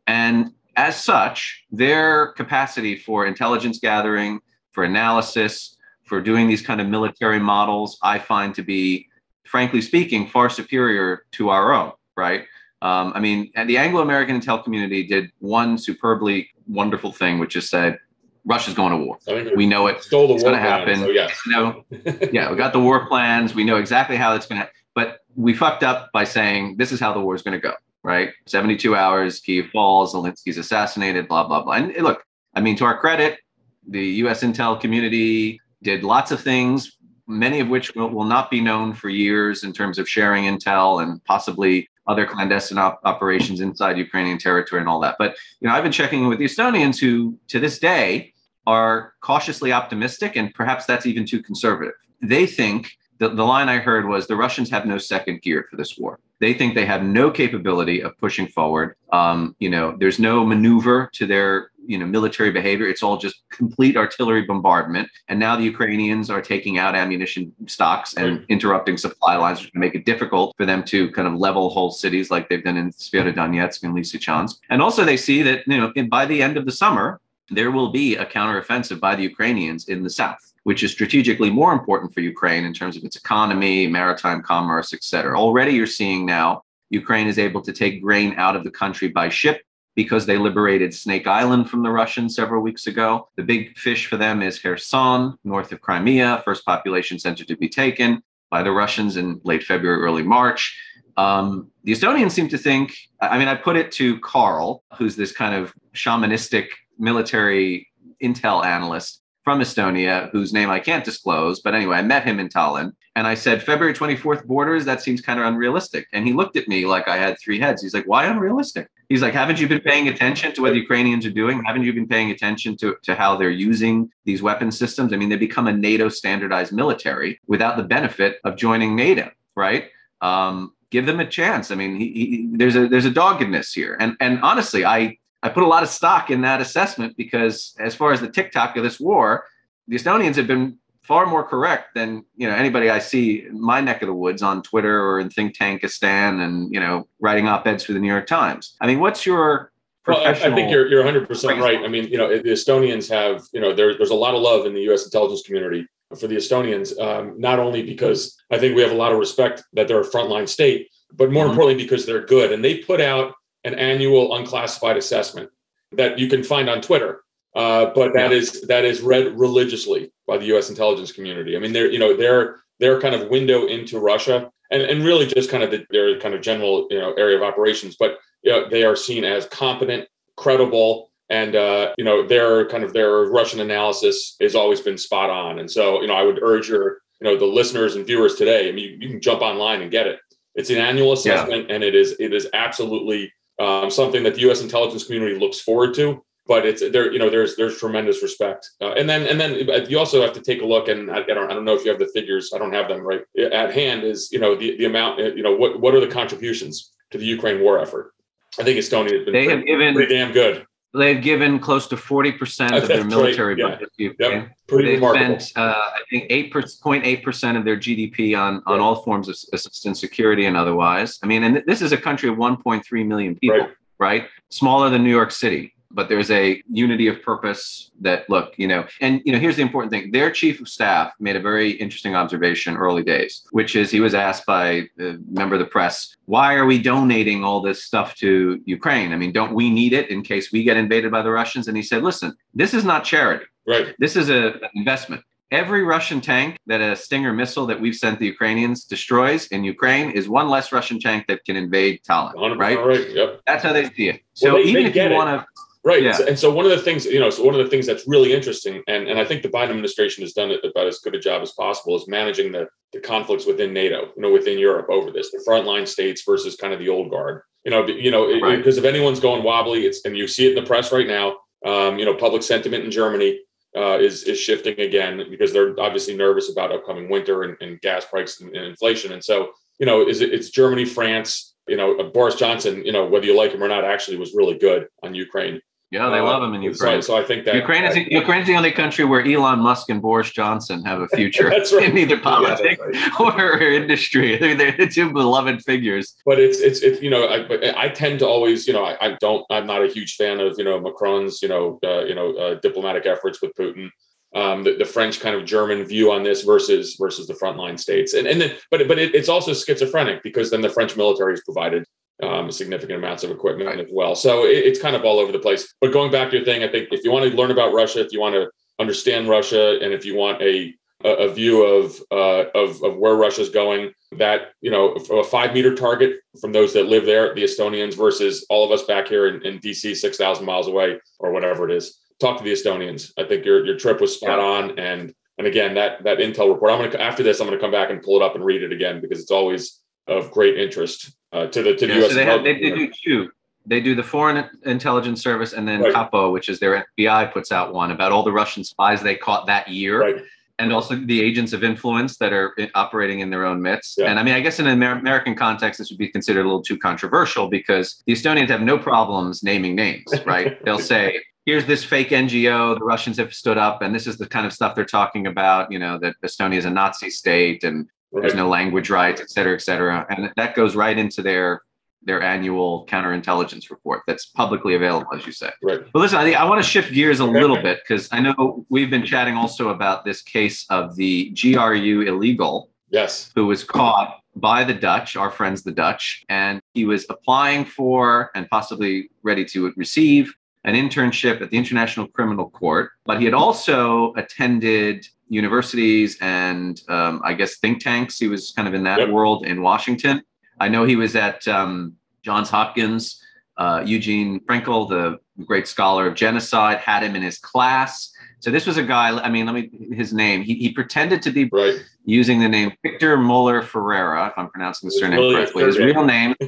And 0.08 0.52
as 0.76 1.02
such, 1.02 1.66
their 1.72 2.34
capacity 2.34 2.98
for 2.98 3.26
intelligence 3.26 3.80
gathering, 3.80 4.42
for 4.72 4.84
analysis, 4.84 5.78
for 6.04 6.22
doing 6.22 6.48
these 6.48 6.62
kind 6.62 6.82
of 6.82 6.88
military 6.88 7.40
models, 7.40 7.98
I 8.04 8.20
find 8.20 8.54
to 8.56 8.64
be, 8.64 9.08
frankly 9.46 9.82
speaking, 9.82 10.28
far 10.28 10.50
superior 10.50 11.26
to 11.34 11.50
our 11.50 11.74
own, 11.74 11.94
right? 12.18 12.46
Um, 12.82 13.14
I 13.16 13.22
mean, 13.22 13.52
the 13.66 13.78
Anglo 13.78 14.02
American 14.02 14.42
intel 14.42 14.62
community 14.62 15.08
did 15.08 15.32
one 15.40 15.78
superbly 15.78 16.50
wonderful 16.68 17.14
thing, 17.14 17.40
which 17.40 17.56
is 17.56 17.70
said, 17.70 17.98
Russia's 18.46 18.74
going 18.74 18.92
to 18.92 18.98
war. 18.98 19.18
We 19.56 19.66
know 19.66 19.88
it. 19.88 20.04
Stole 20.04 20.28
the 20.28 20.34
it's 20.34 20.44
going 20.44 20.56
to 20.56 20.62
happen. 20.62 21.00
So 21.00 21.10
yes. 21.10 21.40
You 21.46 21.52
know, 21.52 21.86
yeah, 22.32 22.52
we 22.52 22.58
got 22.58 22.74
the 22.74 22.80
war 22.80 23.08
plans. 23.08 23.56
We 23.56 23.64
know 23.64 23.78
exactly 23.78 24.18
how 24.18 24.36
it's 24.36 24.46
going 24.46 24.62
to. 24.62 24.70
But 24.96 25.20
we 25.36 25.54
fucked 25.54 25.84
up 25.84 26.12
by 26.14 26.24
saying 26.24 26.78
this 26.78 26.92
is 26.92 27.00
how 27.00 27.14
the 27.14 27.22
war 27.22 27.36
is 27.36 27.42
going 27.42 27.60
to 27.60 27.60
go 27.60 27.74
right? 28.04 28.32
72 28.46 28.96
hours, 28.96 29.40
Kiev 29.40 29.70
falls, 29.72 30.14
Zelensky's 30.14 30.58
assassinated, 30.58 31.28
blah, 31.28 31.48
blah, 31.48 31.64
blah. 31.64 31.76
And 31.76 31.96
look, 32.04 32.24
I 32.54 32.62
mean, 32.62 32.76
to 32.78 32.86
our 32.86 32.98
credit, 32.98 33.40
the 33.88 34.06
US 34.26 34.44
intel 34.44 34.80
community 34.80 35.60
did 35.82 36.04
lots 36.04 36.32
of 36.32 36.42
things, 36.42 36.98
many 37.28 37.60
of 37.60 37.70
which 37.70 37.96
will, 37.96 38.10
will 38.10 38.26
not 38.26 38.52
be 38.52 38.62
known 38.62 38.94
for 38.94 39.10
years 39.10 39.64
in 39.64 39.74
terms 39.74 39.98
of 39.98 40.08
sharing 40.08 40.44
intel 40.44 41.02
and 41.02 41.24
possibly 41.24 41.90
other 42.06 42.26
clandestine 42.26 42.78
op- 42.78 43.00
operations 43.06 43.62
inside 43.62 43.98
Ukrainian 43.98 44.38
territory 44.38 44.82
and 44.82 44.90
all 44.90 45.00
that. 45.00 45.16
But, 45.18 45.38
you 45.62 45.68
know, 45.68 45.74
I've 45.74 45.84
been 45.84 45.92
checking 45.92 46.28
with 46.28 46.40
the 46.40 46.46
Estonians 46.46 47.00
who, 47.00 47.38
to 47.48 47.60
this 47.60 47.80
day, 47.80 48.33
are 48.66 49.14
cautiously 49.22 49.72
optimistic, 49.72 50.36
and 50.36 50.54
perhaps 50.54 50.86
that's 50.86 51.06
even 51.06 51.26
too 51.26 51.42
conservative. 51.42 51.94
They 52.22 52.46
think 52.46 52.92
the, 53.20 53.30
the 53.30 53.44
line 53.44 53.70
I 53.70 53.78
heard 53.78 54.08
was 54.08 54.28
the 54.28 54.36
Russians 54.36 54.70
have 54.72 54.86
no 54.86 54.98
second 54.98 55.42
gear 55.42 55.66
for 55.70 55.78
this 55.78 55.98
war. 55.98 56.20
They 56.40 56.54
think 56.54 56.76
they 56.76 56.86
have 56.86 57.04
no 57.04 57.32
capability 57.32 58.02
of 58.02 58.18
pushing 58.18 58.48
forward. 58.48 58.96
Um, 59.12 59.56
you 59.60 59.70
know, 59.70 59.96
there's 59.98 60.20
no 60.20 60.46
maneuver 60.46 61.10
to 61.14 61.26
their 61.26 61.72
you 61.86 61.98
know 61.98 62.06
military 62.06 62.52
behavior. 62.52 62.88
It's 62.88 63.04
all 63.04 63.18
just 63.18 63.44
complete 63.50 63.98
artillery 63.98 64.44
bombardment. 64.44 65.10
And 65.28 65.40
now 65.40 65.56
the 65.56 65.64
Ukrainians 65.64 66.30
are 66.30 66.42
taking 66.42 66.78
out 66.78 66.96
ammunition 66.96 67.54
stocks 67.68 68.14
and 68.16 68.46
interrupting 68.50 68.98
supply 68.98 69.36
lines, 69.36 69.62
which 69.62 69.72
make 69.74 69.96
it 69.96 70.06
difficult 70.06 70.54
for 70.58 70.66
them 70.66 70.84
to 70.86 71.12
kind 71.12 71.28
of 71.28 71.36
level 71.36 71.70
whole 71.70 71.92
cities 71.92 72.32
like 72.32 72.50
they've 72.50 72.64
done 72.64 72.78
in 72.78 72.92
Severodonetsk 72.92 73.84
and 73.84 73.96
Lysychansk. 73.96 74.56
And 74.70 74.82
also 74.82 75.06
they 75.06 75.18
see 75.18 75.44
that 75.44 75.68
you 75.68 75.78
know 75.78 75.92
by 76.10 76.26
the 76.26 76.42
end 76.42 76.58
of 76.58 76.66
the 76.66 76.72
summer 76.72 77.20
there 77.50 77.72
will 77.72 77.92
be 77.92 78.16
a 78.16 78.26
counteroffensive 78.26 79.00
by 79.00 79.16
the 79.16 79.24
Ukrainians 79.24 79.88
in 79.90 80.04
the 80.04 80.10
south 80.10 80.54
which 80.64 80.84
is 80.84 80.92
strategically 80.92 81.50
more 81.50 81.74
important 81.74 82.14
for 82.14 82.22
Ukraine 82.22 82.66
in 82.66 82.74
terms 82.74 82.98
of 82.98 83.04
its 83.04 83.18
economy, 83.18 83.88
maritime 83.88 84.42
commerce, 84.42 84.94
et 84.94 85.04
cetera. 85.04 85.40
Already 85.40 85.74
you're 85.74 85.88
seeing 85.88 86.26
now 86.26 86.64
Ukraine 86.90 87.28
is 87.28 87.40
able 87.40 87.62
to 87.62 87.74
take 87.74 88.02
grain 88.02 88.34
out 88.38 88.56
of 88.56 88.64
the 88.64 88.72
country 88.72 89.10
by 89.10 89.30
ship 89.30 89.62
because 89.96 90.26
they 90.26 90.38
liberated 90.38 90.94
Snake 90.94 91.28
Island 91.28 91.70
from 91.70 91.84
the 91.84 91.92
Russians 91.92 92.36
several 92.36 92.64
weeks 92.64 92.88
ago. 92.88 93.30
The 93.36 93.44
big 93.44 93.78
fish 93.78 94.08
for 94.08 94.18
them 94.18 94.42
is 94.42 94.60
Kherson, 94.60 95.38
north 95.44 95.72
of 95.72 95.82
Crimea, 95.82 96.42
first 96.46 96.66
population 96.66 97.20
center 97.20 97.44
to 97.46 97.56
be 97.58 97.70
taken 97.70 98.24
by 98.50 98.64
the 98.64 98.72
Russians 98.72 99.18
in 99.18 99.40
late 99.44 99.64
February, 99.64 100.02
early 100.02 100.24
March. 100.24 100.80
Um, 101.16 101.70
the 101.84 101.92
Estonians 101.92 102.32
seem 102.32 102.50
to 102.50 102.58
think, 102.58 102.96
I 103.22 103.38
mean, 103.38 103.48
I 103.48 103.54
put 103.54 103.76
it 103.76 103.92
to 103.94 104.20
Carl, 104.22 104.84
who's 104.98 105.16
this 105.16 105.32
kind 105.32 105.54
of 105.54 105.74
shamanistic 105.94 106.70
military 106.98 107.88
intel 108.22 108.64
analyst 108.66 109.22
from 109.44 109.60
Estonia, 109.60 110.30
whose 110.32 110.54
name 110.54 110.70
I 110.70 110.80
can't 110.80 111.04
disclose. 111.04 111.60
But 111.60 111.76
anyway, 111.76 111.98
I 111.98 112.02
met 112.02 112.24
him 112.24 112.40
in 112.40 112.48
Tallinn 112.48 112.94
and 113.16 113.28
I 113.28 113.36
said, 113.36 113.62
February 113.62 113.94
24th 113.94 114.46
borders, 114.46 114.86
that 114.86 115.02
seems 115.02 115.22
kind 115.22 115.40
of 115.40 115.46
unrealistic. 115.46 116.08
And 116.14 116.26
he 116.26 116.34
looked 116.34 116.56
at 116.56 116.68
me 116.68 116.86
like 116.86 117.08
I 117.08 117.18
had 117.18 117.38
three 117.40 117.60
heads. 117.60 117.82
He's 117.82 117.94
like, 117.94 118.08
why 118.08 118.26
unrealistic? 118.26 118.88
He's 119.10 119.22
like, 119.22 119.34
haven't 119.34 119.60
you 119.60 119.68
been 119.68 119.82
paying 119.82 120.08
attention 120.08 120.54
to 120.54 120.62
what 120.62 120.72
the 120.72 120.80
Ukrainians 120.80 121.26
are 121.26 121.32
doing? 121.32 121.62
Haven't 121.64 121.84
you 121.84 121.94
been 121.94 122.08
paying 122.08 122.32
attention 122.32 122.78
to, 122.78 122.96
to 123.04 123.16
how 123.16 123.36
they're 123.36 123.50
using 123.50 124.10
these 124.24 124.42
weapon 124.42 124.72
systems? 124.72 125.12
I 125.12 125.18
mean, 125.18 125.30
they 125.30 125.36
become 125.36 125.68
a 125.68 125.74
NATO 125.74 126.08
standardized 126.08 126.72
military 126.72 127.40
without 127.48 127.76
the 127.76 127.84
benefit 127.84 128.40
of 128.46 128.56
joining 128.56 128.96
NATO, 128.96 129.30
right? 129.56 129.90
Um, 130.22 130.74
give 130.90 131.06
them 131.06 131.20
a 131.20 131.28
chance. 131.28 131.70
I 131.70 131.76
mean, 131.76 131.98
he, 131.98 132.08
he, 132.14 132.50
there's 132.54 132.76
a 132.76 132.88
there's 132.88 133.06
a 133.06 133.12
doggedness 133.12 133.74
here, 133.74 133.98
and 134.00 134.16
and 134.20 134.40
honestly, 134.42 134.86
I 134.86 135.18
I 135.44 135.50
put 135.50 135.64
a 135.64 135.68
lot 135.68 135.84
of 135.84 135.90
stock 135.90 136.32
in 136.32 136.42
that 136.42 136.62
assessment 136.62 137.18
because 137.18 137.76
as 137.80 137.94
far 137.94 138.14
as 138.14 138.22
the 138.22 138.30
tick-tock 138.30 138.78
of 138.78 138.84
this 138.84 139.00
war, 139.00 139.46
the 139.90 139.98
Estonians 139.98 140.36
have 140.36 140.48
been 140.48 140.78
far 141.04 141.26
more 141.26 141.44
correct 141.44 141.94
than 141.96 142.24
you 142.38 142.48
know 142.48 142.56
anybody 142.56 142.90
I 142.90 143.00
see 143.00 143.46
in 143.46 143.60
my 143.60 143.82
neck 143.82 144.02
of 144.02 144.08
the 144.08 144.14
woods 144.14 144.42
on 144.42 144.64
Twitter 144.64 145.06
or 145.06 145.20
in 145.20 145.30
think 145.30 145.56
tankistan 145.56 146.42
and 146.42 146.74
you 146.74 146.80
know 146.80 147.08
writing 147.20 147.48
op-eds 147.48 147.84
for 147.84 147.92
the 147.92 148.00
New 148.00 148.08
York 148.08 148.26
Times. 148.26 148.76
I 148.80 148.88
mean, 148.88 149.02
what's 149.02 149.26
your 149.26 149.74
well, 150.08 150.26
I, 150.26 150.32
I, 150.32 150.54
think 150.56 150.72
you're 150.72 150.88
you're 150.88 151.04
100 151.04 151.28
percent 151.28 151.60
right. 151.60 151.80
I 151.80 151.88
mean, 151.88 152.08
you 152.08 152.18
know, 152.18 152.30
the 152.30 152.50
Estonians 152.50 153.10
have 153.10 153.44
you 153.52 153.60
know 153.60 153.74
there, 153.74 153.98
there's 153.98 154.12
a 154.12 154.16
lot 154.16 154.34
of 154.34 154.42
love 154.42 154.66
in 154.66 154.74
the 154.74 154.82
U.S. 154.84 155.04
intelligence 155.04 155.44
community 155.44 155.86
for 156.18 156.28
the 156.28 156.36
Estonians, 156.36 156.98
um, 157.00 157.40
not 157.40 157.60
only 157.60 157.84
because 157.84 158.38
I 158.52 158.60
think 158.60 158.76
we 158.76 158.82
have 158.82 158.92
a 158.92 158.96
lot 158.96 159.12
of 159.12 159.18
respect 159.18 159.64
that 159.74 159.88
they're 159.88 160.02
a 160.02 160.08
frontline 160.08 160.48
state, 160.48 160.90
but 161.14 161.32
more 161.32 161.44
mm-hmm. 161.44 161.52
importantly 161.52 161.84
because 161.84 162.06
they're 162.06 162.26
good 162.26 162.52
and 162.52 162.64
they 162.64 162.78
put 162.78 163.02
out 163.02 163.34
an 163.64 163.76
annual 163.76 164.36
unclassified 164.36 164.98
assessment 164.98 165.50
that 165.92 166.20
you 166.20 166.28
can 166.28 166.44
find 166.44 166.70
on 166.70 166.82
Twitter. 166.82 167.22
Uh, 167.56 167.92
but 167.94 168.14
that 168.14 168.32
yeah. 168.32 168.38
is 168.38 168.62
that 168.64 168.84
is 168.84 169.02
read 169.02 169.38
religiously 169.38 170.12
by 170.28 170.38
the 170.38 170.46
U.S. 170.46 170.70
intelligence 170.70 171.12
community. 171.12 171.56
I 171.56 171.60
mean, 171.60 171.72
they're 171.72 171.92
you 171.92 172.00
know 172.00 172.16
their 172.16 172.62
their 172.80 173.00
kind 173.00 173.14
of 173.14 173.30
window 173.30 173.68
into 173.68 174.00
Russia 174.00 174.52
and 174.72 174.82
and 174.82 175.04
really 175.04 175.28
just 175.28 175.50
kind 175.50 175.64
of 175.64 175.72
the, 175.72 175.86
their 175.92 176.20
kind 176.20 176.34
of 176.34 176.42
general 176.42 176.88
you 176.90 177.00
know 177.00 177.14
area 177.14 177.38
of 177.38 177.44
operations. 177.44 177.96
But 177.98 178.18
you 178.42 178.52
know, 178.52 178.68
they 178.70 178.84
are 178.84 178.96
seen 178.96 179.24
as 179.24 179.46
competent, 179.46 180.08
credible, 180.36 181.12
and 181.30 181.56
uh, 181.56 181.94
you 181.98 182.04
know 182.04 182.26
their 182.28 182.68
kind 182.68 182.84
of 182.84 182.92
their 182.92 183.26
Russian 183.26 183.60
analysis 183.60 184.36
has 184.42 184.56
always 184.56 184.82
been 184.82 184.98
spot 184.98 185.30
on. 185.30 185.60
And 185.60 185.70
so 185.70 186.02
you 186.02 186.08
know 186.08 186.16
I 186.16 186.24
would 186.24 186.40
urge 186.42 186.70
your 186.70 187.00
you 187.22 187.30
know 187.30 187.38
the 187.38 187.46
listeners 187.46 187.96
and 187.96 188.06
viewers 188.06 188.36
today. 188.36 188.68
I 188.68 188.72
mean, 188.72 188.86
you, 188.86 188.98
you 189.00 189.10
can 189.10 189.22
jump 189.22 189.42
online 189.42 189.82
and 189.82 189.92
get 189.92 190.08
it. 190.08 190.20
It's 190.56 190.70
an 190.72 190.78
annual 190.78 191.14
assessment, 191.14 191.68
yeah. 191.70 191.76
and 191.76 191.84
it 191.84 191.94
is 191.94 192.16
it 192.20 192.34
is 192.34 192.48
absolutely 192.54 193.32
um, 193.60 193.90
something 193.90 194.24
that 194.24 194.36
the 194.36 194.42
U.S. 194.42 194.62
intelligence 194.62 195.06
community 195.06 195.38
looks 195.38 195.60
forward 195.60 195.94
to. 195.96 196.24
But 196.46 196.66
it's 196.66 196.82
there, 196.92 197.12
you 197.12 197.20
know, 197.20 197.30
there's 197.30 197.56
there's 197.56 197.78
tremendous 197.78 198.22
respect, 198.22 198.70
uh, 198.82 198.92
and 198.92 199.08
then 199.08 199.26
and 199.28 199.40
then 199.40 199.90
you 199.90 199.98
also 199.98 200.22
have 200.22 200.34
to 200.34 200.42
take 200.42 200.62
a 200.62 200.66
look, 200.66 200.90
and 200.90 201.10
I, 201.10 201.20
I, 201.20 201.22
don't 201.22 201.50
I 201.50 201.54
don't 201.54 201.64
know 201.64 201.74
if 201.74 201.86
you 201.86 201.90
have 201.90 202.00
the 202.00 202.12
figures, 202.14 202.52
I 202.54 202.58
don't 202.58 202.74
have 202.74 202.90
them 202.90 203.00
right 203.00 203.22
at 203.38 203.74
hand. 203.74 204.04
Is 204.04 204.30
you 204.30 204.40
know 204.40 204.54
the 204.54 204.76
the 204.76 204.84
amount, 204.84 205.20
you 205.20 205.42
know, 205.42 205.56
what 205.56 205.80
what 205.80 205.96
are 205.96 206.02
the 206.02 206.08
contributions 206.08 206.92
to 207.12 207.18
the 207.18 207.24
Ukraine 207.24 207.62
war 207.62 207.80
effort? 207.80 208.12
I 208.60 208.64
think 208.64 208.78
Estonia 208.78 209.14
has 209.14 209.24
been 209.24 209.34
they 209.34 209.46
pretty, 209.46 209.52
have 209.52 209.66
given 209.66 209.94
pretty 209.94 210.14
damn 210.14 210.34
good. 210.34 210.66
They've 210.96 211.22
given 211.22 211.60
close 211.60 211.88
to 211.88 211.96
40% 211.96 212.78
of 212.78 212.88
their 212.88 213.04
military 213.04 213.56
right. 213.56 213.80
budget 213.80 213.90
yeah. 213.98 214.12
Yep. 214.20 214.52
Pretty 214.68 214.92
They've 214.92 215.02
remarkable. 215.02 215.40
spent, 215.40 215.58
uh, 215.58 215.90
I 215.96 216.02
think, 216.10 216.30
8.8% 216.30 217.58
of 217.58 217.66
their 217.66 217.78
GDP 217.78 218.38
on, 218.38 218.62
on 218.68 218.80
all 218.80 219.02
forms 219.02 219.28
of 219.28 219.36
assistance, 219.54 220.00
security, 220.00 220.46
and 220.46 220.56
otherwise. 220.56 221.20
I 221.24 221.26
mean, 221.26 221.44
and 221.44 221.64
this 221.66 221.82
is 221.82 221.94
a 221.94 221.98
country 221.98 222.30
of 222.30 222.36
1.3 222.36 223.08
million 223.08 223.36
people, 223.36 223.58
right? 223.58 223.70
right? 223.98 224.28
Smaller 224.50 224.92
than 224.92 225.04
New 225.04 225.10
York 225.10 225.32
City 225.32 225.74
but 225.94 226.10
there's 226.10 226.32
a 226.32 226.62
unity 226.70 227.08
of 227.08 227.22
purpose 227.22 227.92
that 228.02 228.30
look 228.30 228.54
you 228.58 228.68
know 228.68 228.86
and 229.02 229.22
you 229.26 229.32
know 229.32 229.40
here's 229.40 229.56
the 229.56 229.62
important 229.62 229.92
thing 229.92 230.12
their 230.12 230.32
chief 230.32 230.60
of 230.60 230.68
staff 230.68 231.14
made 231.20 231.36
a 231.36 231.40
very 231.40 231.72
interesting 231.72 232.16
observation 232.16 232.76
early 232.76 233.04
days 233.04 233.44
which 233.52 233.76
is 233.76 233.92
he 233.92 234.00
was 234.00 234.14
asked 234.14 234.46
by 234.46 234.88
a 235.00 235.18
member 235.32 235.56
of 235.56 235.60
the 235.60 235.66
press 235.66 236.16
why 236.26 236.56
are 236.56 236.66
we 236.66 236.82
donating 236.82 237.44
all 237.44 237.62
this 237.62 237.84
stuff 237.84 238.16
to 238.16 238.62
ukraine 238.66 239.14
i 239.14 239.18
mean 239.18 239.32
don't 239.32 239.54
we 239.54 239.70
need 239.70 239.94
it 239.94 240.10
in 240.10 240.22
case 240.22 240.52
we 240.52 240.64
get 240.64 240.78
invaded 240.78 241.12
by 241.12 241.22
the 241.22 241.32
russians 241.32 241.68
and 241.68 241.78
he 241.78 241.84
said 241.84 242.04
listen 242.04 242.36
this 242.54 242.74
is 242.74 242.84
not 242.84 243.04
charity 243.04 243.46
right 243.68 243.96
this 244.00 244.16
is 244.16 244.30
a, 244.30 244.54
an 244.54 244.70
investment 244.76 245.24
Every 245.54 245.84
Russian 245.84 246.20
tank 246.20 246.58
that 246.66 246.82
a 246.82 246.96
Stinger 246.96 247.32
missile 247.32 247.68
that 247.68 247.80
we've 247.80 247.94
sent 247.94 248.18
the 248.18 248.26
Ukrainians 248.26 248.86
destroys 248.86 249.46
in 249.50 249.64
Ukraine 249.64 250.10
is 250.10 250.28
one 250.28 250.50
less 250.50 250.72
Russian 250.72 251.00
tank 251.00 251.28
that 251.28 251.46
can 251.46 251.56
invade 251.56 252.02
Tallinn. 252.02 252.58
Right? 252.58 252.76
right. 252.84 253.08
Yep. 253.12 253.42
That's 253.46 253.64
how 253.64 253.72
they 253.72 253.88
see 253.92 254.10
it. 254.10 254.22
So 254.34 254.56
well, 254.56 254.64
they, 254.64 254.70
even 254.72 254.84
they 254.86 254.90
if 254.90 254.96
you 254.96 255.16
want 255.16 255.30
to 255.30 255.46
Right. 255.86 256.02
Yeah. 256.02 256.18
And 256.28 256.40
so 256.40 256.50
one 256.50 256.64
of 256.64 256.72
the 256.72 256.78
things, 256.78 257.06
you 257.06 257.20
know, 257.20 257.30
so 257.30 257.44
one 257.44 257.56
of 257.56 257.64
the 257.64 257.70
things 257.70 257.86
that's 257.86 258.08
really 258.08 258.32
interesting, 258.32 258.82
and, 258.88 259.08
and 259.10 259.20
I 259.20 259.26
think 259.26 259.44
the 259.44 259.50
Biden 259.50 259.72
administration 259.72 260.24
has 260.24 260.32
done 260.32 260.50
about 260.64 260.88
as 260.88 261.00
good 261.00 261.14
a 261.14 261.20
job 261.20 261.42
as 261.42 261.52
possible 261.52 261.98
is 261.98 262.08
managing 262.08 262.54
the, 262.54 262.70
the 262.94 263.02
conflicts 263.02 263.46
within 263.46 263.74
NATO, 263.74 264.08
you 264.16 264.22
know, 264.22 264.32
within 264.32 264.58
Europe 264.58 264.88
over 264.90 265.12
this, 265.12 265.32
the 265.32 265.44
frontline 265.46 265.86
states 265.86 266.24
versus 266.26 266.56
kind 266.56 266.74
of 266.74 266.80
the 266.80 266.88
old 266.88 267.12
guard. 267.12 267.42
You 267.66 267.72
know, 267.72 267.86
you 267.86 268.12
know, 268.12 268.40
right. 268.42 268.58
because 268.58 268.78
if 268.78 268.86
anyone's 268.86 269.20
going 269.20 269.44
wobbly, 269.44 269.86
it's 269.86 270.04
and 270.06 270.18
you 270.18 270.28
see 270.28 270.46
it 270.48 270.58
in 270.58 270.64
the 270.64 270.68
press 270.68 270.92
right 270.92 271.08
now. 271.08 271.38
Um, 271.66 271.98
you 271.98 272.04
know, 272.04 272.14
public 272.14 272.44
sentiment 272.44 272.84
in 272.84 272.92
Germany 272.92 273.40
uh, 273.76 273.98
is 274.00 274.24
is 274.24 274.40
shifting 274.40 274.78
again 274.80 275.26
because 275.30 275.54
they're 275.54 275.80
obviously 275.80 276.16
nervous 276.16 276.52
about 276.52 276.74
upcoming 276.74 277.10
winter 277.10 277.44
and, 277.44 277.56
and 277.62 277.80
gas 277.80 278.06
prices 278.06 278.42
and, 278.42 278.54
and, 278.54 278.66
inflation. 278.66 279.14
And 279.14 279.24
so, 279.24 279.52
you 279.80 279.86
know, 279.86 280.06
is 280.06 280.20
it, 280.20 280.34
it's 280.34 280.50
Germany, 280.50 280.86
France. 280.86 281.56
You 281.68 281.78
know, 281.78 282.04
Boris 282.14 282.36
Johnson. 282.36 282.84
You 282.86 282.92
know, 282.92 283.06
whether 283.06 283.26
you 283.26 283.38
like 283.38 283.54
him 283.54 283.64
or 283.64 283.70
not, 283.70 283.86
actually 283.86 284.18
was 284.18 284.34
really 284.34 284.58
good 284.58 284.88
on 285.02 285.16
Ukraine. 285.16 285.62
Yeah, 285.94 286.10
they 286.10 286.18
uh, 286.18 286.24
love 286.24 286.42
him 286.42 286.56
in 286.56 286.64
Ukraine. 286.64 287.04
So, 287.04 287.14
so 287.14 287.18
I 287.22 287.24
think 287.24 287.46
that 287.46 287.54
Ukraine 287.54 287.84
is 287.84 287.96
Ukraine 287.96 288.42
is 288.42 288.48
the 288.48 288.56
only 288.56 288.72
country 288.72 289.06
where 289.06 289.24
Elon 289.24 289.60
Musk 289.60 289.92
and 289.92 290.02
Boris 290.02 290.32
Johnson 290.32 290.84
have 290.86 291.02
a 291.02 291.08
future 291.16 291.50
right. 291.50 291.72
in 291.74 291.96
either 291.96 292.20
politics 292.20 292.82
yeah, 292.94 293.10
right. 293.20 293.40
or 293.40 293.62
industry. 293.62 294.36
They're, 294.42 294.56
they're 294.56 294.88
two 294.88 295.14
beloved 295.14 295.62
figures. 295.62 296.16
But 296.26 296.40
it's 296.40 296.58
it's 296.58 296.82
it's 296.82 297.00
you 297.04 297.12
know 297.12 297.26
I 297.26 297.86
I 297.86 297.90
tend 297.90 298.18
to 298.20 298.28
always 298.28 298.68
you 298.68 298.74
know 298.74 298.84
I, 298.84 298.98
I 299.06 299.18
don't 299.20 299.46
I'm 299.52 299.68
not 299.68 299.84
a 299.84 299.88
huge 299.88 300.16
fan 300.16 300.40
of 300.40 300.56
you 300.58 300.64
know 300.64 300.80
Macron's 300.80 301.44
you 301.44 301.48
know 301.48 301.78
uh, 301.84 302.06
you 302.06 302.16
know 302.16 302.34
uh, 302.38 302.56
diplomatic 302.56 303.06
efforts 303.06 303.40
with 303.44 303.54
Putin. 303.54 303.90
Um, 304.36 304.64
the, 304.64 304.74
the, 304.78 304.86
French 304.86 305.20
kind 305.20 305.36
of 305.36 305.46
German 305.46 305.86
view 305.86 306.12
on 306.12 306.24
this 306.24 306.42
versus 306.42 306.98
versus 307.00 307.28
the 307.28 307.36
frontline 307.36 307.80
states, 307.80 308.16
and 308.16 308.26
and 308.26 308.42
then 308.42 308.56
but 308.72 308.88
but 308.88 308.98
it, 308.98 309.14
it's 309.14 309.30
also 309.30 309.54
schizophrenic 309.54 310.24
because 310.24 310.50
then 310.50 310.62
the 310.62 310.70
French 310.70 310.98
military 310.98 311.36
is 311.36 311.44
provided 311.46 311.86
um, 312.22 312.52
significant 312.52 313.00
amounts 313.00 313.24
of 313.24 313.32
equipment 313.32 313.80
as 313.80 313.88
well. 313.92 314.16
So 314.16 314.46
it, 314.46 314.66
it's 314.66 314.82
kind 314.82 314.96
of 314.96 315.04
all 315.04 315.20
over 315.20 315.32
the 315.32 315.40
place. 315.40 315.74
But 315.82 315.92
going 315.92 316.12
back 316.12 316.30
to 316.30 316.38
your 316.38 316.46
thing, 316.46 316.64
I 316.64 316.68
think 316.68 316.90
if 316.92 317.04
you 317.04 317.12
want 317.12 317.30
to 317.30 317.36
learn 317.36 317.52
about 317.52 317.74
Russia, 317.74 318.02
if 318.02 318.12
you 318.12 318.20
want 318.20 318.36
to 318.36 318.50
understand 318.80 319.30
Russia, 319.30 319.80
and 319.82 319.94
if 319.94 320.06
you 320.06 320.16
want 320.16 320.42
a 320.42 320.74
a, 321.06 321.28
view 321.28 321.64
of, 321.64 322.00
uh, 322.12 322.46
of 322.56 322.82
of 322.82 322.98
where 322.98 323.16
Russia's 323.16 323.50
going, 323.50 323.92
that 324.18 324.54
you 324.62 324.72
know 324.72 324.94
a 324.94 325.24
five 325.24 325.54
meter 325.54 325.76
target 325.76 326.20
from 326.40 326.54
those 326.54 326.74
that 326.74 326.86
live 326.86 327.06
there, 327.06 327.36
the 327.36 327.44
Estonians, 327.44 327.96
versus 327.96 328.46
all 328.50 328.64
of 328.64 328.72
us 328.72 328.86
back 328.86 329.08
here 329.08 329.28
in, 329.28 329.46
in 329.46 329.60
DC, 329.60 329.96
six 329.96 330.18
thousand 330.18 330.46
miles 330.46 330.68
away 330.68 331.00
or 331.20 331.32
whatever 331.32 331.70
it 331.70 331.76
is. 331.76 332.00
Talk 332.20 332.38
to 332.38 332.44
the 332.44 332.54
Estonians. 332.54 333.12
I 333.18 333.26
think 333.26 333.46
your 333.46 333.66
your 333.66 333.78
trip 333.78 334.00
was 334.00 334.16
spot 334.16 334.40
on, 334.40 334.80
and 334.80 335.14
and 335.38 335.48
again 335.48 335.76
that 335.76 336.04
that 336.06 336.20
intel 336.20 336.54
report. 336.54 336.72
I'm 336.72 336.90
gonna 336.90 337.04
after 337.04 337.24
this, 337.24 337.40
I'm 337.42 337.48
gonna 337.48 337.60
come 337.60 337.72
back 337.72 337.90
and 337.90 338.02
pull 338.02 338.22
it 338.22 338.24
up 338.24 338.36
and 338.36 338.46
read 338.46 338.64
it 338.64 338.72
again 338.72 339.02
because 339.02 339.20
it's 339.20 339.32
always 339.32 339.82
of 340.08 340.32
great 340.32 340.58
interest 340.58 341.14
uh, 341.34 341.48
to 341.48 341.64
the 341.64 341.76
to 341.76 341.88
the 341.88 341.94
yeah, 341.94 342.00
U.S. 342.00 342.10
So 342.10 342.16
they, 342.16 342.26
have, 342.26 342.44
they, 342.44 342.54
they, 342.54 342.72
do 342.72 342.92
two. 343.04 343.32
They 343.66 343.82
do 343.82 343.96
the 343.96 344.04
Foreign 344.04 344.50
Intelligence 344.64 345.22
Service, 345.22 345.54
and 345.54 345.68
then 345.68 345.82
right. 345.82 345.94
Kapo, 345.94 346.32
which 346.32 346.48
is 346.50 346.60
their 346.60 346.86
FBI, 346.98 347.34
puts 347.34 347.52
out 347.52 347.74
one 347.74 347.92
about 347.92 348.12
all 348.12 348.24
the 348.24 348.32
Russian 348.32 348.64
spies 348.64 349.02
they 349.02 349.16
caught 349.16 349.48
that 349.48 349.68
year. 349.68 350.02
Right. 350.02 350.24
And 350.60 350.72
also 350.72 350.96
the 350.96 351.20
agents 351.20 351.52
of 351.52 351.64
influence 351.64 352.18
that 352.18 352.32
are 352.32 352.56
operating 352.76 353.22
in 353.22 353.32
their 353.32 353.44
own 353.44 353.60
midst. 353.60 353.98
Yeah. 353.98 354.12
And 354.12 354.20
I 354.20 354.24
mean, 354.24 354.36
I 354.36 354.40
guess 354.40 354.60
in 354.60 354.68
an 354.68 354.74
Amer- 354.74 355.00
American 355.00 355.34
context, 355.34 355.80
this 355.80 355.90
would 355.90 355.98
be 355.98 356.10
considered 356.10 356.42
a 356.42 356.44
little 356.44 356.62
too 356.62 356.78
controversial 356.78 357.50
because 357.50 358.04
the 358.06 358.14
Estonians 358.14 358.50
have 358.50 358.62
no 358.62 358.78
problems 358.78 359.42
naming 359.42 359.76
names, 359.76 360.06
right? 360.28 360.64
They'll 360.64 360.78
say, 360.78 361.20
here's 361.48 361.66
this 361.66 361.84
fake 361.84 362.10
NGO 362.10 362.78
the 362.78 362.86
Russians 362.86 363.18
have 363.18 363.34
stood 363.34 363.58
up, 363.58 363.82
and 363.82 363.96
this 363.96 364.06
is 364.06 364.18
the 364.18 364.28
kind 364.28 364.46
of 364.46 364.54
stuff 364.54 364.76
they're 364.76 364.86
talking 364.86 365.26
about. 365.26 365.72
You 365.72 365.80
know 365.80 365.98
that 365.98 366.16
Estonia 366.24 366.58
is 366.58 366.66
a 366.66 366.70
Nazi 366.70 367.10
state, 367.10 367.64
and 367.64 367.88
Right. 368.14 368.22
There's 368.22 368.36
no 368.36 368.48
language 368.48 368.90
rights, 368.90 369.20
et 369.20 369.30
cetera, 369.32 369.56
et 369.56 369.62
cetera. 369.62 370.06
And 370.10 370.32
that 370.36 370.56
goes 370.56 370.76
right 370.76 370.98
into 370.98 371.22
their 371.22 371.62
their 372.06 372.22
annual 372.22 372.86
counterintelligence 372.88 373.70
report 373.70 374.02
that's 374.06 374.26
publicly 374.26 374.76
available, 374.76 375.08
as 375.16 375.26
you 375.26 375.32
say. 375.32 375.50
Right. 375.64 375.82
But 375.94 376.00
listen, 376.00 376.20
I, 376.20 376.34
I 376.34 376.44
want 376.44 376.62
to 376.62 376.70
shift 376.70 376.94
gears 376.94 377.22
a 377.22 377.26
little 377.26 377.62
bit 377.62 377.80
because 377.82 378.10
I 378.12 378.20
know 378.20 378.66
we've 378.70 378.90
been 378.90 379.06
chatting 379.06 379.36
also 379.36 379.70
about 379.70 380.04
this 380.04 380.22
case 380.22 380.66
of 380.70 380.96
the 380.96 381.30
GRU 381.42 382.02
illegal. 382.02 382.70
Yes. 382.90 383.32
Who 383.36 383.48
was 383.48 383.64
caught 383.64 384.20
by 384.36 384.64
the 384.64 384.74
Dutch, 384.74 385.16
our 385.16 385.32
friends 385.32 385.64
the 385.64 385.72
Dutch, 385.72 386.24
and 386.30 386.60
he 386.74 386.86
was 386.86 387.06
applying 387.10 387.66
for 387.66 388.30
and 388.36 388.50
possibly 388.50 389.10
ready 389.24 389.46
to 389.46 389.74
receive 389.76 390.34
an 390.66 390.76
internship 390.76 391.42
at 391.42 391.52
the 391.52 391.58
International 391.58 392.08
Criminal 392.08 392.50
Court. 392.50 392.92
But 393.06 393.20
he 393.20 393.26
had 393.26 393.34
also 393.34 394.14
attended 394.14 395.06
universities 395.28 396.18
and 396.22 396.82
um, 396.90 397.22
I 397.24 397.34
guess 397.34 397.58
think 397.58 397.84
tanks. 397.84 398.20
He 398.20 398.28
was 398.28 398.52
kind 398.56 398.68
of 398.68 398.74
in 398.74 398.84
that 398.84 399.00
yep. 399.00 399.10
world 399.10 399.46
in 399.46 399.62
Washington. 399.62 400.22
I 400.60 400.70
know 400.70 400.86
he 400.86 400.96
was 400.96 401.16
at 401.16 401.48
um, 401.48 401.96
Johns 402.24 402.50
Hopkins. 402.50 403.20
Uh, 403.56 403.84
Eugene 403.86 404.40
Finkel, 404.48 404.88
the 404.88 405.20
great 405.46 405.68
scholar 405.68 406.08
of 406.08 406.16
genocide, 406.16 406.80
had 406.80 407.04
him 407.04 407.16
in 407.16 407.22
his 407.22 407.38
class. 407.38 408.12
So 408.40 408.52
this 408.52 408.66
was 408.66 408.78
a 408.78 408.84
guy. 408.84 409.10
I 409.10 409.30
mean, 409.30 409.46
let 409.46 409.56
me 409.56 409.70
his 409.96 410.12
name. 410.12 410.42
He, 410.42 410.56
he 410.56 410.74
pretended 410.74 411.22
to 411.22 411.32
be 411.32 411.50
right. 411.52 411.76
using 412.04 412.40
the 412.40 412.50
name 412.50 412.74
Victor 412.82 413.16
Muller 413.16 413.62
Ferreira, 413.62 414.28
if 414.28 414.34
I'm 414.38 414.50
pronouncing 414.50 414.90
the 414.90 414.96
surname 414.96 415.20
really 415.20 415.36
correctly. 415.36 415.64
His 415.66 415.78
real 415.78 416.04
name, 416.04 416.36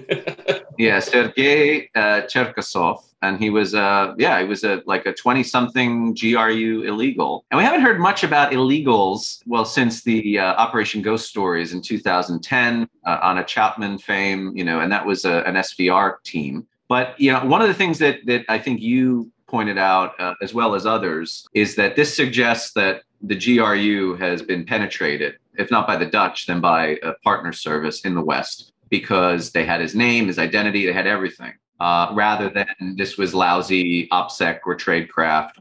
yeah, 0.77 0.99
Sergei 0.99 1.89
uh, 1.95 2.21
Cherkasov, 2.21 3.03
and 3.25 3.39
he 3.39 3.49
was 3.49 3.73
uh 3.73 4.13
yeah 4.17 4.39
he 4.39 4.47
was 4.47 4.63
a 4.63 4.81
like 4.85 5.05
a 5.05 5.13
20 5.13 5.43
something 5.43 6.13
gru 6.13 6.83
illegal. 6.83 7.45
And 7.51 7.57
we 7.57 7.63
haven't 7.63 7.81
heard 7.81 7.99
much 7.99 8.23
about 8.23 8.51
illegals 8.51 9.41
well 9.45 9.65
since 9.65 10.03
the 10.03 10.39
uh, 10.39 10.53
operation 10.53 11.01
ghost 11.01 11.27
stories 11.27 11.73
in 11.73 11.81
2010 11.81 12.87
uh, 13.05 13.19
Anna 13.23 13.43
Chapman 13.43 13.97
fame 13.97 14.55
you 14.55 14.63
know 14.63 14.79
and 14.79 14.91
that 14.91 15.05
was 15.05 15.25
a, 15.25 15.43
an 15.47 15.55
svr 15.55 16.21
team. 16.23 16.67
But 16.87 17.19
you 17.19 17.31
know 17.31 17.43
one 17.45 17.61
of 17.61 17.67
the 17.67 17.73
things 17.73 17.99
that 17.99 18.25
that 18.25 18.45
i 18.49 18.59
think 18.59 18.81
you 18.81 19.31
pointed 19.47 19.77
out 19.77 20.19
uh, 20.19 20.33
as 20.41 20.53
well 20.53 20.75
as 20.75 20.85
others 20.85 21.47
is 21.53 21.75
that 21.75 21.95
this 21.95 22.15
suggests 22.15 22.73
that 22.73 23.03
the 23.21 23.35
gru 23.35 24.15
has 24.15 24.41
been 24.41 24.65
penetrated 24.65 25.35
if 25.57 25.71
not 25.71 25.87
by 25.87 25.95
the 25.95 26.05
dutch 26.05 26.47
then 26.47 26.59
by 26.61 26.97
a 27.01 27.13
partner 27.23 27.53
service 27.53 28.01
in 28.01 28.13
the 28.13 28.21
west 28.21 28.73
because 28.89 29.51
they 29.51 29.65
had 29.65 29.81
his 29.81 29.95
name 29.95 30.27
his 30.27 30.39
identity 30.39 30.85
they 30.85 30.93
had 30.93 31.07
everything 31.07 31.53
uh, 31.79 32.09
rather 32.13 32.49
than 32.49 32.95
this 32.97 33.17
was 33.17 33.33
lousy 33.33 34.07
OPSEC 34.09 34.59
or 34.65 34.75
tradecraft. 34.75 35.51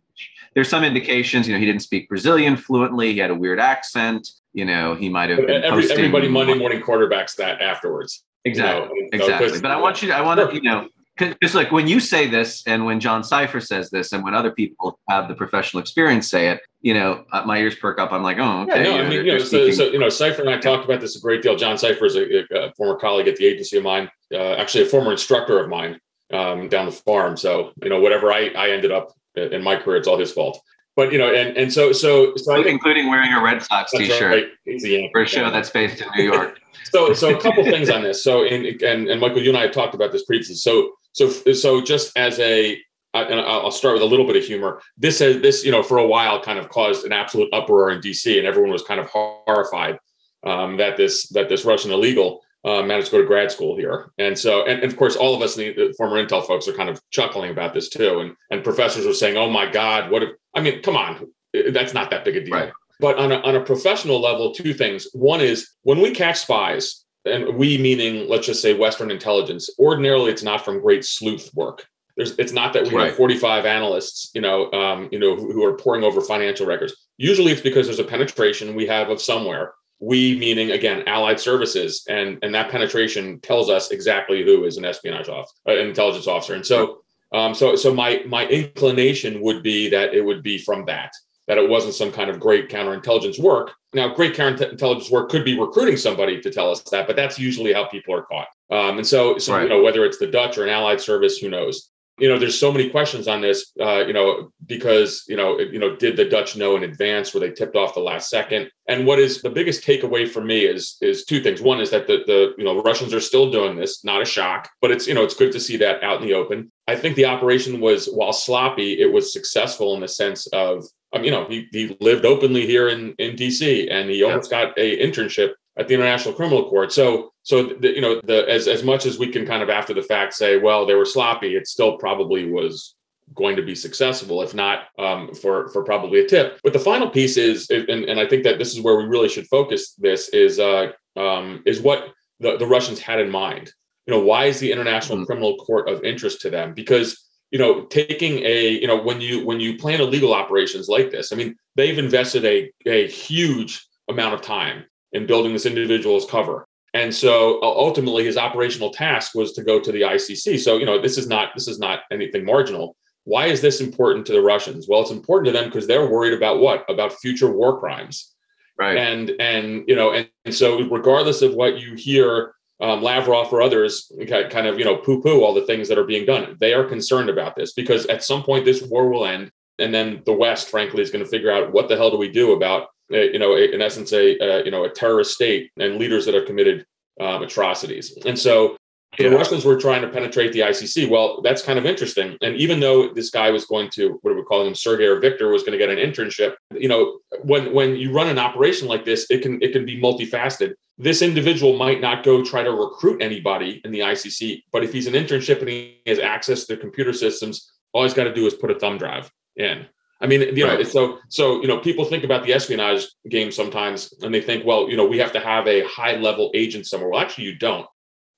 There's 0.54 0.68
some 0.68 0.84
indications, 0.84 1.48
you 1.48 1.54
know, 1.54 1.58
he 1.58 1.66
didn't 1.66 1.82
speak 1.82 2.08
Brazilian 2.08 2.56
fluently. 2.56 3.12
He 3.12 3.18
had 3.18 3.30
a 3.30 3.34
weird 3.34 3.58
accent. 3.58 4.28
You 4.52 4.64
know, 4.64 4.94
he 4.94 5.08
might 5.08 5.30
have 5.30 5.44
been 5.46 5.64
Every, 5.64 5.90
everybody 5.90 6.28
Monday 6.28 6.54
morning 6.54 6.80
quarterbacks 6.80 7.34
that 7.36 7.60
afterwards. 7.60 8.24
Exactly, 8.44 8.88
you 8.94 9.02
know, 9.02 9.08
exactly. 9.12 9.60
But 9.60 9.72
I 9.72 9.76
want 9.80 10.02
you 10.02 10.08
to, 10.08 10.14
I 10.14 10.20
want 10.20 10.38
to, 10.38 10.54
you 10.54 10.62
know, 10.62 10.88
because 11.16 11.54
like 11.54 11.70
when 11.70 11.86
you 11.86 12.00
say 12.00 12.28
this 12.28 12.62
and 12.66 12.84
when 12.84 12.98
John 12.98 13.22
Sipher 13.22 13.64
says 13.64 13.90
this 13.90 14.12
and 14.12 14.24
when 14.24 14.34
other 14.34 14.50
people 14.50 14.98
have 15.08 15.28
the 15.28 15.34
professional 15.34 15.80
experience 15.80 16.28
say 16.28 16.48
it, 16.48 16.60
you 16.80 16.92
know, 16.92 17.24
uh, 17.32 17.42
my 17.44 17.58
ears 17.58 17.76
perk 17.76 17.98
up. 17.98 18.12
I'm 18.12 18.22
like, 18.22 18.38
oh, 18.38 18.62
okay. 18.62 18.84
Yeah, 18.84 18.96
no, 18.96 19.04
I 19.04 19.08
mean, 19.08 19.24
you 19.24 19.32
know, 19.32 19.38
so, 19.38 19.70
so, 19.70 19.84
you 19.84 19.98
know, 19.98 20.08
Sipher 20.08 20.40
and 20.40 20.50
I 20.50 20.58
talked 20.58 20.84
about 20.84 21.00
this 21.00 21.16
a 21.16 21.20
great 21.20 21.42
deal. 21.42 21.56
John 21.56 21.76
Sipher 21.76 22.04
is 22.04 22.16
a, 22.16 22.44
a, 22.54 22.72
former 22.74 22.98
colleague 22.98 23.28
at 23.28 23.36
the 23.36 23.46
agency 23.46 23.76
of 23.78 23.84
mine, 23.84 24.10
uh, 24.32 24.54
actually 24.54 24.84
a 24.84 24.88
former 24.88 25.12
instructor 25.12 25.62
of 25.62 25.68
mine 25.68 26.00
um, 26.32 26.68
down 26.68 26.86
the 26.86 26.92
farm. 26.92 27.36
So 27.36 27.72
you 27.82 27.88
know, 27.88 28.00
whatever 28.00 28.32
I 28.32 28.48
I 28.48 28.70
ended 28.70 28.90
up 28.90 29.12
in 29.36 29.62
my 29.62 29.76
career, 29.76 29.98
it's 29.98 30.08
all 30.08 30.18
his 30.18 30.32
fault. 30.32 30.60
But 30.96 31.12
you 31.12 31.18
know, 31.18 31.32
and 31.32 31.56
and 31.56 31.72
so 31.72 31.92
so 31.92 32.36
so 32.36 32.62
including 32.62 33.08
wearing 33.08 33.32
a 33.32 33.42
Red 33.42 33.62
Sox 33.62 33.90
T-shirt 33.92 34.48
right. 34.66 35.10
for 35.12 35.22
a 35.22 35.26
show 35.26 35.50
that's 35.50 35.70
based 35.70 36.00
in 36.00 36.08
New 36.16 36.24
York. 36.24 36.60
so 36.84 37.12
so 37.12 37.36
a 37.36 37.40
couple 37.40 37.64
things 37.64 37.90
on 37.90 38.02
this. 38.02 38.22
So 38.22 38.44
and 38.44 38.66
and 38.82 39.08
and 39.08 39.20
Michael, 39.20 39.42
you 39.42 39.50
and 39.50 39.58
I 39.58 39.62
have 39.62 39.72
talked 39.72 39.94
about 39.94 40.12
this 40.12 40.24
previously. 40.24 40.54
So 40.56 40.92
so 41.14 41.28
so 41.30 41.80
just 41.80 42.16
as 42.16 42.38
a 42.38 42.78
and 43.14 43.40
I'll 43.40 43.70
start 43.70 43.94
with 43.94 44.02
a 44.02 44.06
little 44.06 44.26
bit 44.26 44.36
of 44.36 44.44
humor. 44.44 44.82
This 44.98 45.20
has 45.20 45.40
this, 45.40 45.64
you 45.64 45.70
know, 45.70 45.84
for 45.84 45.98
a 45.98 46.06
while 46.06 46.42
kind 46.42 46.58
of 46.58 46.68
caused 46.68 47.06
an 47.06 47.12
absolute 47.12 47.48
uproar 47.52 47.90
in 47.90 48.00
DC, 48.00 48.36
and 48.36 48.46
everyone 48.46 48.72
was 48.72 48.82
kind 48.82 48.98
of 48.98 49.06
horrified 49.06 49.98
um, 50.44 50.76
that 50.78 50.96
this 50.96 51.28
that 51.28 51.48
this 51.48 51.64
Russian 51.64 51.92
illegal 51.92 52.42
uh, 52.64 52.82
managed 52.82 53.06
to 53.06 53.12
go 53.12 53.20
to 53.20 53.26
grad 53.26 53.52
school 53.52 53.76
here. 53.76 54.10
And 54.18 54.38
so, 54.38 54.66
and, 54.66 54.82
and 54.82 54.90
of 54.90 54.96
course, 54.98 55.16
all 55.16 55.34
of 55.34 55.42
us, 55.42 55.54
the, 55.54 55.72
the, 55.74 55.94
former 55.96 56.16
Intel 56.16 56.46
folks, 56.46 56.66
are 56.66 56.72
kind 56.72 56.88
of 56.88 57.00
chuckling 57.10 57.50
about 57.50 57.74
this 57.74 57.88
too. 57.88 58.20
And 58.20 58.34
and 58.50 58.64
professors 58.64 59.06
were 59.06 59.14
saying, 59.14 59.36
"Oh 59.36 59.50
my 59.50 59.70
God, 59.70 60.10
what 60.10 60.22
if?" 60.22 60.30
I 60.54 60.60
mean, 60.60 60.82
come 60.82 60.96
on, 60.96 61.28
that's 61.72 61.94
not 61.94 62.10
that 62.10 62.24
big 62.24 62.36
a 62.36 62.44
deal. 62.44 62.54
Right. 62.54 62.72
But 63.00 63.18
on 63.18 63.32
a, 63.32 63.36
on 63.40 63.56
a 63.56 63.60
professional 63.60 64.20
level, 64.20 64.54
two 64.54 64.72
things. 64.72 65.08
One 65.12 65.40
is 65.40 65.68
when 65.82 66.00
we 66.00 66.12
catch 66.12 66.38
spies, 66.38 67.03
and 67.24 67.56
we 67.56 67.78
meaning 67.78 68.28
let's 68.28 68.46
just 68.46 68.62
say 68.62 68.74
Western 68.74 69.10
intelligence. 69.10 69.70
Ordinarily, 69.78 70.30
it's 70.30 70.42
not 70.42 70.64
from 70.64 70.80
great 70.80 71.04
sleuth 71.04 71.50
work. 71.54 71.86
There's 72.16 72.38
it's 72.38 72.52
not 72.52 72.72
that 72.74 72.84
we 72.84 72.94
right. 72.94 73.08
have 73.08 73.16
45 73.16 73.66
analysts 73.66 74.30
you 74.34 74.40
know 74.40 74.70
um, 74.72 75.08
you 75.10 75.18
know 75.18 75.34
who, 75.34 75.52
who, 75.52 75.64
are 75.64 75.76
poring 75.76 76.04
over 76.04 76.20
financial 76.20 76.66
records. 76.66 76.94
Usually 77.16 77.52
it's 77.52 77.60
because 77.60 77.86
there's 77.86 77.98
a 77.98 78.04
penetration 78.04 78.74
we 78.74 78.86
have 78.86 79.10
of 79.10 79.20
somewhere. 79.20 79.74
We 80.00 80.38
meaning 80.38 80.72
again 80.72 81.04
allied 81.06 81.40
services 81.40 82.04
and 82.08 82.38
and 82.42 82.54
that 82.54 82.70
penetration 82.70 83.40
tells 83.40 83.68
us 83.68 83.90
exactly 83.90 84.44
who 84.44 84.64
is 84.64 84.76
an 84.76 84.84
espionage 84.84 85.28
officer 85.28 85.54
uh, 85.68 85.72
an 85.72 85.88
intelligence 85.88 86.28
officer. 86.28 86.54
And 86.54 86.66
so 86.66 87.00
um, 87.32 87.54
so 87.54 87.74
so 87.74 87.92
my 87.92 88.22
my 88.26 88.46
inclination 88.46 89.40
would 89.40 89.62
be 89.62 89.88
that 89.90 90.14
it 90.14 90.24
would 90.24 90.42
be 90.42 90.58
from 90.58 90.84
that 90.86 91.12
that 91.46 91.58
it 91.58 91.68
wasn't 91.68 91.94
some 91.94 92.10
kind 92.10 92.30
of 92.30 92.40
great 92.40 92.70
counterintelligence 92.70 93.38
work 93.38 93.72
now 93.94 94.12
great 94.12 94.34
counterintelligence 94.34 95.10
work 95.10 95.30
could 95.30 95.44
be 95.44 95.58
recruiting 95.58 95.96
somebody 95.96 96.40
to 96.40 96.50
tell 96.50 96.70
us 96.70 96.82
that 96.84 97.06
but 97.06 97.16
that's 97.16 97.38
usually 97.38 97.72
how 97.72 97.84
people 97.86 98.14
are 98.14 98.22
caught 98.22 98.48
um, 98.70 98.98
and 98.98 99.06
so 99.06 99.38
so 99.38 99.54
right. 99.54 99.64
you 99.64 99.68
know 99.68 99.82
whether 99.82 100.04
it's 100.04 100.18
the 100.18 100.26
dutch 100.26 100.58
or 100.58 100.64
an 100.64 100.68
allied 100.68 101.00
service 101.00 101.38
who 101.38 101.48
knows 101.48 101.90
you 102.18 102.28
know, 102.28 102.38
there's 102.38 102.58
so 102.58 102.70
many 102.70 102.90
questions 102.90 103.26
on 103.26 103.40
this, 103.40 103.72
uh, 103.80 104.04
you 104.06 104.12
know, 104.12 104.52
because, 104.66 105.24
you 105.26 105.36
know, 105.36 105.58
you 105.58 105.80
know, 105.80 105.96
did 105.96 106.16
the 106.16 106.24
Dutch 106.24 106.56
know 106.56 106.76
in 106.76 106.84
advance? 106.84 107.34
Were 107.34 107.40
they 107.40 107.50
tipped 107.50 107.74
off 107.74 107.94
the 107.94 108.00
last 108.00 108.30
second? 108.30 108.70
And 108.86 109.04
what 109.04 109.18
is 109.18 109.42
the 109.42 109.50
biggest 109.50 109.84
takeaway 109.84 110.28
for 110.28 110.40
me 110.40 110.60
is 110.60 110.96
is 111.00 111.24
two 111.24 111.40
things. 111.40 111.60
One 111.60 111.80
is 111.80 111.90
that 111.90 112.06
the 112.06 112.22
the 112.26 112.54
you 112.56 112.64
know 112.64 112.82
Russians 112.82 113.12
are 113.14 113.20
still 113.20 113.50
doing 113.50 113.76
this, 113.76 114.04
not 114.04 114.22
a 114.22 114.24
shock, 114.24 114.68
but 114.80 114.92
it's 114.92 115.08
you 115.08 115.14
know 115.14 115.24
it's 115.24 115.34
good 115.34 115.50
to 115.52 115.60
see 115.60 115.76
that 115.78 116.04
out 116.04 116.20
in 116.20 116.28
the 116.28 116.34
open. 116.34 116.70
I 116.86 116.96
think 116.96 117.16
the 117.16 117.26
operation 117.26 117.80
was 117.80 118.06
while 118.06 118.32
sloppy, 118.32 119.00
it 119.00 119.10
was 119.10 119.32
successful 119.32 119.94
in 119.94 120.00
the 120.00 120.08
sense 120.08 120.46
of 120.48 120.84
um, 121.12 121.24
you 121.24 121.30
know 121.30 121.46
he 121.46 121.68
he 121.72 121.96
lived 122.00 122.24
openly 122.24 122.66
here 122.66 122.88
in 122.88 123.14
in 123.18 123.36
D.C. 123.36 123.88
and 123.88 124.10
he 124.10 124.22
almost 124.22 124.50
yeah. 124.50 124.66
got 124.66 124.78
a 124.78 124.98
internship 124.98 125.52
at 125.76 125.88
the 125.88 125.94
International 125.94 126.34
Criminal 126.34 126.68
Court. 126.68 126.92
So, 126.92 127.32
so 127.42 127.64
the, 127.64 127.94
you 127.94 128.00
know, 128.00 128.20
the 128.22 128.48
as 128.48 128.68
as 128.68 128.82
much 128.82 129.06
as 129.06 129.18
we 129.18 129.28
can 129.28 129.46
kind 129.46 129.62
of 129.62 129.70
after 129.70 129.94
the 129.94 130.02
fact 130.02 130.34
say, 130.34 130.58
well, 130.58 130.86
they 130.86 130.94
were 130.94 131.04
sloppy, 131.04 131.56
it 131.56 131.66
still 131.66 131.96
probably 131.98 132.50
was 132.50 132.94
going 133.34 133.56
to 133.56 133.62
be 133.62 133.74
successful, 133.74 134.42
if 134.42 134.54
not 134.54 134.84
um, 134.98 135.34
for 135.34 135.68
for 135.68 135.82
probably 135.82 136.20
a 136.20 136.28
tip. 136.28 136.58
But 136.62 136.72
the 136.72 136.78
final 136.78 137.08
piece 137.08 137.36
is, 137.36 137.70
and, 137.70 137.88
and 137.88 138.20
I 138.20 138.26
think 138.26 138.44
that 138.44 138.58
this 138.58 138.74
is 138.74 138.80
where 138.80 138.96
we 138.96 139.04
really 139.04 139.28
should 139.28 139.46
focus. 139.48 139.94
This 139.94 140.28
is 140.28 140.60
uh, 140.60 140.92
um, 141.16 141.62
is 141.66 141.80
what 141.80 142.08
the, 142.40 142.56
the 142.56 142.66
Russians 142.66 143.00
had 143.00 143.20
in 143.20 143.30
mind. 143.30 143.72
You 144.06 144.14
know, 144.14 144.20
why 144.20 144.46
is 144.46 144.60
the 144.60 144.72
International 144.72 145.18
mm-hmm. 145.18 145.26
Criminal 145.26 145.56
Court 145.56 145.88
of 145.88 146.04
interest 146.04 146.40
to 146.42 146.50
them? 146.50 146.74
Because 146.74 147.20
you 147.50 147.58
know, 147.58 147.84
taking 147.84 148.38
a 148.38 148.70
you 148.70 148.86
know 148.86 149.00
when 149.00 149.20
you 149.20 149.44
when 149.46 149.60
you 149.60 149.76
plan 149.76 150.00
illegal 150.00 150.34
operations 150.34 150.88
like 150.88 151.10
this, 151.10 151.32
I 151.32 151.36
mean, 151.36 151.56
they've 151.76 151.98
invested 151.98 152.44
a 152.44 152.70
a 152.86 153.08
huge 153.08 153.86
amount 154.08 154.34
of 154.34 154.42
time 154.42 154.84
in 155.12 155.26
building 155.26 155.52
this 155.52 155.66
individual's 155.66 156.28
cover. 156.28 156.66
And 156.94 157.12
so 157.12 157.60
ultimately 157.62 158.24
his 158.24 158.36
operational 158.36 158.90
task 158.90 159.34
was 159.34 159.52
to 159.54 159.64
go 159.64 159.80
to 159.80 159.90
the 159.90 160.02
ICC. 160.02 160.60
So, 160.60 160.78
you 160.78 160.86
know, 160.86 161.00
this 161.00 161.18
is 161.18 161.26
not 161.26 161.50
this 161.54 161.66
is 161.66 161.78
not 161.78 162.00
anything 162.10 162.44
marginal. 162.44 162.96
Why 163.24 163.46
is 163.46 163.60
this 163.60 163.80
important 163.80 164.26
to 164.26 164.32
the 164.32 164.42
Russians? 164.42 164.86
Well, 164.88 165.00
it's 165.00 165.10
important 165.10 165.46
to 165.46 165.52
them 165.52 165.68
because 165.68 165.86
they're 165.86 166.10
worried 166.10 166.34
about 166.34 166.60
what? 166.60 166.88
About 166.88 167.12
future 167.14 167.50
war 167.50 167.80
crimes. 167.80 168.34
Right. 168.78 168.96
And 168.96 169.30
and 169.40 169.84
you 169.88 169.96
know, 169.96 170.12
and, 170.12 170.28
and 170.44 170.54
so 170.54 170.88
regardless 170.88 171.42
of 171.42 171.54
what 171.54 171.78
you 171.78 171.94
hear 171.94 172.54
um, 172.80 173.02
Lavrov 173.02 173.52
or 173.52 173.62
others 173.62 174.10
kind 174.28 174.66
of 174.66 174.78
you 174.78 174.84
know 174.84 174.96
poo-poo 174.96 175.42
all 175.42 175.54
the 175.54 175.66
things 175.66 175.88
that 175.88 175.98
are 175.98 176.04
being 176.04 176.26
done. 176.26 176.56
They 176.60 176.74
are 176.74 176.84
concerned 176.84 177.30
about 177.30 177.56
this 177.56 177.72
because 177.72 178.06
at 178.06 178.24
some 178.24 178.42
point 178.42 178.64
this 178.64 178.82
war 178.82 179.08
will 179.08 179.26
end, 179.26 179.50
and 179.78 179.94
then 179.94 180.22
the 180.26 180.32
West, 180.32 180.68
frankly, 180.68 181.02
is 181.02 181.10
going 181.10 181.24
to 181.24 181.30
figure 181.30 181.52
out 181.52 181.72
what 181.72 181.88
the 181.88 181.96
hell 181.96 182.10
do 182.10 182.16
we 182.16 182.30
do 182.30 182.52
about 182.52 182.88
you 183.10 183.38
know, 183.38 183.56
in 183.56 183.82
essence, 183.82 184.12
a 184.12 184.38
uh, 184.38 184.64
you 184.64 184.70
know 184.70 184.84
a 184.84 184.90
terrorist 184.90 185.34
state 185.34 185.70
and 185.78 185.96
leaders 185.96 186.24
that 186.26 186.34
have 186.34 186.46
committed 186.46 186.86
um, 187.20 187.42
atrocities. 187.42 188.16
And 188.24 188.38
so 188.38 188.76
yeah. 189.18 189.28
the 189.28 189.36
Russians 189.36 189.64
were 189.64 189.78
trying 189.78 190.02
to 190.02 190.08
penetrate 190.08 190.52
the 190.52 190.60
ICC. 190.60 191.08
Well, 191.08 191.42
that's 191.42 191.62
kind 191.62 191.78
of 191.78 191.86
interesting. 191.86 192.36
And 192.42 192.56
even 192.56 192.80
though 192.80 193.12
this 193.12 193.30
guy 193.30 193.50
was 193.50 193.66
going 193.66 193.90
to, 193.90 194.18
what 194.22 194.32
are 194.32 194.36
we 194.36 194.42
calling 194.42 194.66
him, 194.66 194.74
Sergey 194.74 195.04
or 195.04 195.20
Victor, 195.20 195.48
was 195.48 195.62
going 195.62 195.72
to 195.72 195.78
get 195.78 195.90
an 195.90 195.98
internship, 195.98 196.54
you 196.72 196.88
know, 196.88 197.18
when 197.42 197.72
when 197.72 197.96
you 197.96 198.12
run 198.12 198.28
an 198.28 198.38
operation 198.38 198.88
like 198.88 199.04
this, 199.04 199.26
it 199.30 199.42
can 199.42 199.62
it 199.62 199.72
can 199.72 199.84
be 199.84 200.00
multifaceted. 200.00 200.74
This 200.96 201.22
individual 201.22 201.76
might 201.76 202.00
not 202.00 202.22
go 202.22 202.44
try 202.44 202.62
to 202.62 202.70
recruit 202.70 203.20
anybody 203.20 203.80
in 203.84 203.90
the 203.90 204.00
ICC, 204.00 204.62
but 204.72 204.84
if 204.84 204.92
he's 204.92 205.06
an 205.06 205.14
internship 205.14 205.60
and 205.60 205.68
he 205.68 206.00
has 206.06 206.18
access 206.18 206.60
to 206.60 206.66
their 206.68 206.76
computer 206.76 207.12
systems, 207.12 207.72
all 207.92 208.04
he's 208.04 208.14
got 208.14 208.24
to 208.24 208.34
do 208.34 208.46
is 208.46 208.54
put 208.54 208.70
a 208.70 208.78
thumb 208.78 208.98
drive 208.98 209.30
in 209.56 209.86
I 210.20 210.26
mean, 210.26 210.40
you 210.56 210.66
know, 210.66 210.76
right. 210.76 210.86
so 210.86 211.18
so 211.28 211.60
you 211.60 211.68
know, 211.68 211.78
people 211.78 212.04
think 212.04 212.24
about 212.24 212.44
the 212.44 212.52
espionage 212.54 213.06
game 213.28 213.50
sometimes, 213.50 214.14
and 214.22 214.34
they 214.34 214.40
think, 214.40 214.64
well, 214.64 214.88
you 214.88 214.96
know, 214.96 215.04
we 215.04 215.18
have 215.18 215.32
to 215.32 215.40
have 215.40 215.66
a 215.66 215.84
high 215.86 216.16
level 216.16 216.50
agent 216.54 216.86
somewhere. 216.86 217.10
Well, 217.10 217.20
actually, 217.20 217.44
you 217.44 217.58
don't. 217.58 217.86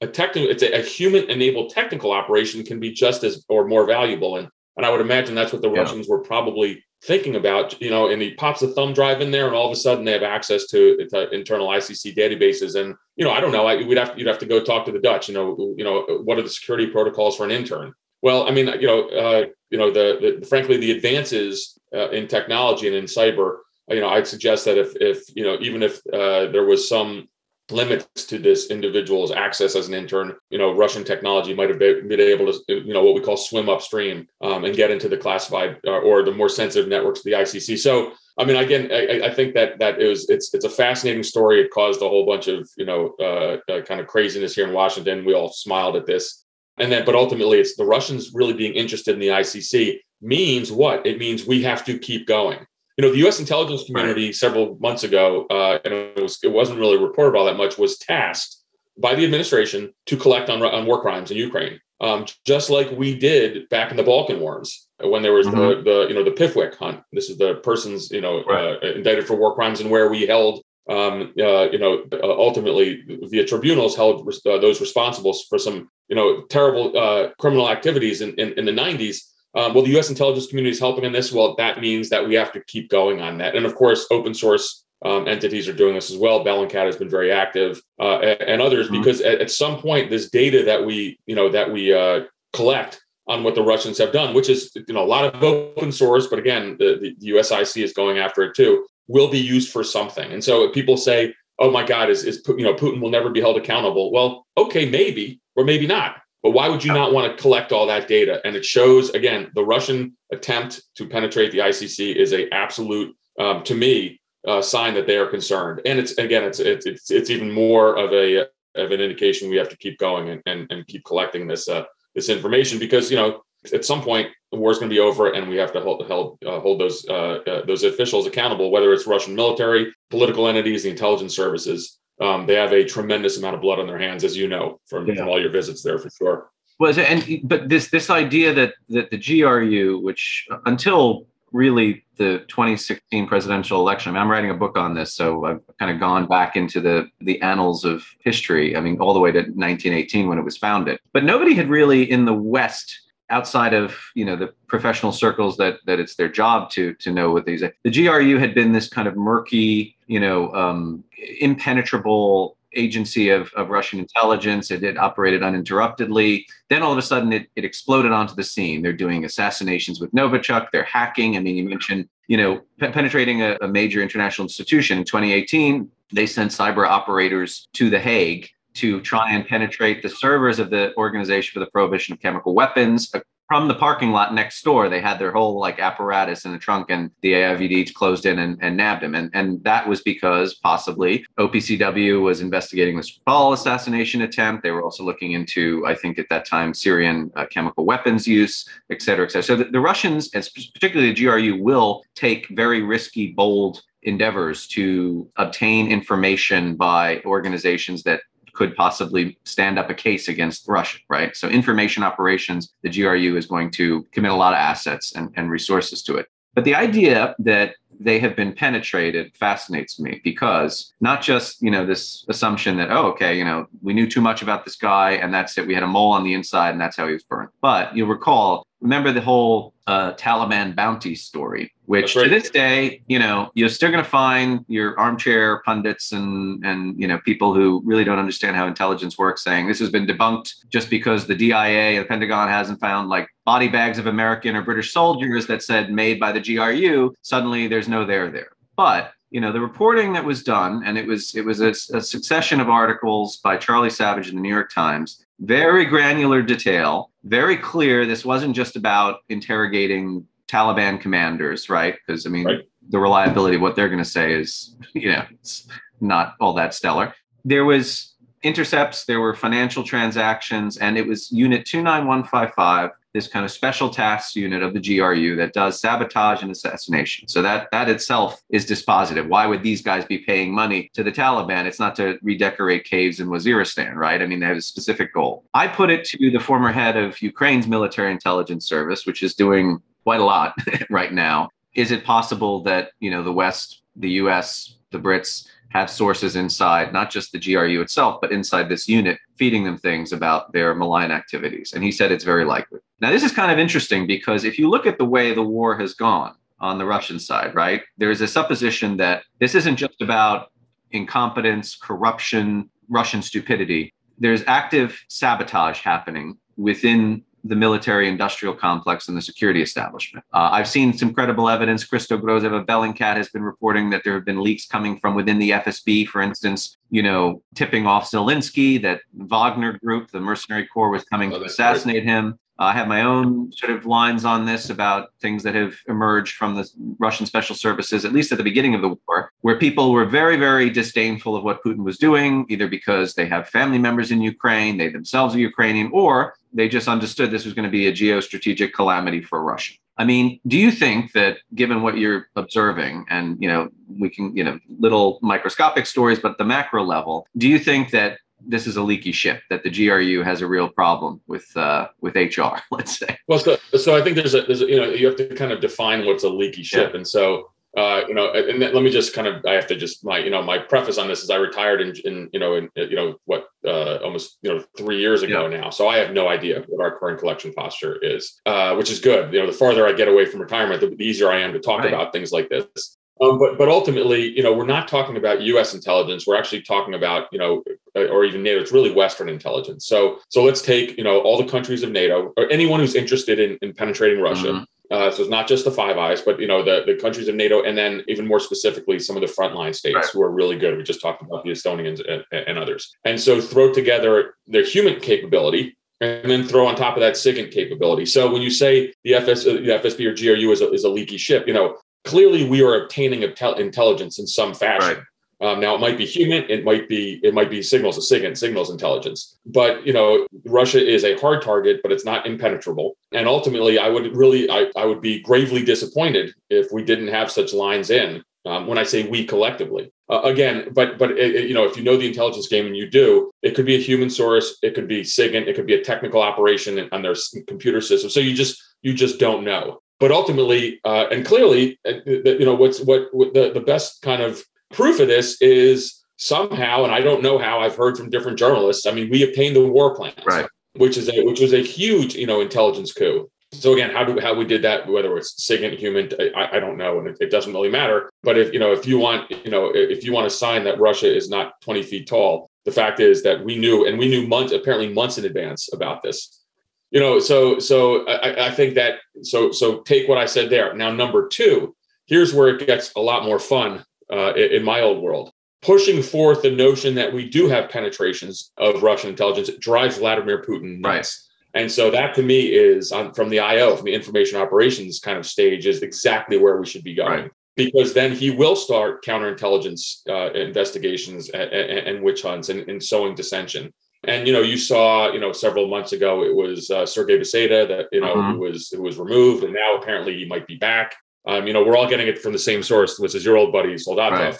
A 0.00 0.06
technical, 0.06 0.50
it's 0.50 0.62
a, 0.62 0.80
a 0.80 0.82
human 0.82 1.30
enabled 1.30 1.70
technical 1.70 2.10
operation 2.10 2.64
can 2.64 2.80
be 2.80 2.92
just 2.92 3.24
as 3.24 3.44
or 3.48 3.68
more 3.68 3.86
valuable, 3.86 4.36
and 4.36 4.48
and 4.76 4.84
I 4.84 4.90
would 4.90 5.00
imagine 5.00 5.34
that's 5.34 5.52
what 5.52 5.62
the 5.62 5.70
yeah. 5.70 5.80
Russians 5.80 6.08
were 6.08 6.18
probably 6.18 6.84
thinking 7.04 7.36
about. 7.36 7.80
You 7.80 7.90
know, 7.90 8.10
and 8.10 8.20
he 8.20 8.34
pops 8.34 8.62
a 8.62 8.68
thumb 8.68 8.92
drive 8.92 9.20
in 9.20 9.30
there, 9.30 9.46
and 9.46 9.54
all 9.54 9.66
of 9.66 9.72
a 9.72 9.76
sudden 9.76 10.04
they 10.04 10.12
have 10.12 10.22
access 10.22 10.66
to, 10.68 11.06
to 11.10 11.30
internal 11.30 11.68
ICC 11.68 12.16
databases. 12.16 12.78
And 12.80 12.94
you 13.16 13.24
know, 13.24 13.30
I 13.30 13.40
don't 13.40 13.52
know, 13.52 13.66
I, 13.66 13.76
we'd 13.76 13.98
have 13.98 14.18
you'd 14.18 14.28
have 14.28 14.38
to 14.38 14.46
go 14.46 14.62
talk 14.62 14.84
to 14.86 14.92
the 14.92 14.98
Dutch. 14.98 15.28
You 15.28 15.34
know, 15.34 15.74
you 15.76 15.84
know, 15.84 16.22
what 16.24 16.38
are 16.38 16.42
the 16.42 16.50
security 16.50 16.86
protocols 16.86 17.36
for 17.36 17.44
an 17.44 17.50
intern? 17.50 17.94
Well, 18.22 18.46
I 18.46 18.50
mean, 18.50 18.66
you 18.80 18.86
know, 18.86 19.08
uh, 19.08 19.46
you 19.70 19.78
know, 19.78 19.90
the, 19.90 20.38
the 20.40 20.46
frankly 20.46 20.76
the 20.76 20.92
advances 20.92 21.78
uh, 21.94 22.10
in 22.10 22.28
technology 22.28 22.86
and 22.86 22.96
in 22.96 23.04
cyber, 23.04 23.58
you 23.88 24.00
know, 24.00 24.08
I'd 24.08 24.26
suggest 24.26 24.64
that 24.66 24.78
if 24.78 24.94
if 24.96 25.24
you 25.34 25.44
know, 25.44 25.56
even 25.60 25.82
if 25.82 26.00
uh, 26.12 26.46
there 26.50 26.64
was 26.64 26.88
some 26.88 27.28
limits 27.70 28.24
to 28.26 28.38
this 28.38 28.70
individual's 28.70 29.32
access 29.32 29.74
as 29.74 29.88
an 29.88 29.94
intern, 29.94 30.34
you 30.50 30.58
know, 30.58 30.74
Russian 30.74 31.04
technology 31.04 31.52
might 31.52 31.68
have 31.68 31.78
been, 31.78 32.12
able 32.12 32.52
to, 32.52 32.62
you 32.68 32.92
know, 32.92 33.02
what 33.02 33.14
we 33.14 33.20
call 33.20 33.36
swim 33.36 33.68
upstream 33.68 34.26
um, 34.40 34.64
and 34.64 34.76
get 34.76 34.90
into 34.90 35.08
the 35.08 35.16
classified 35.16 35.78
uh, 35.86 35.98
or 35.98 36.22
the 36.22 36.32
more 36.32 36.48
sensitive 36.48 36.88
networks 36.88 37.20
of 37.20 37.24
the 37.24 37.32
ICC. 37.32 37.78
So, 37.78 38.12
I 38.38 38.44
mean, 38.44 38.56
again, 38.56 38.90
I, 38.92 39.26
I, 39.26 39.34
think 39.34 39.54
that 39.54 39.78
that 39.78 39.98
was 39.98 40.28
it's 40.28 40.52
it's 40.52 40.66
a 40.66 40.70
fascinating 40.70 41.22
story. 41.22 41.60
It 41.60 41.70
caused 41.70 42.02
a 42.02 42.08
whole 42.08 42.26
bunch 42.26 42.48
of 42.48 42.68
you 42.76 42.84
know 42.84 43.14
uh, 43.18 43.56
uh, 43.72 43.82
kind 43.82 43.98
of 43.98 44.06
craziness 44.06 44.54
here 44.54 44.66
in 44.66 44.74
Washington. 44.74 45.24
We 45.24 45.34
all 45.34 45.50
smiled 45.50 45.96
at 45.96 46.06
this. 46.06 46.44
And 46.78 46.92
then, 46.92 47.06
but 47.06 47.14
ultimately, 47.14 47.58
it's 47.58 47.76
the 47.76 47.86
Russians 47.86 48.32
really 48.34 48.52
being 48.52 48.74
interested 48.74 49.14
in 49.14 49.20
the 49.20 49.28
ICC 49.28 49.98
means 50.20 50.70
what? 50.70 51.06
It 51.06 51.18
means 51.18 51.46
we 51.46 51.62
have 51.62 51.84
to 51.86 51.98
keep 51.98 52.26
going. 52.26 52.66
You 52.96 53.04
know, 53.04 53.12
the 53.12 53.18
U.S. 53.18 53.40
intelligence 53.40 53.84
community 53.84 54.32
several 54.32 54.76
months 54.80 55.04
ago, 55.04 55.46
uh, 55.50 55.78
and 55.84 55.92
it, 55.92 56.22
was, 56.22 56.38
it 56.42 56.50
wasn't 56.50 56.78
really 56.78 56.98
reported 56.98 57.36
all 57.36 57.44
that 57.44 57.56
much, 57.56 57.76
was 57.76 57.98
tasked 57.98 58.56
by 58.98 59.14
the 59.14 59.24
administration 59.24 59.92
to 60.06 60.16
collect 60.16 60.48
on, 60.48 60.62
on 60.62 60.86
war 60.86 61.02
crimes 61.02 61.30
in 61.30 61.36
Ukraine, 61.36 61.78
um, 62.00 62.24
just 62.46 62.70
like 62.70 62.90
we 62.92 63.18
did 63.18 63.68
back 63.68 63.90
in 63.90 63.98
the 63.98 64.02
Balkan 64.02 64.40
Wars 64.40 64.88
when 65.00 65.22
there 65.22 65.34
was 65.34 65.46
mm-hmm. 65.46 65.58
the, 65.58 65.82
the 65.82 66.06
you 66.08 66.14
know 66.14 66.24
the 66.24 66.30
PIFWC 66.30 66.76
hunt. 66.76 67.02
This 67.12 67.28
is 67.28 67.36
the 67.36 67.56
persons 67.56 68.10
you 68.10 68.22
know 68.22 68.42
right. 68.44 68.78
uh, 68.82 68.92
indicted 68.92 69.26
for 69.26 69.36
war 69.36 69.54
crimes 69.54 69.80
and 69.80 69.90
where 69.90 70.08
we 70.08 70.26
held 70.26 70.62
um, 70.88 71.32
uh, 71.38 71.68
you 71.70 71.78
know, 71.78 72.04
uh, 72.12 72.18
ultimately 72.22 73.02
via 73.22 73.44
tribunals 73.44 73.96
held 73.96 74.28
uh, 74.46 74.58
those 74.58 74.80
responsible 74.80 75.34
for 75.48 75.58
some, 75.58 75.90
you 76.08 76.14
know, 76.14 76.42
terrible 76.42 76.96
uh, 76.96 77.30
criminal 77.40 77.68
activities 77.68 78.20
in, 78.20 78.34
in, 78.34 78.52
in 78.52 78.64
the 78.64 78.72
90s. 78.72 79.22
Um, 79.56 79.74
well, 79.74 79.82
the 79.82 79.90
U.S. 79.92 80.10
intelligence 80.10 80.46
community 80.46 80.72
is 80.72 80.78
helping 80.78 81.04
in 81.04 81.12
this. 81.12 81.32
Well, 81.32 81.56
that 81.56 81.80
means 81.80 82.10
that 82.10 82.26
we 82.26 82.34
have 82.34 82.52
to 82.52 82.62
keep 82.66 82.90
going 82.90 83.20
on 83.20 83.38
that. 83.38 83.56
And 83.56 83.64
of 83.64 83.74
course, 83.74 84.06
open 84.10 84.34
source 84.34 84.84
um, 85.04 85.26
entities 85.26 85.68
are 85.68 85.72
doing 85.72 85.94
this 85.94 86.10
as 86.10 86.18
well. 86.18 86.44
Bellingcat 86.44 86.84
has 86.86 86.96
been 86.96 87.08
very 87.08 87.32
active, 87.32 87.80
uh, 88.00 88.18
and, 88.18 88.42
and, 88.42 88.62
others, 88.62 88.86
mm-hmm. 88.86 88.98
because 88.98 89.20
at, 89.20 89.40
at, 89.40 89.50
some 89.50 89.80
point, 89.80 90.10
this 90.10 90.30
data 90.30 90.62
that 90.64 90.84
we, 90.84 91.18
you 91.26 91.34
know, 91.34 91.50
that 91.50 91.70
we 91.70 91.92
uh, 91.92 92.20
collect 92.52 93.00
on 93.28 93.42
what 93.42 93.54
the 93.54 93.62
Russians 93.62 93.98
have 93.98 94.12
done, 94.12 94.34
which 94.34 94.48
is, 94.48 94.70
you 94.74 94.94
know, 94.94 95.02
a 95.02 95.04
lot 95.04 95.24
of 95.24 95.42
open 95.42 95.90
source, 95.90 96.26
but 96.28 96.38
again, 96.38 96.76
the, 96.78 97.14
the 97.18 97.32
USIC 97.32 97.82
is 97.82 97.92
going 97.92 98.18
after 98.18 98.42
it 98.42 98.54
too 98.54 98.86
will 99.08 99.28
be 99.28 99.38
used 99.38 99.70
for 99.70 99.84
something. 99.84 100.32
And 100.32 100.42
so 100.42 100.68
people 100.70 100.96
say, 100.96 101.34
"Oh 101.58 101.70
my 101.70 101.84
God, 101.84 102.10
is 102.10 102.24
is 102.24 102.42
you 102.48 102.64
know 102.64 102.74
Putin 102.74 103.00
will 103.00 103.10
never 103.10 103.30
be 103.30 103.40
held 103.40 103.56
accountable?" 103.56 104.12
Well, 104.12 104.46
okay, 104.56 104.88
maybe 104.88 105.40
or 105.54 105.64
maybe 105.64 105.86
not. 105.86 106.16
But 106.46 106.52
why 106.52 106.68
would 106.68 106.84
you 106.84 106.92
not 106.92 107.12
want 107.12 107.28
to 107.28 107.42
collect 107.42 107.72
all 107.72 107.88
that 107.88 108.06
data? 108.06 108.40
And 108.44 108.54
it 108.54 108.64
shows 108.64 109.10
again 109.10 109.50
the 109.56 109.64
Russian 109.64 110.16
attempt 110.32 110.80
to 110.94 111.04
penetrate 111.04 111.50
the 111.50 111.58
ICC 111.58 112.14
is 112.14 112.32
a 112.32 112.48
absolute, 112.54 113.16
um, 113.40 113.64
to 113.64 113.74
me, 113.74 114.20
uh, 114.46 114.62
sign 114.62 114.94
that 114.94 115.08
they 115.08 115.16
are 115.16 115.26
concerned. 115.26 115.80
And 115.84 115.98
it's 115.98 116.12
again, 116.18 116.44
it's 116.44 116.60
it's 116.60 117.10
it's, 117.10 117.30
even 117.30 117.50
more 117.50 117.98
of 117.98 118.12
a 118.12 118.42
of 118.76 118.92
an 118.92 119.00
indication 119.00 119.50
we 119.50 119.56
have 119.56 119.68
to 119.70 119.76
keep 119.78 119.98
going 119.98 120.28
and 120.28 120.40
and, 120.46 120.70
and 120.70 120.86
keep 120.86 121.04
collecting 121.04 121.48
this 121.48 121.68
uh, 121.68 121.82
this 122.14 122.28
information 122.28 122.78
because 122.78 123.10
you 123.10 123.16
know 123.16 123.42
at 123.72 123.84
some 123.84 124.00
point 124.00 124.28
the 124.52 124.56
war 124.56 124.70
is 124.70 124.78
going 124.78 124.88
to 124.88 124.94
be 124.94 125.00
over 125.00 125.32
and 125.32 125.48
we 125.48 125.56
have 125.56 125.72
to 125.72 125.80
hold 125.80 126.06
hold, 126.06 126.38
uh, 126.46 126.60
hold 126.60 126.80
those 126.80 127.04
uh, 127.08 127.38
uh, 127.48 127.66
those 127.66 127.82
officials 127.82 128.24
accountable 128.24 128.70
whether 128.70 128.92
it's 128.92 129.08
russian 129.08 129.34
military 129.34 129.92
political 130.10 130.46
entities 130.46 130.84
the 130.84 130.90
intelligence 130.90 131.34
services 131.34 131.98
um, 132.20 132.46
they 132.46 132.54
have 132.54 132.72
a 132.72 132.84
tremendous 132.84 133.38
amount 133.38 133.54
of 133.54 133.60
blood 133.60 133.78
on 133.78 133.86
their 133.86 133.98
hands 133.98 134.24
as 134.24 134.36
you 134.36 134.48
know 134.48 134.80
from, 134.86 135.06
yeah. 135.06 135.14
from 135.14 135.28
all 135.28 135.40
your 135.40 135.50
visits 135.50 135.82
there 135.82 135.98
for 135.98 136.10
sure 136.10 136.50
was 136.78 136.96
well, 136.96 137.06
and 137.06 137.40
but 137.44 137.68
this 137.68 137.88
this 137.88 138.10
idea 138.10 138.52
that 138.52 138.74
that 138.90 139.10
the 139.10 139.18
gru 139.18 139.98
which 139.98 140.46
until 140.66 141.26
really 141.52 142.04
the 142.16 142.44
2016 142.48 143.26
presidential 143.26 143.80
election. 143.80 144.10
I 144.10 144.12
mean, 144.14 144.22
I'm 144.22 144.30
writing 144.30 144.50
a 144.50 144.54
book 144.54 144.76
on 144.76 144.94
this, 144.94 145.14
so 145.14 145.44
I've 145.44 145.60
kind 145.78 145.90
of 145.90 146.00
gone 146.00 146.26
back 146.26 146.56
into 146.56 146.80
the 146.80 147.08
the 147.20 147.40
annals 147.42 147.84
of 147.84 148.04
history. 148.20 148.76
I 148.76 148.80
mean, 148.80 148.98
all 149.00 149.14
the 149.14 149.20
way 149.20 149.32
to 149.32 149.38
1918 149.38 150.28
when 150.28 150.38
it 150.38 150.44
was 150.44 150.56
founded. 150.56 150.98
But 151.12 151.24
nobody 151.24 151.54
had 151.54 151.68
really 151.68 152.10
in 152.10 152.24
the 152.24 152.34
West 152.34 153.00
outside 153.30 153.74
of 153.74 153.96
you 154.14 154.24
know 154.24 154.36
the 154.36 154.52
professional 154.68 155.12
circles 155.12 155.56
that 155.56 155.78
that 155.86 155.98
it's 155.98 156.16
their 156.16 156.28
job 156.28 156.70
to 156.70 156.94
to 156.94 157.10
know 157.12 157.32
what 157.32 157.46
these. 157.46 157.62
The 157.84 157.90
GRU 157.90 158.38
had 158.38 158.54
been 158.54 158.72
this 158.72 158.88
kind 158.88 159.08
of 159.08 159.16
murky, 159.16 159.96
you 160.06 160.20
know, 160.20 160.52
um, 160.54 161.04
impenetrable 161.40 162.56
agency 162.74 163.30
of, 163.30 163.50
of 163.54 163.70
Russian 163.70 163.98
intelligence. 163.98 164.70
It, 164.70 164.84
it 164.84 164.98
operated 164.98 165.42
uninterruptedly. 165.42 166.44
Then 166.68 166.82
all 166.82 166.92
of 166.92 166.98
a 166.98 167.02
sudden, 167.02 167.32
it, 167.32 167.48
it 167.56 167.64
exploded 167.64 168.12
onto 168.12 168.34
the 168.34 168.44
scene. 168.44 168.82
They're 168.82 168.92
doing 168.92 169.24
assassinations 169.24 170.00
with 170.00 170.12
Novichok. 170.12 170.68
They're 170.72 170.84
hacking. 170.84 171.36
I 171.36 171.40
mean, 171.40 171.56
you 171.56 171.68
mentioned, 171.68 172.08
you 172.28 172.36
know, 172.36 172.60
pe- 172.78 172.92
penetrating 172.92 173.42
a, 173.42 173.56
a 173.62 173.68
major 173.68 174.02
international 174.02 174.44
institution 174.44 174.98
in 174.98 175.04
2018. 175.04 175.90
They 176.12 176.26
sent 176.26 176.52
cyber 176.52 176.86
operators 176.86 177.66
to 177.74 177.90
The 177.90 177.98
Hague 177.98 178.50
to 178.76 179.00
try 179.00 179.32
and 179.32 179.46
penetrate 179.46 180.02
the 180.02 180.08
servers 180.08 180.58
of 180.58 180.70
the 180.70 180.94
Organization 180.96 181.52
for 181.52 181.60
the 181.60 181.70
Prohibition 181.70 182.14
of 182.14 182.20
Chemical 182.20 182.54
Weapons, 182.54 183.10
from 183.48 183.68
the 183.68 183.74
parking 183.74 184.10
lot 184.10 184.34
next 184.34 184.62
door, 184.64 184.88
they 184.88 185.00
had 185.00 185.18
their 185.18 185.30
whole 185.30 185.60
like 185.60 185.78
apparatus 185.78 186.44
in 186.44 186.52
the 186.52 186.58
trunk, 186.58 186.90
and 186.90 187.10
the 187.22 187.34
AIVD 187.34 187.94
closed 187.94 188.26
in 188.26 188.40
and, 188.40 188.58
and 188.60 188.76
nabbed 188.76 189.04
him. 189.04 189.14
And 189.14 189.30
and 189.34 189.62
that 189.62 189.86
was 189.86 190.02
because 190.02 190.54
possibly 190.54 191.24
OPCW 191.38 192.22
was 192.22 192.40
investigating 192.40 192.96
this 192.96 193.18
Skripal 193.18 193.52
assassination 193.52 194.22
attempt. 194.22 194.62
They 194.62 194.72
were 194.72 194.82
also 194.82 195.04
looking 195.04 195.32
into, 195.32 195.84
I 195.86 195.94
think 195.94 196.18
at 196.18 196.26
that 196.30 196.44
time, 196.44 196.74
Syrian 196.74 197.30
uh, 197.36 197.46
chemical 197.46 197.84
weapons 197.86 198.26
use, 198.26 198.68
et 198.90 199.00
cetera, 199.00 199.26
et 199.26 199.30
cetera. 199.30 199.44
So 199.44 199.56
the, 199.56 199.64
the 199.64 199.80
Russians, 199.80 200.30
and 200.34 200.48
particularly 200.74 201.12
the 201.12 201.24
GRU, 201.24 201.62
will 201.62 202.02
take 202.16 202.48
very 202.48 202.82
risky, 202.82 203.32
bold 203.32 203.82
endeavors 204.02 204.66
to 204.68 205.28
obtain 205.36 205.88
information 205.88 206.76
by 206.76 207.20
organizations 207.24 208.02
that 208.04 208.22
could 208.56 208.74
possibly 208.74 209.38
stand 209.44 209.78
up 209.78 209.90
a 209.90 209.94
case 209.94 210.28
against 210.28 210.66
Russia, 210.66 210.98
right? 211.08 211.36
So 211.36 211.48
information 211.48 212.02
operations, 212.02 212.72
the 212.82 212.90
GRU 212.90 213.36
is 213.36 213.46
going 213.46 213.70
to 213.72 214.02
commit 214.12 214.32
a 214.32 214.34
lot 214.34 214.54
of 214.54 214.58
assets 214.58 215.12
and, 215.14 215.32
and 215.36 215.50
resources 215.50 216.02
to 216.04 216.16
it. 216.16 216.26
But 216.54 216.64
the 216.64 216.74
idea 216.74 217.36
that 217.40 217.74
they 218.00 218.18
have 218.18 218.36
been 218.36 218.52
penetrated 218.52 219.34
fascinates 219.36 219.98
me 219.98 220.20
because 220.24 220.92
not 221.00 221.22
just 221.22 221.62
you 221.62 221.70
know 221.70 221.86
this 221.86 222.24
assumption 222.28 222.76
that 222.76 222.90
oh 222.90 223.06
okay 223.06 223.36
you 223.38 223.44
know 223.44 223.66
we 223.82 223.94
knew 223.94 224.08
too 224.08 224.20
much 224.20 224.42
about 224.42 224.64
this 224.64 224.76
guy 224.76 225.12
and 225.12 225.32
that's 225.32 225.56
it 225.56 225.66
we 225.66 225.74
had 225.74 225.82
a 225.82 225.86
mole 225.86 226.12
on 226.12 226.24
the 226.24 226.34
inside 226.34 226.70
and 226.70 226.80
that's 226.80 226.96
how 226.96 227.06
he 227.06 227.14
was 227.14 227.22
burned 227.24 227.48
but 227.62 227.96
you'll 227.96 228.08
recall 228.08 228.66
remember 228.80 229.12
the 229.12 229.20
whole 229.20 229.74
uh, 229.86 230.12
Taliban 230.14 230.74
bounty 230.74 231.14
story, 231.14 231.72
which 231.86 232.16
right. 232.16 232.24
to 232.24 232.28
this 232.28 232.50
day, 232.50 233.02
you 233.06 233.18
know, 233.18 233.50
you're 233.54 233.68
still 233.68 233.90
going 233.90 234.02
to 234.02 234.08
find 234.08 234.64
your 234.68 234.98
armchair 234.98 235.62
pundits 235.62 236.12
and 236.12 236.64
and 236.64 237.00
you 237.00 237.06
know 237.06 237.18
people 237.24 237.54
who 237.54 237.82
really 237.84 238.04
don't 238.04 238.18
understand 238.18 238.56
how 238.56 238.66
intelligence 238.66 239.16
works 239.16 239.42
saying 239.42 239.66
this 239.66 239.78
has 239.78 239.90
been 239.90 240.06
debunked 240.06 240.54
just 240.68 240.90
because 240.90 241.26
the 241.26 241.34
DIA, 241.34 242.00
the 242.00 242.06
Pentagon 242.06 242.48
hasn't 242.48 242.80
found 242.80 243.08
like 243.08 243.28
body 243.44 243.68
bags 243.68 243.98
of 243.98 244.06
American 244.06 244.56
or 244.56 244.62
British 244.62 244.92
soldiers 244.92 245.46
that 245.46 245.62
said 245.62 245.92
made 245.92 246.18
by 246.18 246.32
the 246.32 246.40
GRU. 246.40 247.14
Suddenly, 247.22 247.68
there's 247.68 247.88
no 247.88 248.04
there 248.04 248.30
there. 248.30 248.50
But 248.76 249.12
you 249.30 249.40
know 249.40 249.52
the 249.52 249.60
reporting 249.60 250.12
that 250.12 250.24
was 250.24 250.42
done 250.42 250.82
and 250.84 250.96
it 250.96 251.06
was 251.06 251.34
it 251.34 251.44
was 251.44 251.60
a, 251.60 251.70
a 251.96 252.00
succession 252.00 252.60
of 252.60 252.68
articles 252.68 253.38
by 253.38 253.56
charlie 253.56 253.90
savage 253.90 254.28
in 254.28 254.36
the 254.36 254.40
new 254.40 254.48
york 254.48 254.72
times 254.72 255.25
very 255.40 255.84
granular 255.84 256.42
detail, 256.42 257.10
very 257.24 257.56
clear. 257.56 258.06
This 258.06 258.24
wasn't 258.24 258.56
just 258.56 258.76
about 258.76 259.20
interrogating 259.28 260.26
Taliban 260.48 261.00
commanders, 261.00 261.68
right? 261.68 261.96
Because 262.06 262.26
I 262.26 262.30
mean, 262.30 262.46
right. 262.46 262.68
the 262.88 262.98
reliability 262.98 263.56
of 263.56 263.62
what 263.62 263.76
they're 263.76 263.88
going 263.88 264.02
to 264.02 264.04
say 264.04 264.32
is, 264.32 264.76
you 264.94 265.12
know, 265.12 265.24
it's 265.32 265.68
not 266.00 266.34
all 266.40 266.54
that 266.54 266.74
stellar. 266.74 267.14
There 267.44 267.64
was 267.64 268.14
intercepts, 268.42 269.04
there 269.04 269.20
were 269.20 269.34
financial 269.34 269.82
transactions, 269.82 270.76
and 270.78 270.96
it 270.96 271.06
was 271.06 271.30
Unit 271.32 271.66
29155 271.66 272.90
this 273.16 273.28
kind 273.28 273.46
of 273.46 273.50
special 273.50 273.88
tasks 273.88 274.36
unit 274.36 274.62
of 274.62 274.74
the 274.74 274.80
GRU 274.80 275.36
that 275.36 275.54
does 275.54 275.80
sabotage 275.80 276.42
and 276.42 276.50
assassination. 276.50 277.26
So 277.28 277.40
that 277.40 277.68
that 277.72 277.88
itself 277.88 278.42
is 278.50 278.66
dispositive. 278.66 279.26
Why 279.26 279.46
would 279.46 279.62
these 279.62 279.80
guys 279.80 280.04
be 280.04 280.18
paying 280.18 280.54
money 280.54 280.90
to 280.92 281.02
the 281.02 281.10
Taliban? 281.10 281.64
It's 281.64 281.80
not 281.80 281.96
to 281.96 282.18
redecorate 282.22 282.84
caves 282.84 283.18
in 283.18 283.28
Waziristan, 283.28 283.94
right? 283.94 284.20
I 284.20 284.26
mean, 284.26 284.40
they 284.40 284.46
have 284.46 284.58
a 284.58 284.62
specific 284.62 285.14
goal. 285.14 285.44
I 285.54 285.66
put 285.66 285.88
it 285.88 286.04
to 286.10 286.30
the 286.30 286.40
former 286.40 286.70
head 286.70 286.98
of 286.98 287.20
Ukraine's 287.22 287.66
military 287.66 288.12
intelligence 288.12 288.66
service, 288.66 289.06
which 289.06 289.22
is 289.22 289.34
doing 289.34 289.80
quite 290.04 290.20
a 290.20 290.24
lot 290.24 290.54
right 290.90 291.12
now. 291.12 291.48
Is 291.74 291.90
it 291.90 292.04
possible 292.04 292.62
that, 292.64 292.90
you 293.00 293.10
know, 293.10 293.22
the 293.22 293.32
West, 293.32 293.82
the 293.96 294.10
US, 294.22 294.75
the 294.90 294.98
Brits 294.98 295.46
have 295.70 295.90
sources 295.90 296.36
inside 296.36 296.92
not 296.92 297.10
just 297.10 297.32
the 297.32 297.38
GRU 297.38 297.80
itself, 297.80 298.20
but 298.20 298.32
inside 298.32 298.68
this 298.68 298.88
unit, 298.88 299.18
feeding 299.36 299.64
them 299.64 299.76
things 299.76 300.12
about 300.12 300.52
their 300.52 300.74
malign 300.74 301.10
activities. 301.10 301.72
And 301.74 301.82
he 301.82 301.92
said 301.92 302.12
it's 302.12 302.24
very 302.24 302.44
likely. 302.44 302.80
Now, 303.00 303.10
this 303.10 303.22
is 303.22 303.32
kind 303.32 303.52
of 303.52 303.58
interesting 303.58 304.06
because 304.06 304.44
if 304.44 304.58
you 304.58 304.70
look 304.70 304.86
at 304.86 304.96
the 304.96 305.04
way 305.04 305.34
the 305.34 305.42
war 305.42 305.76
has 305.78 305.94
gone 305.94 306.34
on 306.60 306.78
the 306.78 306.86
Russian 306.86 307.18
side, 307.18 307.54
right, 307.54 307.82
there's 307.98 308.22
a 308.22 308.28
supposition 308.28 308.96
that 308.96 309.24
this 309.38 309.54
isn't 309.54 309.76
just 309.76 310.00
about 310.00 310.50
incompetence, 310.92 311.76
corruption, 311.76 312.70
Russian 312.88 313.20
stupidity. 313.20 313.92
There's 314.18 314.42
active 314.46 314.98
sabotage 315.08 315.80
happening 315.80 316.38
within 316.56 317.22
the 317.48 317.56
military 317.56 318.08
industrial 318.08 318.54
complex 318.54 319.08
and 319.08 319.16
the 319.16 319.22
security 319.22 319.62
establishment. 319.62 320.24
Uh, 320.32 320.48
I've 320.52 320.68
seen 320.68 320.96
some 320.96 321.12
credible 321.12 321.48
evidence. 321.48 321.84
Christo 321.84 322.16
of 322.16 322.22
Bellingcat 322.22 323.16
has 323.16 323.28
been 323.28 323.42
reporting 323.42 323.90
that 323.90 324.02
there 324.04 324.14
have 324.14 324.24
been 324.24 324.40
leaks 324.40 324.66
coming 324.66 324.98
from 324.98 325.14
within 325.14 325.38
the 325.38 325.50
FSB, 325.50 326.08
for 326.08 326.22
instance, 326.22 326.76
you 326.90 327.02
know, 327.02 327.42
tipping 327.54 327.86
off 327.86 328.10
Zelensky, 328.10 328.80
that 328.82 329.00
Wagner 329.14 329.78
group, 329.78 330.10
the 330.10 330.20
mercenary 330.20 330.66
corps, 330.66 330.90
was 330.90 331.04
coming 331.04 331.32
oh, 331.32 331.38
to 331.38 331.44
assassinate 331.44 332.04
him. 332.04 332.38
I 332.58 332.72
have 332.72 332.88
my 332.88 333.02
own 333.02 333.52
sort 333.52 333.72
of 333.72 333.84
lines 333.84 334.24
on 334.24 334.46
this 334.46 334.70
about 334.70 335.10
things 335.20 335.42
that 335.42 335.54
have 335.54 335.74
emerged 335.88 336.36
from 336.36 336.54
the 336.54 336.66
Russian 336.98 337.26
special 337.26 337.54
services, 337.54 338.06
at 338.06 338.14
least 338.14 338.32
at 338.32 338.38
the 338.38 338.44
beginning 338.44 338.74
of 338.74 338.80
the 338.80 338.96
war, 339.06 339.30
where 339.42 339.58
people 339.58 339.92
were 339.92 340.06
very, 340.06 340.38
very 340.38 340.70
disdainful 340.70 341.36
of 341.36 341.44
what 341.44 341.62
Putin 341.62 341.84
was 341.84 341.98
doing, 341.98 342.46
either 342.48 342.66
because 342.66 343.12
they 343.12 343.26
have 343.26 343.48
family 343.48 343.78
members 343.78 344.10
in 344.10 344.22
Ukraine, 344.22 344.78
they 344.78 344.88
themselves 344.88 345.34
are 345.34 345.38
Ukrainian, 345.38 345.90
or 345.92 346.34
they 346.56 346.68
just 346.68 346.88
understood 346.88 347.30
this 347.30 347.44
was 347.44 347.54
going 347.54 347.64
to 347.64 347.70
be 347.70 347.86
a 347.86 347.92
geostrategic 347.92 348.72
calamity 348.72 349.20
for 349.20 349.42
Russia. 349.42 349.74
I 349.98 350.04
mean, 350.04 350.40
do 350.46 350.58
you 350.58 350.70
think 350.70 351.12
that 351.12 351.38
given 351.54 351.82
what 351.82 351.96
you're 351.96 352.28
observing, 352.36 353.06
and 353.08 353.40
you 353.40 353.48
know, 353.48 353.68
we 353.88 354.10
can, 354.10 354.36
you 354.36 354.44
know, 354.44 354.58
little 354.78 355.18
microscopic 355.22 355.86
stories, 355.86 356.18
but 356.18 356.36
the 356.38 356.44
macro 356.44 356.82
level, 356.82 357.26
do 357.36 357.48
you 357.48 357.58
think 357.58 357.90
that 357.92 358.18
this 358.46 358.66
is 358.66 358.76
a 358.76 358.82
leaky 358.82 359.12
ship 359.12 359.42
that 359.50 359.62
the 359.62 359.70
GRU 359.70 360.22
has 360.22 360.42
a 360.42 360.46
real 360.46 360.68
problem 360.68 361.20
with 361.26 361.56
uh, 361.56 361.88
with 362.00 362.14
HR. 362.14 362.58
Let's 362.70 362.98
say. 362.98 363.18
Well, 363.28 363.38
so, 363.38 363.56
so 363.78 363.96
I 363.96 364.02
think 364.02 364.16
there's 364.16 364.34
a 364.34 364.42
there's 364.42 364.62
a, 364.62 364.66
you 364.66 364.76
know 364.76 364.90
you 364.90 365.06
have 365.06 365.16
to 365.16 365.34
kind 365.34 365.52
of 365.52 365.60
define 365.60 366.04
what's 366.04 366.24
a 366.24 366.28
leaky 366.28 366.62
ship, 366.62 366.90
yeah. 366.90 366.96
and 366.96 367.06
so 367.08 367.50
uh, 367.76 368.02
you 368.08 368.14
know, 368.14 368.32
and 368.32 368.58
let 368.58 368.82
me 368.82 368.90
just 368.90 369.12
kind 369.12 369.26
of 369.26 369.44
I 369.44 369.52
have 369.52 369.66
to 369.66 369.76
just 369.76 370.02
my 370.02 370.18
you 370.18 370.30
know 370.30 370.42
my 370.42 370.58
preface 370.58 370.96
on 370.96 371.08
this 371.08 371.22
is 371.22 371.28
I 371.28 371.36
retired 371.36 371.82
in, 371.82 371.94
in 372.04 372.30
you 372.32 372.40
know 372.40 372.54
in 372.54 372.70
you 372.74 372.96
know 372.96 373.16
what 373.26 373.48
uh, 373.66 373.96
almost 373.96 374.38
you 374.42 374.50
know 374.50 374.64
three 374.78 374.98
years 374.98 375.22
ago 375.22 375.46
yeah. 375.46 375.60
now, 375.60 375.70
so 375.70 375.86
I 375.86 375.98
have 375.98 376.12
no 376.12 376.28
idea 376.28 376.64
what 376.68 376.82
our 376.82 376.98
current 376.98 377.20
collection 377.20 377.52
posture 377.52 377.98
is, 378.02 378.40
uh, 378.46 378.74
which 378.74 378.90
is 378.90 378.98
good. 378.98 379.32
You 379.32 379.40
know, 379.40 379.46
the 379.46 379.52
farther 379.52 379.86
I 379.86 379.92
get 379.92 380.08
away 380.08 380.24
from 380.24 380.40
retirement, 380.40 380.80
the 380.80 381.02
easier 381.02 381.30
I 381.30 381.40
am 381.40 381.52
to 381.52 381.60
talk 381.60 381.80
right. 381.80 381.92
about 381.92 382.12
things 382.12 382.32
like 382.32 382.48
this. 382.48 382.96
Um, 383.20 383.38
but 383.38 383.56
but 383.56 383.68
ultimately, 383.68 384.34
you 384.36 384.42
know, 384.42 384.52
we're 384.52 384.66
not 384.66 384.88
talking 384.88 385.16
about 385.16 385.40
U.S. 385.42 385.74
intelligence. 385.74 386.26
We're 386.26 386.36
actually 386.36 386.62
talking 386.62 386.94
about 386.94 387.28
you 387.32 387.38
know, 387.38 387.62
uh, 387.94 388.06
or 388.06 388.24
even 388.24 388.42
NATO. 388.42 388.60
It's 388.60 388.72
really 388.72 388.90
Western 388.90 389.28
intelligence. 389.28 389.86
So 389.86 390.18
so 390.28 390.42
let's 390.42 390.60
take 390.60 390.96
you 390.98 391.04
know 391.04 391.20
all 391.20 391.36
the 391.36 391.50
countries 391.50 391.82
of 391.82 391.90
NATO 391.90 392.32
or 392.36 392.50
anyone 392.50 392.80
who's 392.80 392.94
interested 392.94 393.38
in, 393.38 393.58
in 393.62 393.72
penetrating 393.72 394.20
Russia. 394.20 394.48
Mm-hmm. 394.48 394.64
Uh, 394.90 395.10
so 395.10 395.22
it's 395.22 395.30
not 395.30 395.48
just 395.48 395.64
the 395.64 395.70
Five 395.70 395.98
Eyes, 395.98 396.22
but 396.22 396.38
you 396.40 396.46
know 396.46 396.62
the, 396.62 396.82
the 396.86 396.94
countries 396.94 397.28
of 397.28 397.34
NATO, 397.34 397.62
and 397.62 397.76
then 397.76 398.02
even 398.08 398.26
more 398.26 398.40
specifically, 398.40 398.98
some 398.98 399.16
of 399.16 399.20
the 399.20 399.26
frontline 399.26 399.74
states 399.74 399.94
right. 399.94 400.06
who 400.12 400.22
are 400.22 400.30
really 400.30 400.56
good. 400.56 400.76
We 400.76 400.82
just 400.82 401.00
talked 401.00 401.22
about 401.22 401.44
the 401.44 401.50
Estonians 401.50 402.00
and, 402.08 402.24
and, 402.32 402.58
others. 402.58 402.94
And 403.04 403.20
so 403.20 403.40
throw 403.40 403.72
together 403.72 404.34
their 404.46 404.64
human 404.64 405.00
capability 405.00 405.76
and 406.00 406.30
then 406.30 406.46
throw 406.46 406.66
on 406.66 406.76
top 406.76 406.96
of 406.96 407.00
that 407.00 407.14
SIGINT 407.14 407.52
capability. 407.52 408.06
So 408.06 408.32
when 408.32 408.42
you 408.42 408.50
say 408.50 408.92
the 409.02 409.14
FS, 409.14 409.44
the 409.44 409.80
FSB 409.82 410.06
or 410.06 410.14
GRU 410.14 410.52
is 410.52 410.60
a, 410.60 410.70
is 410.70 410.84
a 410.84 410.88
leaky 410.88 411.16
ship, 411.16 411.46
you 411.46 411.54
know, 411.54 411.76
clearly 412.04 412.48
we 412.48 412.62
are 412.62 412.84
obtaining 412.84 413.22
intelligence 413.22 414.18
in 414.18 414.26
some 414.26 414.54
fashion. 414.54 414.98
Right. 414.98 415.04
Um, 415.40 415.60
now 415.60 415.74
it 415.74 415.80
might 415.80 415.98
be 415.98 416.06
human, 416.06 416.44
it 416.48 416.64
might 416.64 416.88
be 416.88 417.20
it 417.22 417.34
might 417.34 417.50
be 417.50 417.62
signals, 417.62 417.98
a 417.98 418.00
SIGINT, 418.00 418.38
signals 418.38 418.70
intelligence. 418.70 419.36
But 419.44 419.86
you 419.86 419.92
know, 419.92 420.26
Russia 420.46 420.84
is 420.84 421.04
a 421.04 421.18
hard 421.18 421.42
target, 421.42 421.80
but 421.82 421.92
it's 421.92 422.04
not 422.04 422.26
impenetrable. 422.26 422.96
And 423.12 423.28
ultimately, 423.28 423.78
I 423.78 423.88
would 423.88 424.16
really 424.16 424.48
I, 424.50 424.70
I 424.76 424.86
would 424.86 425.02
be 425.02 425.20
gravely 425.20 425.62
disappointed 425.62 426.32
if 426.48 426.72
we 426.72 426.82
didn't 426.82 427.08
have 427.08 427.30
such 427.30 427.52
lines 427.52 427.90
in. 427.90 428.22
Um, 428.46 428.68
when 428.68 428.78
I 428.78 428.84
say 428.84 429.08
we 429.08 429.24
collectively, 429.24 429.90
uh, 430.08 430.20
again, 430.22 430.68
but 430.72 430.98
but 430.98 431.10
it, 431.10 431.34
it, 431.34 431.48
you 431.48 431.54
know, 431.54 431.64
if 431.64 431.76
you 431.76 431.82
know 431.82 431.96
the 431.96 432.06
intelligence 432.06 432.46
game 432.46 432.64
and 432.64 432.76
you 432.76 432.88
do, 432.88 433.32
it 433.42 433.56
could 433.56 433.66
be 433.66 433.74
a 433.74 433.80
human 433.80 434.08
source, 434.08 434.56
it 434.62 434.74
could 434.74 434.86
be 434.86 435.02
SIGINT, 435.02 435.48
it 435.48 435.56
could 435.56 435.66
be 435.66 435.74
a 435.74 435.82
technical 435.82 436.22
operation 436.22 436.88
on 436.92 437.02
their 437.02 437.16
computer 437.48 437.80
system. 437.80 438.08
So 438.08 438.20
you 438.20 438.34
just 438.34 438.62
you 438.82 438.94
just 438.94 439.18
don't 439.18 439.44
know. 439.44 439.80
But 439.98 440.12
ultimately, 440.12 440.80
uh, 440.84 441.06
and 441.10 441.26
clearly, 441.26 441.80
uh, 441.88 441.94
you 442.06 442.44
know, 442.44 442.54
what's 442.54 442.80
what, 442.80 443.08
what 443.12 443.34
the 443.34 443.50
the 443.52 443.60
best 443.60 444.00
kind 444.02 444.22
of 444.22 444.44
proof 444.70 445.00
of 445.00 445.08
this 445.08 445.40
is 445.40 446.04
somehow, 446.16 446.84
and 446.84 446.92
I 446.92 447.00
don't 447.00 447.22
know 447.22 447.38
how. 447.38 447.60
I've 447.60 447.76
heard 447.76 447.96
from 447.96 448.10
different 448.10 448.38
journalists. 448.38 448.86
I 448.86 448.92
mean, 448.92 449.10
we 449.10 449.22
obtained 449.22 449.56
the 449.56 449.66
war 449.66 449.94
plans, 449.94 450.16
right. 450.26 450.46
which 450.76 450.96
is 450.96 451.08
a 451.08 451.24
which 451.24 451.40
was 451.40 451.52
a 451.52 451.62
huge 451.62 452.14
you 452.14 452.26
know 452.26 452.40
intelligence 452.40 452.92
coup. 452.92 453.30
So 453.52 453.72
again, 453.72 453.90
how 453.90 454.04
do 454.04 454.18
how 454.20 454.34
we 454.34 454.44
did 454.44 454.62
that, 454.62 454.88
whether 454.88 455.16
it's 455.16 455.34
SIGINT, 455.48 455.78
human, 455.78 456.10
I, 456.36 456.56
I 456.56 456.60
don't 456.60 456.76
know, 456.76 456.98
and 456.98 457.08
it, 457.08 457.16
it, 457.20 457.30
doesn't 457.30 457.52
really 457.52 457.70
matter. 457.70 458.10
But 458.22 458.36
if 458.36 458.52
you 458.52 458.58
know, 458.58 458.72
if 458.72 458.86
you 458.86 458.98
want, 458.98 459.30
you 459.30 459.50
know, 459.50 459.70
if 459.72 460.04
you 460.04 460.12
want 460.12 460.28
to 460.28 460.36
sign 460.36 460.64
that 460.64 460.80
Russia 460.80 461.14
is 461.14 461.30
not 461.30 461.60
20 461.62 461.82
feet 461.82 462.08
tall, 462.08 462.50
the 462.64 462.72
fact 462.72 463.00
is 463.00 463.22
that 463.22 463.44
we 463.44 463.56
knew, 463.56 463.86
and 463.86 463.98
we 463.98 464.08
knew 464.08 464.26
months, 464.26 464.52
apparently 464.52 464.92
months 464.92 465.16
in 465.16 465.24
advance 465.24 465.72
about 465.72 466.02
this. 466.02 466.42
You 466.90 467.00
know, 467.00 467.18
so 467.18 467.58
so 467.58 468.06
I, 468.08 468.46
I 468.46 468.50
think 468.50 468.74
that 468.74 468.98
so 469.22 469.52
so 469.52 469.80
take 469.82 470.08
what 470.08 470.18
I 470.18 470.26
said 470.26 470.50
there. 470.50 470.74
Now, 470.74 470.90
number 470.90 471.28
two, 471.28 471.74
here's 472.06 472.34
where 472.34 472.48
it 472.48 472.66
gets 472.66 472.92
a 472.96 473.00
lot 473.00 473.24
more 473.24 473.38
fun 473.38 473.84
uh, 474.12 474.34
in 474.34 474.64
my 474.64 474.80
old 474.80 475.02
world. 475.02 475.32
Pushing 475.62 476.02
forth 476.02 476.42
the 476.42 476.50
notion 476.50 476.94
that 476.94 477.12
we 477.12 477.28
do 477.28 477.48
have 477.48 477.70
penetrations 477.70 478.52
of 478.56 478.82
Russian 478.82 479.10
intelligence 479.10 479.50
drives 479.58 479.98
Vladimir 479.98 480.42
Putin 480.42 480.80
nuts. 480.80 480.84
Right 480.84 481.26
and 481.56 481.72
so 481.72 481.90
that 481.90 482.14
to 482.14 482.22
me 482.22 482.48
is 482.48 482.92
on, 482.92 483.14
from 483.14 483.30
the 483.30 483.40
IO, 483.40 483.76
from 483.76 483.86
the 483.86 483.94
information 483.94 484.38
operations 484.38 485.00
kind 485.00 485.16
of 485.16 485.24
stage, 485.24 485.66
is 485.66 485.82
exactly 485.82 486.36
where 486.36 486.58
we 486.58 486.66
should 486.66 486.84
be 486.84 486.94
going. 486.94 487.22
Right. 487.22 487.30
Because 487.56 487.94
then 487.94 488.12
he 488.12 488.30
will 488.30 488.54
start 488.54 489.02
counterintelligence 489.02 490.06
uh, 490.06 490.32
investigations 490.34 491.30
and, 491.30 491.50
and, 491.50 491.88
and, 491.88 492.04
witch 492.04 492.20
hunts 492.20 492.50
and, 492.50 492.68
and, 492.68 492.82
sowing 492.82 493.14
dissension. 493.14 493.72
And 494.04 494.26
you 494.26 494.34
know, 494.34 494.42
you 494.42 494.58
saw, 494.58 495.10
you 495.10 495.18
know, 495.18 495.32
several 495.32 495.66
months 495.66 495.92
ago 495.92 496.22
it 496.22 496.34
was 496.34 496.70
uh, 496.70 496.84
Sergei 496.84 497.18
Beseda 497.18 497.66
that 497.68 497.86
you 497.90 498.02
know 498.02 498.12
uh-huh. 498.12 498.32
who 498.32 498.40
was 498.40 498.68
who 498.68 498.82
was 498.82 498.98
removed, 498.98 499.42
and 499.42 499.54
now 499.54 499.78
apparently 499.78 500.14
he 500.18 500.26
might 500.26 500.46
be 500.46 500.56
back. 500.56 500.94
Um, 501.26 501.46
you 501.46 501.52
know, 501.52 501.64
we're 501.64 501.76
all 501.76 501.88
getting 501.88 502.06
it 502.06 502.20
from 502.20 502.32
the 502.32 502.38
same 502.38 502.62
source, 502.62 502.98
which 502.98 503.14
is 503.14 503.24
your 503.24 503.36
old 503.36 503.52
buddy 503.52 503.74
Soldatov. 503.74 504.10
Right. 504.10 504.38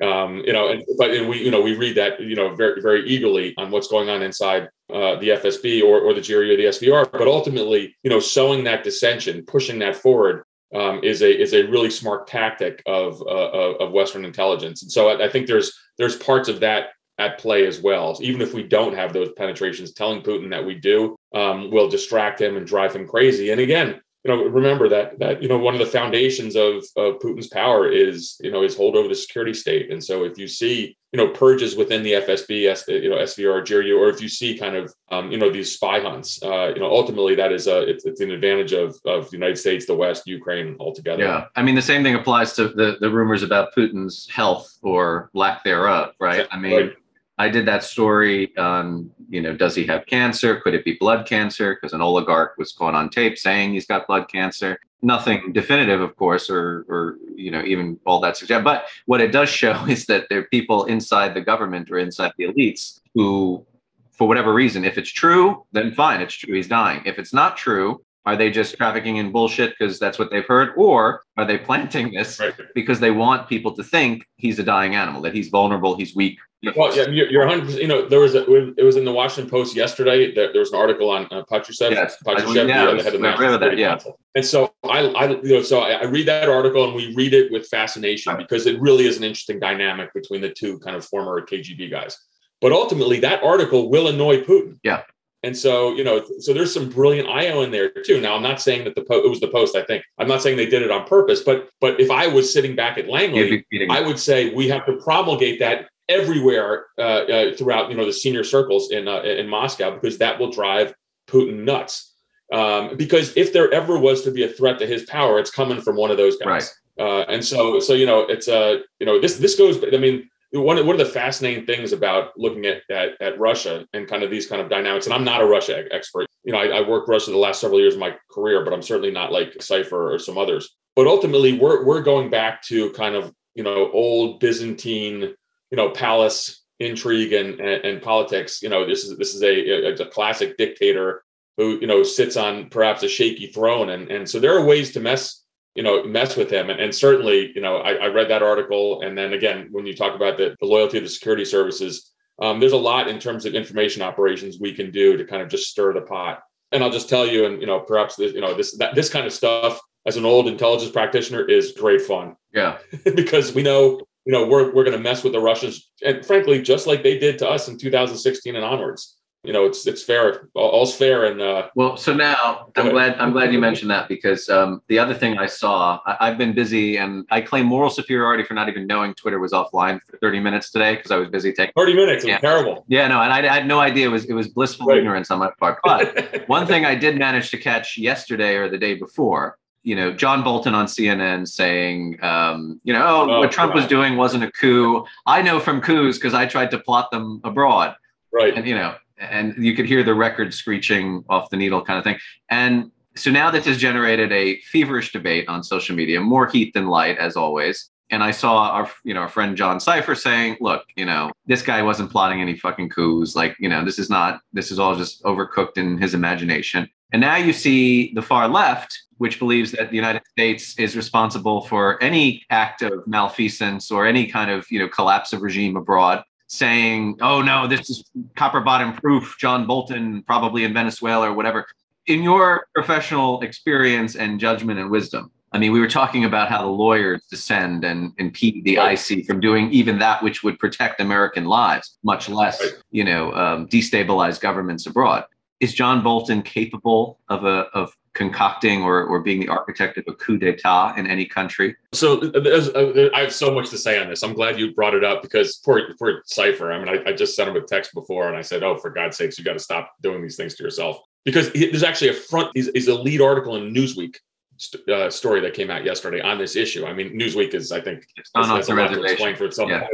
Um, 0.00 0.44
you 0.46 0.52
know, 0.52 0.68
and, 0.68 0.84
but 0.96 1.10
and 1.10 1.28
we, 1.28 1.42
you 1.42 1.50
know, 1.50 1.60
we 1.60 1.76
read 1.76 1.96
that, 1.96 2.20
you 2.20 2.36
know, 2.36 2.54
very, 2.54 2.80
very 2.80 3.08
eagerly 3.08 3.54
on 3.58 3.70
what's 3.72 3.88
going 3.88 4.08
on 4.08 4.22
inside 4.22 4.68
uh, 4.94 5.16
the 5.16 5.30
FSB 5.30 5.82
or, 5.82 6.00
or 6.00 6.14
the 6.14 6.20
GRU 6.20 6.52
or 6.52 6.56
the 6.56 6.66
SVR. 6.66 7.10
But 7.10 7.26
ultimately, 7.26 7.96
you 8.04 8.10
know, 8.10 8.20
sowing 8.20 8.62
that 8.64 8.84
dissension, 8.84 9.44
pushing 9.44 9.80
that 9.80 9.96
forward 9.96 10.44
um, 10.74 11.00
is 11.02 11.22
a 11.22 11.42
is 11.42 11.54
a 11.54 11.64
really 11.64 11.90
smart 11.90 12.26
tactic 12.26 12.82
of 12.86 13.20
uh, 13.22 13.74
of 13.80 13.92
Western 13.92 14.24
intelligence. 14.24 14.82
And 14.82 14.92
so 14.92 15.08
I, 15.08 15.26
I, 15.26 15.28
think 15.28 15.46
there's 15.46 15.72
there's 15.96 16.16
parts 16.16 16.48
of 16.48 16.60
that 16.60 16.90
at 17.18 17.38
play 17.38 17.66
as 17.66 17.80
well. 17.80 18.14
So 18.14 18.22
even 18.22 18.40
if 18.40 18.54
we 18.54 18.62
don't 18.62 18.94
have 18.94 19.12
those 19.12 19.32
penetrations, 19.32 19.92
telling 19.92 20.22
Putin 20.22 20.50
that 20.50 20.64
we 20.64 20.74
do 20.74 21.16
um, 21.34 21.70
will 21.70 21.88
distract 21.88 22.40
him 22.40 22.56
and 22.56 22.66
drive 22.66 22.94
him 22.94 23.08
crazy. 23.08 23.50
And 23.50 23.60
again, 23.60 24.00
you 24.28 24.36
know, 24.36 24.44
remember 24.44 24.90
that 24.90 25.18
that 25.20 25.42
you 25.42 25.48
know 25.48 25.56
one 25.56 25.74
of 25.74 25.80
the 25.80 25.86
foundations 25.86 26.54
of 26.54 26.84
of 26.96 27.18
Putin's 27.20 27.46
power 27.48 27.90
is 27.90 28.36
you 28.42 28.50
know 28.50 28.62
his 28.62 28.76
hold 28.76 28.94
over 28.94 29.08
the 29.08 29.14
security 29.14 29.54
state. 29.54 29.90
And 29.90 30.04
so 30.04 30.24
if 30.24 30.36
you 30.36 30.46
see 30.46 30.98
you 31.12 31.16
know 31.16 31.28
purges 31.28 31.76
within 31.76 32.02
the 32.02 32.12
FSB, 32.12 32.60
you 33.02 33.08
know 33.08 33.16
SVR, 33.16 33.66
GRU, 33.66 33.98
or 33.98 34.10
if 34.10 34.20
you 34.20 34.28
see 34.28 34.58
kind 34.58 34.76
of 34.76 34.92
um, 35.10 35.32
you 35.32 35.38
know 35.38 35.50
these 35.50 35.72
spy 35.72 36.00
hunts, 36.00 36.42
uh, 36.42 36.72
you 36.74 36.80
know 36.80 36.90
ultimately 36.90 37.34
that 37.36 37.52
is 37.52 37.68
a 37.68 37.88
it's, 37.88 38.04
it's 38.04 38.20
an 38.20 38.30
advantage 38.30 38.72
of 38.72 38.98
of 39.06 39.30
the 39.30 39.36
United 39.36 39.56
States, 39.56 39.86
the 39.86 39.96
West, 39.96 40.26
Ukraine 40.26 40.76
altogether. 40.78 41.24
Yeah, 41.24 41.44
I 41.56 41.62
mean 41.62 41.74
the 41.74 41.82
same 41.82 42.02
thing 42.02 42.14
applies 42.14 42.52
to 42.54 42.68
the 42.68 42.98
the 43.00 43.10
rumors 43.10 43.42
about 43.42 43.74
Putin's 43.74 44.28
health 44.28 44.76
or 44.82 45.30
lack 45.32 45.64
thereof, 45.64 46.12
right? 46.20 46.46
I 46.50 46.58
mean. 46.58 46.76
Right 46.76 46.92
I 47.38 47.48
did 47.48 47.66
that 47.66 47.84
story 47.84 48.56
on, 48.56 49.10
you 49.28 49.40
know, 49.40 49.56
does 49.56 49.76
he 49.76 49.86
have 49.86 50.06
cancer? 50.06 50.60
Could 50.60 50.74
it 50.74 50.84
be 50.84 50.96
blood 50.98 51.26
cancer? 51.26 51.74
Because 51.74 51.92
an 51.92 52.00
oligarch 52.00 52.58
was 52.58 52.72
caught 52.72 52.94
on 52.94 53.10
tape 53.10 53.38
saying 53.38 53.72
he's 53.72 53.86
got 53.86 54.08
blood 54.08 54.28
cancer. 54.28 54.80
Nothing 55.02 55.52
definitive, 55.52 56.00
of 56.00 56.16
course, 56.16 56.50
or, 56.50 56.84
or 56.88 57.16
you 57.36 57.52
know, 57.52 57.62
even 57.62 58.00
all 58.04 58.18
that 58.20 58.36
suggest. 58.36 58.64
But 58.64 58.86
what 59.06 59.20
it 59.20 59.30
does 59.30 59.48
show 59.48 59.84
is 59.88 60.06
that 60.06 60.26
there 60.28 60.40
are 60.40 60.48
people 60.50 60.84
inside 60.86 61.34
the 61.34 61.40
government 61.40 61.90
or 61.90 61.98
inside 61.98 62.32
the 62.36 62.46
elites 62.46 63.00
who, 63.14 63.64
for 64.10 64.26
whatever 64.26 64.52
reason, 64.52 64.84
if 64.84 64.98
it's 64.98 65.10
true, 65.10 65.64
then 65.70 65.94
fine, 65.94 66.20
it's 66.20 66.34
true, 66.34 66.54
he's 66.54 66.66
dying. 66.66 67.02
If 67.04 67.20
it's 67.20 67.32
not 67.32 67.56
true, 67.56 68.02
are 68.28 68.36
they 68.36 68.50
just 68.50 68.76
trafficking 68.76 69.16
in 69.16 69.32
bullshit 69.32 69.74
because 69.78 69.98
that's 69.98 70.18
what 70.18 70.30
they've 70.30 70.46
heard? 70.46 70.74
Or 70.76 71.22
are 71.38 71.46
they 71.46 71.56
planting 71.56 72.12
this 72.12 72.38
right. 72.38 72.52
because 72.74 73.00
they 73.00 73.10
want 73.10 73.48
people 73.48 73.72
to 73.72 73.82
think 73.82 74.26
he's 74.36 74.58
a 74.58 74.62
dying 74.62 74.94
animal, 74.94 75.22
that 75.22 75.32
he's 75.32 75.48
vulnerable, 75.48 75.96
he's 75.96 76.14
weak? 76.14 76.38
Well, 76.76 76.94
yeah, 76.94 77.06
you're 77.06 77.46
100. 77.46 77.78
You 77.78 77.88
know, 77.88 78.06
there 78.06 78.20
was 78.20 78.34
a, 78.34 78.42
it 78.76 78.82
was 78.82 78.96
in 78.96 79.06
the 79.06 79.12
Washington 79.12 79.48
Post 79.48 79.74
yesterday. 79.74 80.34
There, 80.34 80.52
there 80.52 80.60
was 80.60 80.72
an 80.72 80.78
article 80.78 81.08
on 81.08 81.26
uh, 81.30 81.42
Patrushev, 81.50 81.92
yes. 81.92 82.18
Patrushev, 82.22 82.68
yeah, 82.68 82.92
the 82.94 83.02
head 83.02 83.14
of 83.14 83.20
National 83.22 83.58
that, 83.58 83.78
yeah. 83.78 83.90
Council. 83.90 84.18
And 84.34 84.44
so 84.44 84.74
I, 84.84 85.06
I, 85.06 85.28
you 85.30 85.54
know, 85.54 85.62
so 85.62 85.80
I, 85.80 85.92
I 85.92 86.04
read 86.04 86.26
that 86.26 86.50
article 86.50 86.84
and 86.84 86.94
we 86.94 87.14
read 87.14 87.32
it 87.32 87.50
with 87.50 87.66
fascination 87.68 88.34
right. 88.34 88.38
because 88.38 88.66
it 88.66 88.78
really 88.78 89.06
is 89.06 89.16
an 89.16 89.24
interesting 89.24 89.58
dynamic 89.58 90.12
between 90.12 90.42
the 90.42 90.50
two 90.50 90.78
kind 90.80 90.96
of 90.96 91.04
former 91.06 91.40
KGB 91.40 91.90
guys. 91.90 92.18
But 92.60 92.72
ultimately, 92.72 93.20
that 93.20 93.42
article 93.42 93.88
will 93.88 94.08
annoy 94.08 94.42
Putin. 94.42 94.80
Yeah. 94.82 95.04
And 95.42 95.56
so, 95.56 95.94
you 95.94 96.02
know, 96.02 96.24
so 96.40 96.52
there's 96.52 96.74
some 96.74 96.90
brilliant 96.90 97.28
IO 97.28 97.62
in 97.62 97.70
there 97.70 97.90
too. 97.90 98.20
Now, 98.20 98.34
I'm 98.34 98.42
not 98.42 98.60
saying 98.60 98.84
that 98.84 98.96
the 98.96 99.02
po- 99.02 99.24
it 99.24 99.30
was 99.30 99.40
the 99.40 99.48
post. 99.48 99.76
I 99.76 99.82
think 99.82 100.02
I'm 100.18 100.26
not 100.26 100.42
saying 100.42 100.56
they 100.56 100.66
did 100.66 100.82
it 100.82 100.90
on 100.90 101.06
purpose, 101.06 101.42
but 101.42 101.68
but 101.80 102.00
if 102.00 102.10
I 102.10 102.26
was 102.26 102.52
sitting 102.52 102.74
back 102.74 102.98
at 102.98 103.08
Langley, 103.08 103.64
I 103.88 104.00
would 104.00 104.18
say 104.18 104.52
we 104.52 104.68
have 104.68 104.84
to 104.86 104.96
promulgate 104.96 105.60
that 105.60 105.88
everywhere 106.08 106.86
uh, 106.98 107.02
uh, 107.02 107.56
throughout, 107.56 107.90
you 107.90 107.96
know, 107.96 108.04
the 108.04 108.12
senior 108.12 108.42
circles 108.42 108.90
in 108.90 109.06
uh, 109.06 109.20
in 109.20 109.48
Moscow 109.48 109.94
because 109.94 110.18
that 110.18 110.40
will 110.40 110.50
drive 110.50 110.92
Putin 111.28 111.64
nuts. 111.64 112.14
Um, 112.52 112.96
because 112.96 113.36
if 113.36 113.52
there 113.52 113.72
ever 113.72 113.98
was 113.98 114.22
to 114.22 114.30
be 114.30 114.42
a 114.42 114.48
threat 114.48 114.78
to 114.78 114.86
his 114.86 115.04
power, 115.04 115.38
it's 115.38 115.50
coming 115.50 115.80
from 115.80 115.96
one 115.96 116.10
of 116.10 116.16
those 116.16 116.36
guys. 116.38 116.74
Right. 116.98 117.06
Uh, 117.06 117.24
and 117.28 117.44
so, 117.44 117.78
so 117.78 117.92
you 117.92 118.06
know, 118.06 118.20
it's 118.20 118.48
uh, 118.48 118.78
you 118.98 119.06
know, 119.06 119.20
this 119.20 119.36
this 119.36 119.54
goes. 119.54 119.82
I 119.84 119.98
mean, 119.98 120.28
one 120.52 120.78
of, 120.78 120.86
one 120.86 120.98
of 120.98 121.06
the 121.06 121.12
fascinating 121.12 121.66
things 121.66 121.92
about 121.92 122.30
looking 122.36 122.64
at, 122.66 122.82
at, 122.90 123.20
at 123.20 123.38
Russia 123.38 123.86
and 123.92 124.08
kind 124.08 124.22
of 124.22 124.30
these 124.30 124.46
kind 124.46 124.62
of 124.62 124.70
dynamics, 124.70 125.06
and 125.06 125.14
I'm 125.14 125.24
not 125.24 125.42
a 125.42 125.46
Russia 125.46 125.84
expert. 125.90 126.26
You 126.44 126.52
know, 126.52 126.58
I, 126.58 126.78
I 126.78 126.88
worked 126.88 127.08
Russia 127.08 127.30
the 127.30 127.36
last 127.36 127.60
several 127.60 127.80
years 127.80 127.94
of 127.94 128.00
my 128.00 128.16
career, 128.30 128.64
but 128.64 128.72
I'm 128.72 128.82
certainly 128.82 129.10
not 129.10 129.32
like 129.32 129.58
Sipher 129.58 130.14
or 130.14 130.18
some 130.18 130.38
others. 130.38 130.76
But 130.96 131.06
ultimately, 131.06 131.58
we're 131.58 131.84
we're 131.84 132.02
going 132.02 132.30
back 132.30 132.62
to 132.62 132.90
kind 132.92 133.14
of 133.14 133.32
you 133.54 133.62
know 133.62 133.90
old 133.92 134.40
Byzantine, 134.40 135.34
you 135.70 135.76
know, 135.76 135.90
palace 135.90 136.64
intrigue 136.80 137.32
and 137.34 137.60
and, 137.60 137.84
and 137.84 138.02
politics. 138.02 138.62
You 138.62 138.70
know, 138.70 138.86
this 138.86 139.04
is 139.04 139.18
this 139.18 139.34
is 139.34 139.42
a, 139.42 139.92
a, 139.92 139.94
a 139.94 140.10
classic 140.10 140.56
dictator 140.56 141.22
who 141.56 141.78
you 141.80 141.86
know 141.86 142.02
sits 142.02 142.36
on 142.36 142.70
perhaps 142.70 143.02
a 143.02 143.08
shaky 143.08 143.48
throne, 143.48 143.90
and 143.90 144.10
and 144.10 144.28
so 144.28 144.40
there 144.40 144.56
are 144.56 144.64
ways 144.64 144.92
to 144.92 145.00
mess 145.00 145.44
you 145.78 145.84
know, 145.84 146.02
mess 146.02 146.36
with 146.36 146.50
him. 146.50 146.70
And, 146.70 146.80
and 146.80 146.92
certainly, 146.92 147.52
you 147.54 147.60
know, 147.60 147.76
I, 147.76 147.92
I, 147.92 148.06
read 148.08 148.28
that 148.30 148.42
article. 148.42 149.02
And 149.02 149.16
then 149.16 149.32
again, 149.32 149.68
when 149.70 149.86
you 149.86 149.94
talk 149.94 150.16
about 150.16 150.36
the, 150.36 150.56
the 150.58 150.66
loyalty 150.66 150.98
of 150.98 151.04
the 151.04 151.08
security 151.08 151.44
services, 151.44 152.12
um, 152.42 152.58
there's 152.58 152.72
a 152.72 152.76
lot 152.76 153.06
in 153.06 153.20
terms 153.20 153.46
of 153.46 153.54
information 153.54 154.02
operations 154.02 154.58
we 154.58 154.74
can 154.74 154.90
do 154.90 155.16
to 155.16 155.24
kind 155.24 155.40
of 155.40 155.48
just 155.48 155.70
stir 155.70 155.92
the 155.92 156.00
pot. 156.00 156.42
And 156.72 156.82
I'll 156.82 156.90
just 156.90 157.08
tell 157.08 157.24
you, 157.24 157.44
and 157.44 157.60
you 157.60 157.68
know, 157.68 157.78
perhaps 157.78 158.16
this, 158.16 158.32
you 158.32 158.40
know, 158.40 158.54
this 158.54 158.76
that, 158.78 158.96
this 158.96 159.08
kind 159.08 159.24
of 159.24 159.32
stuff 159.32 159.80
as 160.04 160.16
an 160.16 160.24
old 160.24 160.48
intelligence 160.48 160.90
practitioner 160.90 161.44
is 161.44 161.70
great 161.72 162.02
fun. 162.02 162.34
Yeah, 162.52 162.78
because 163.14 163.54
we 163.54 163.62
know, 163.62 164.00
you 164.24 164.32
know, 164.32 164.48
we're 164.48 164.74
we're 164.74 164.84
going 164.84 164.96
to 164.96 165.02
mess 165.02 165.22
with 165.22 165.32
the 165.32 165.40
Russians, 165.40 165.90
and 166.04 166.26
frankly, 166.26 166.60
just 166.60 166.88
like 166.88 167.04
they 167.04 167.18
did 167.20 167.38
to 167.38 167.48
us 167.48 167.68
in 167.68 167.78
2016 167.78 168.56
and 168.56 168.64
onwards 168.64 169.17
you 169.44 169.52
know 169.52 169.64
it's 169.64 169.86
it's 169.86 170.02
fair 170.02 170.48
all's 170.54 170.96
fair 170.96 171.26
and 171.26 171.40
uh 171.40 171.68
well 171.76 171.96
so 171.96 172.12
now 172.12 172.68
i'm 172.76 172.90
glad 172.90 173.16
i'm 173.18 173.32
glad 173.32 173.52
you 173.52 173.58
mentioned 173.58 173.90
that 173.90 174.08
because 174.08 174.48
um 174.48 174.82
the 174.88 174.98
other 174.98 175.14
thing 175.14 175.38
i 175.38 175.46
saw 175.46 176.00
I, 176.06 176.28
have 176.28 176.38
been 176.38 176.54
busy 176.54 176.96
and 176.96 177.24
i 177.30 177.40
claim 177.40 177.66
moral 177.66 177.88
superiority 177.88 178.42
for 178.42 178.54
not 178.54 178.68
even 178.68 178.86
knowing 178.86 179.14
twitter 179.14 179.38
was 179.38 179.52
offline 179.52 180.00
for 180.10 180.18
30 180.18 180.40
minutes 180.40 180.70
today 180.70 180.96
because 180.96 181.12
i 181.12 181.16
was 181.16 181.28
busy 181.28 181.52
taking 181.52 181.72
30 181.76 181.94
minutes 181.94 182.24
yeah. 182.26 182.38
terrible 182.38 182.84
yeah 182.88 183.06
no 183.06 183.22
and 183.22 183.32
I, 183.32 183.48
I, 183.48 183.54
had 183.54 183.66
no 183.66 183.78
idea 183.78 184.08
it 184.08 184.10
was 184.10 184.24
it 184.24 184.34
was 184.34 184.48
blissful 184.48 184.86
right. 184.86 184.98
ignorance 184.98 185.30
on 185.30 185.38
my 185.38 185.50
part 185.58 185.78
but 185.84 186.42
one 186.48 186.66
thing 186.66 186.84
i 186.84 186.96
did 186.96 187.16
manage 187.16 187.50
to 187.50 187.58
catch 187.58 187.96
yesterday 187.96 188.56
or 188.56 188.68
the 188.68 188.78
day 188.78 188.94
before 188.94 189.56
you 189.84 189.96
know, 189.96 190.12
John 190.12 190.44
Bolton 190.44 190.74
on 190.74 190.84
CNN 190.84 191.48
saying, 191.48 192.18
um, 192.22 192.78
you 192.84 192.92
know, 192.92 193.06
oh, 193.06 193.30
oh 193.30 193.38
what 193.38 193.50
Trump 193.50 193.74
was 193.74 193.86
doing 193.86 194.18
wasn't 194.18 194.44
a 194.44 194.50
coup. 194.50 195.06
I 195.24 195.40
know 195.40 195.60
from 195.60 195.80
coups 195.80 196.18
because 196.18 196.34
I 196.34 196.44
tried 196.44 196.70
to 196.72 196.78
plot 196.78 197.10
them 197.10 197.40
abroad. 197.42 197.94
Right. 198.30 198.54
And, 198.54 198.66
you 198.66 198.74
know, 198.74 198.96
and 199.20 199.54
you 199.56 199.74
could 199.74 199.86
hear 199.86 200.02
the 200.02 200.14
record 200.14 200.54
screeching 200.54 201.24
off 201.28 201.50
the 201.50 201.56
needle 201.56 201.84
kind 201.84 201.98
of 201.98 202.04
thing. 202.04 202.18
And 202.50 202.90
so 203.16 203.30
now 203.30 203.50
this 203.50 203.66
has 203.66 203.78
generated 203.78 204.30
a 204.32 204.60
feverish 204.60 205.12
debate 205.12 205.48
on 205.48 205.62
social 205.62 205.96
media, 205.96 206.20
more 206.20 206.46
heat 206.46 206.72
than 206.74 206.86
light, 206.86 207.18
as 207.18 207.36
always. 207.36 207.90
And 208.10 208.22
I 208.22 208.30
saw 208.30 208.70
our, 208.70 208.90
you 209.04 209.12
know, 209.12 209.20
our 209.20 209.28
friend 209.28 209.56
John 209.56 209.78
Sipher 209.78 210.16
saying, 210.16 210.56
"Look, 210.60 210.84
you 210.96 211.04
know, 211.04 211.30
this 211.46 211.60
guy 211.60 211.82
wasn't 211.82 212.10
plotting 212.10 212.40
any 212.40 212.56
fucking 212.56 212.88
coups. 212.88 213.36
Like, 213.36 213.54
you 213.58 213.68
know, 213.68 213.84
this 213.84 213.98
is 213.98 214.08
not. 214.08 214.40
This 214.52 214.70
is 214.70 214.78
all 214.78 214.96
just 214.96 215.22
overcooked 215.24 215.76
in 215.76 215.98
his 215.98 216.14
imagination." 216.14 216.88
And 217.12 217.20
now 217.20 217.36
you 217.36 217.52
see 217.52 218.12
the 218.14 218.22
far 218.22 218.48
left, 218.48 218.98
which 219.18 219.38
believes 219.38 219.72
that 219.72 219.90
the 219.90 219.96
United 219.96 220.22
States 220.30 220.78
is 220.78 220.96
responsible 220.96 221.62
for 221.62 222.02
any 222.02 222.44
act 222.50 222.82
of 222.82 223.06
malfeasance 223.06 223.90
or 223.90 224.06
any 224.06 224.26
kind 224.26 224.50
of, 224.50 224.70
you 224.70 224.78
know, 224.78 224.88
collapse 224.88 225.32
of 225.32 225.42
regime 225.42 225.76
abroad, 225.76 226.22
saying, 226.48 227.18
"Oh 227.20 227.40
no, 227.40 227.66
this 227.66 227.88
is 227.88 228.04
copper 228.36 228.60
bottom 228.60 228.92
proof." 228.94 229.36
John 229.38 229.66
Bolton, 229.66 230.22
probably 230.22 230.64
in 230.64 230.74
Venezuela 230.74 231.30
or 231.30 231.34
whatever 231.34 231.66
in 232.08 232.22
your 232.22 232.66
professional 232.74 233.40
experience 233.42 234.16
and 234.16 234.40
judgment 234.40 234.80
and 234.80 234.90
wisdom, 234.90 235.30
I 235.52 235.58
mean, 235.58 235.72
we 235.72 235.80
were 235.80 235.88
talking 235.88 236.24
about 236.24 236.48
how 236.48 236.62
the 236.62 236.68
lawyers 236.68 237.24
descend 237.30 237.84
and 237.84 238.12
impede 238.18 238.64
the 238.64 238.76
IC 238.76 239.26
from 239.26 239.40
doing 239.40 239.70
even 239.70 239.98
that 239.98 240.22
which 240.22 240.42
would 240.42 240.58
protect 240.58 241.00
American 241.00 241.44
lives, 241.44 241.96
much 242.02 242.28
less, 242.28 242.62
you 242.90 243.04
know, 243.04 243.32
um, 243.34 243.68
destabilize 243.68 244.40
governments 244.40 244.86
abroad. 244.86 245.24
Is 245.60 245.74
John 245.74 246.02
Bolton 246.02 246.42
capable 246.42 247.18
of 247.28 247.44
a 247.44 247.66
of 247.74 247.94
concocting 248.18 248.82
or, 248.82 249.04
or 249.04 249.20
being 249.20 249.40
the 249.40 249.48
architect 249.48 249.96
of 249.96 250.04
a 250.08 250.12
coup 250.12 250.38
d'état 250.38 250.98
in 250.98 251.06
any 251.06 251.24
country? 251.24 251.74
So 251.94 252.20
uh, 252.20 253.08
I 253.14 253.20
have 253.20 253.32
so 253.32 253.54
much 253.54 253.70
to 253.70 253.78
say 253.78 253.98
on 253.98 254.08
this. 254.10 254.22
I'm 254.22 254.34
glad 254.34 254.58
you 254.58 254.74
brought 254.74 254.94
it 254.94 255.04
up 255.04 255.22
because 255.22 255.56
poor, 255.64 255.94
poor 255.98 256.22
Sipher, 256.26 256.74
I 256.74 256.78
mean, 256.78 256.88
I, 256.88 257.10
I 257.10 257.12
just 257.14 257.34
sent 257.34 257.48
him 257.48 257.56
a 257.56 257.62
text 257.62 257.94
before 257.94 258.28
and 258.28 258.36
I 258.36 258.42
said, 258.42 258.62
"Oh, 258.62 258.76
for 258.76 258.90
God's 258.90 259.16
sakes, 259.16 259.38
you 259.38 259.44
got 259.44 259.54
to 259.54 259.58
stop 259.70 259.94
doing 260.02 260.20
these 260.20 260.36
things 260.36 260.54
to 260.56 260.62
yourself." 260.62 261.00
because 261.28 261.52
there's 261.52 261.82
actually 261.82 262.08
a 262.08 262.14
front 262.14 262.50
is, 262.54 262.68
is 262.68 262.88
a 262.88 262.94
lead 262.94 263.20
article 263.20 263.56
in 263.56 263.74
Newsweek 263.74 264.16
st- 264.56 264.88
uh, 264.88 265.10
story 265.10 265.40
that 265.40 265.52
came 265.52 265.70
out 265.70 265.84
yesterday 265.84 266.20
on 266.20 266.38
this 266.38 266.56
issue. 266.56 266.86
I 266.86 266.94
mean, 266.94 267.18
Newsweek 267.18 267.52
is 267.52 267.70
I 267.70 267.80
think 267.80 268.06
it's 268.16 268.30
has, 268.34 268.46
has 268.46 268.68
a 268.68 268.74
lot 268.74 268.88
to 268.88 269.02
explain 269.02 269.36
for 269.36 269.44
itself. 269.44 269.68
Yeah. 269.68 269.86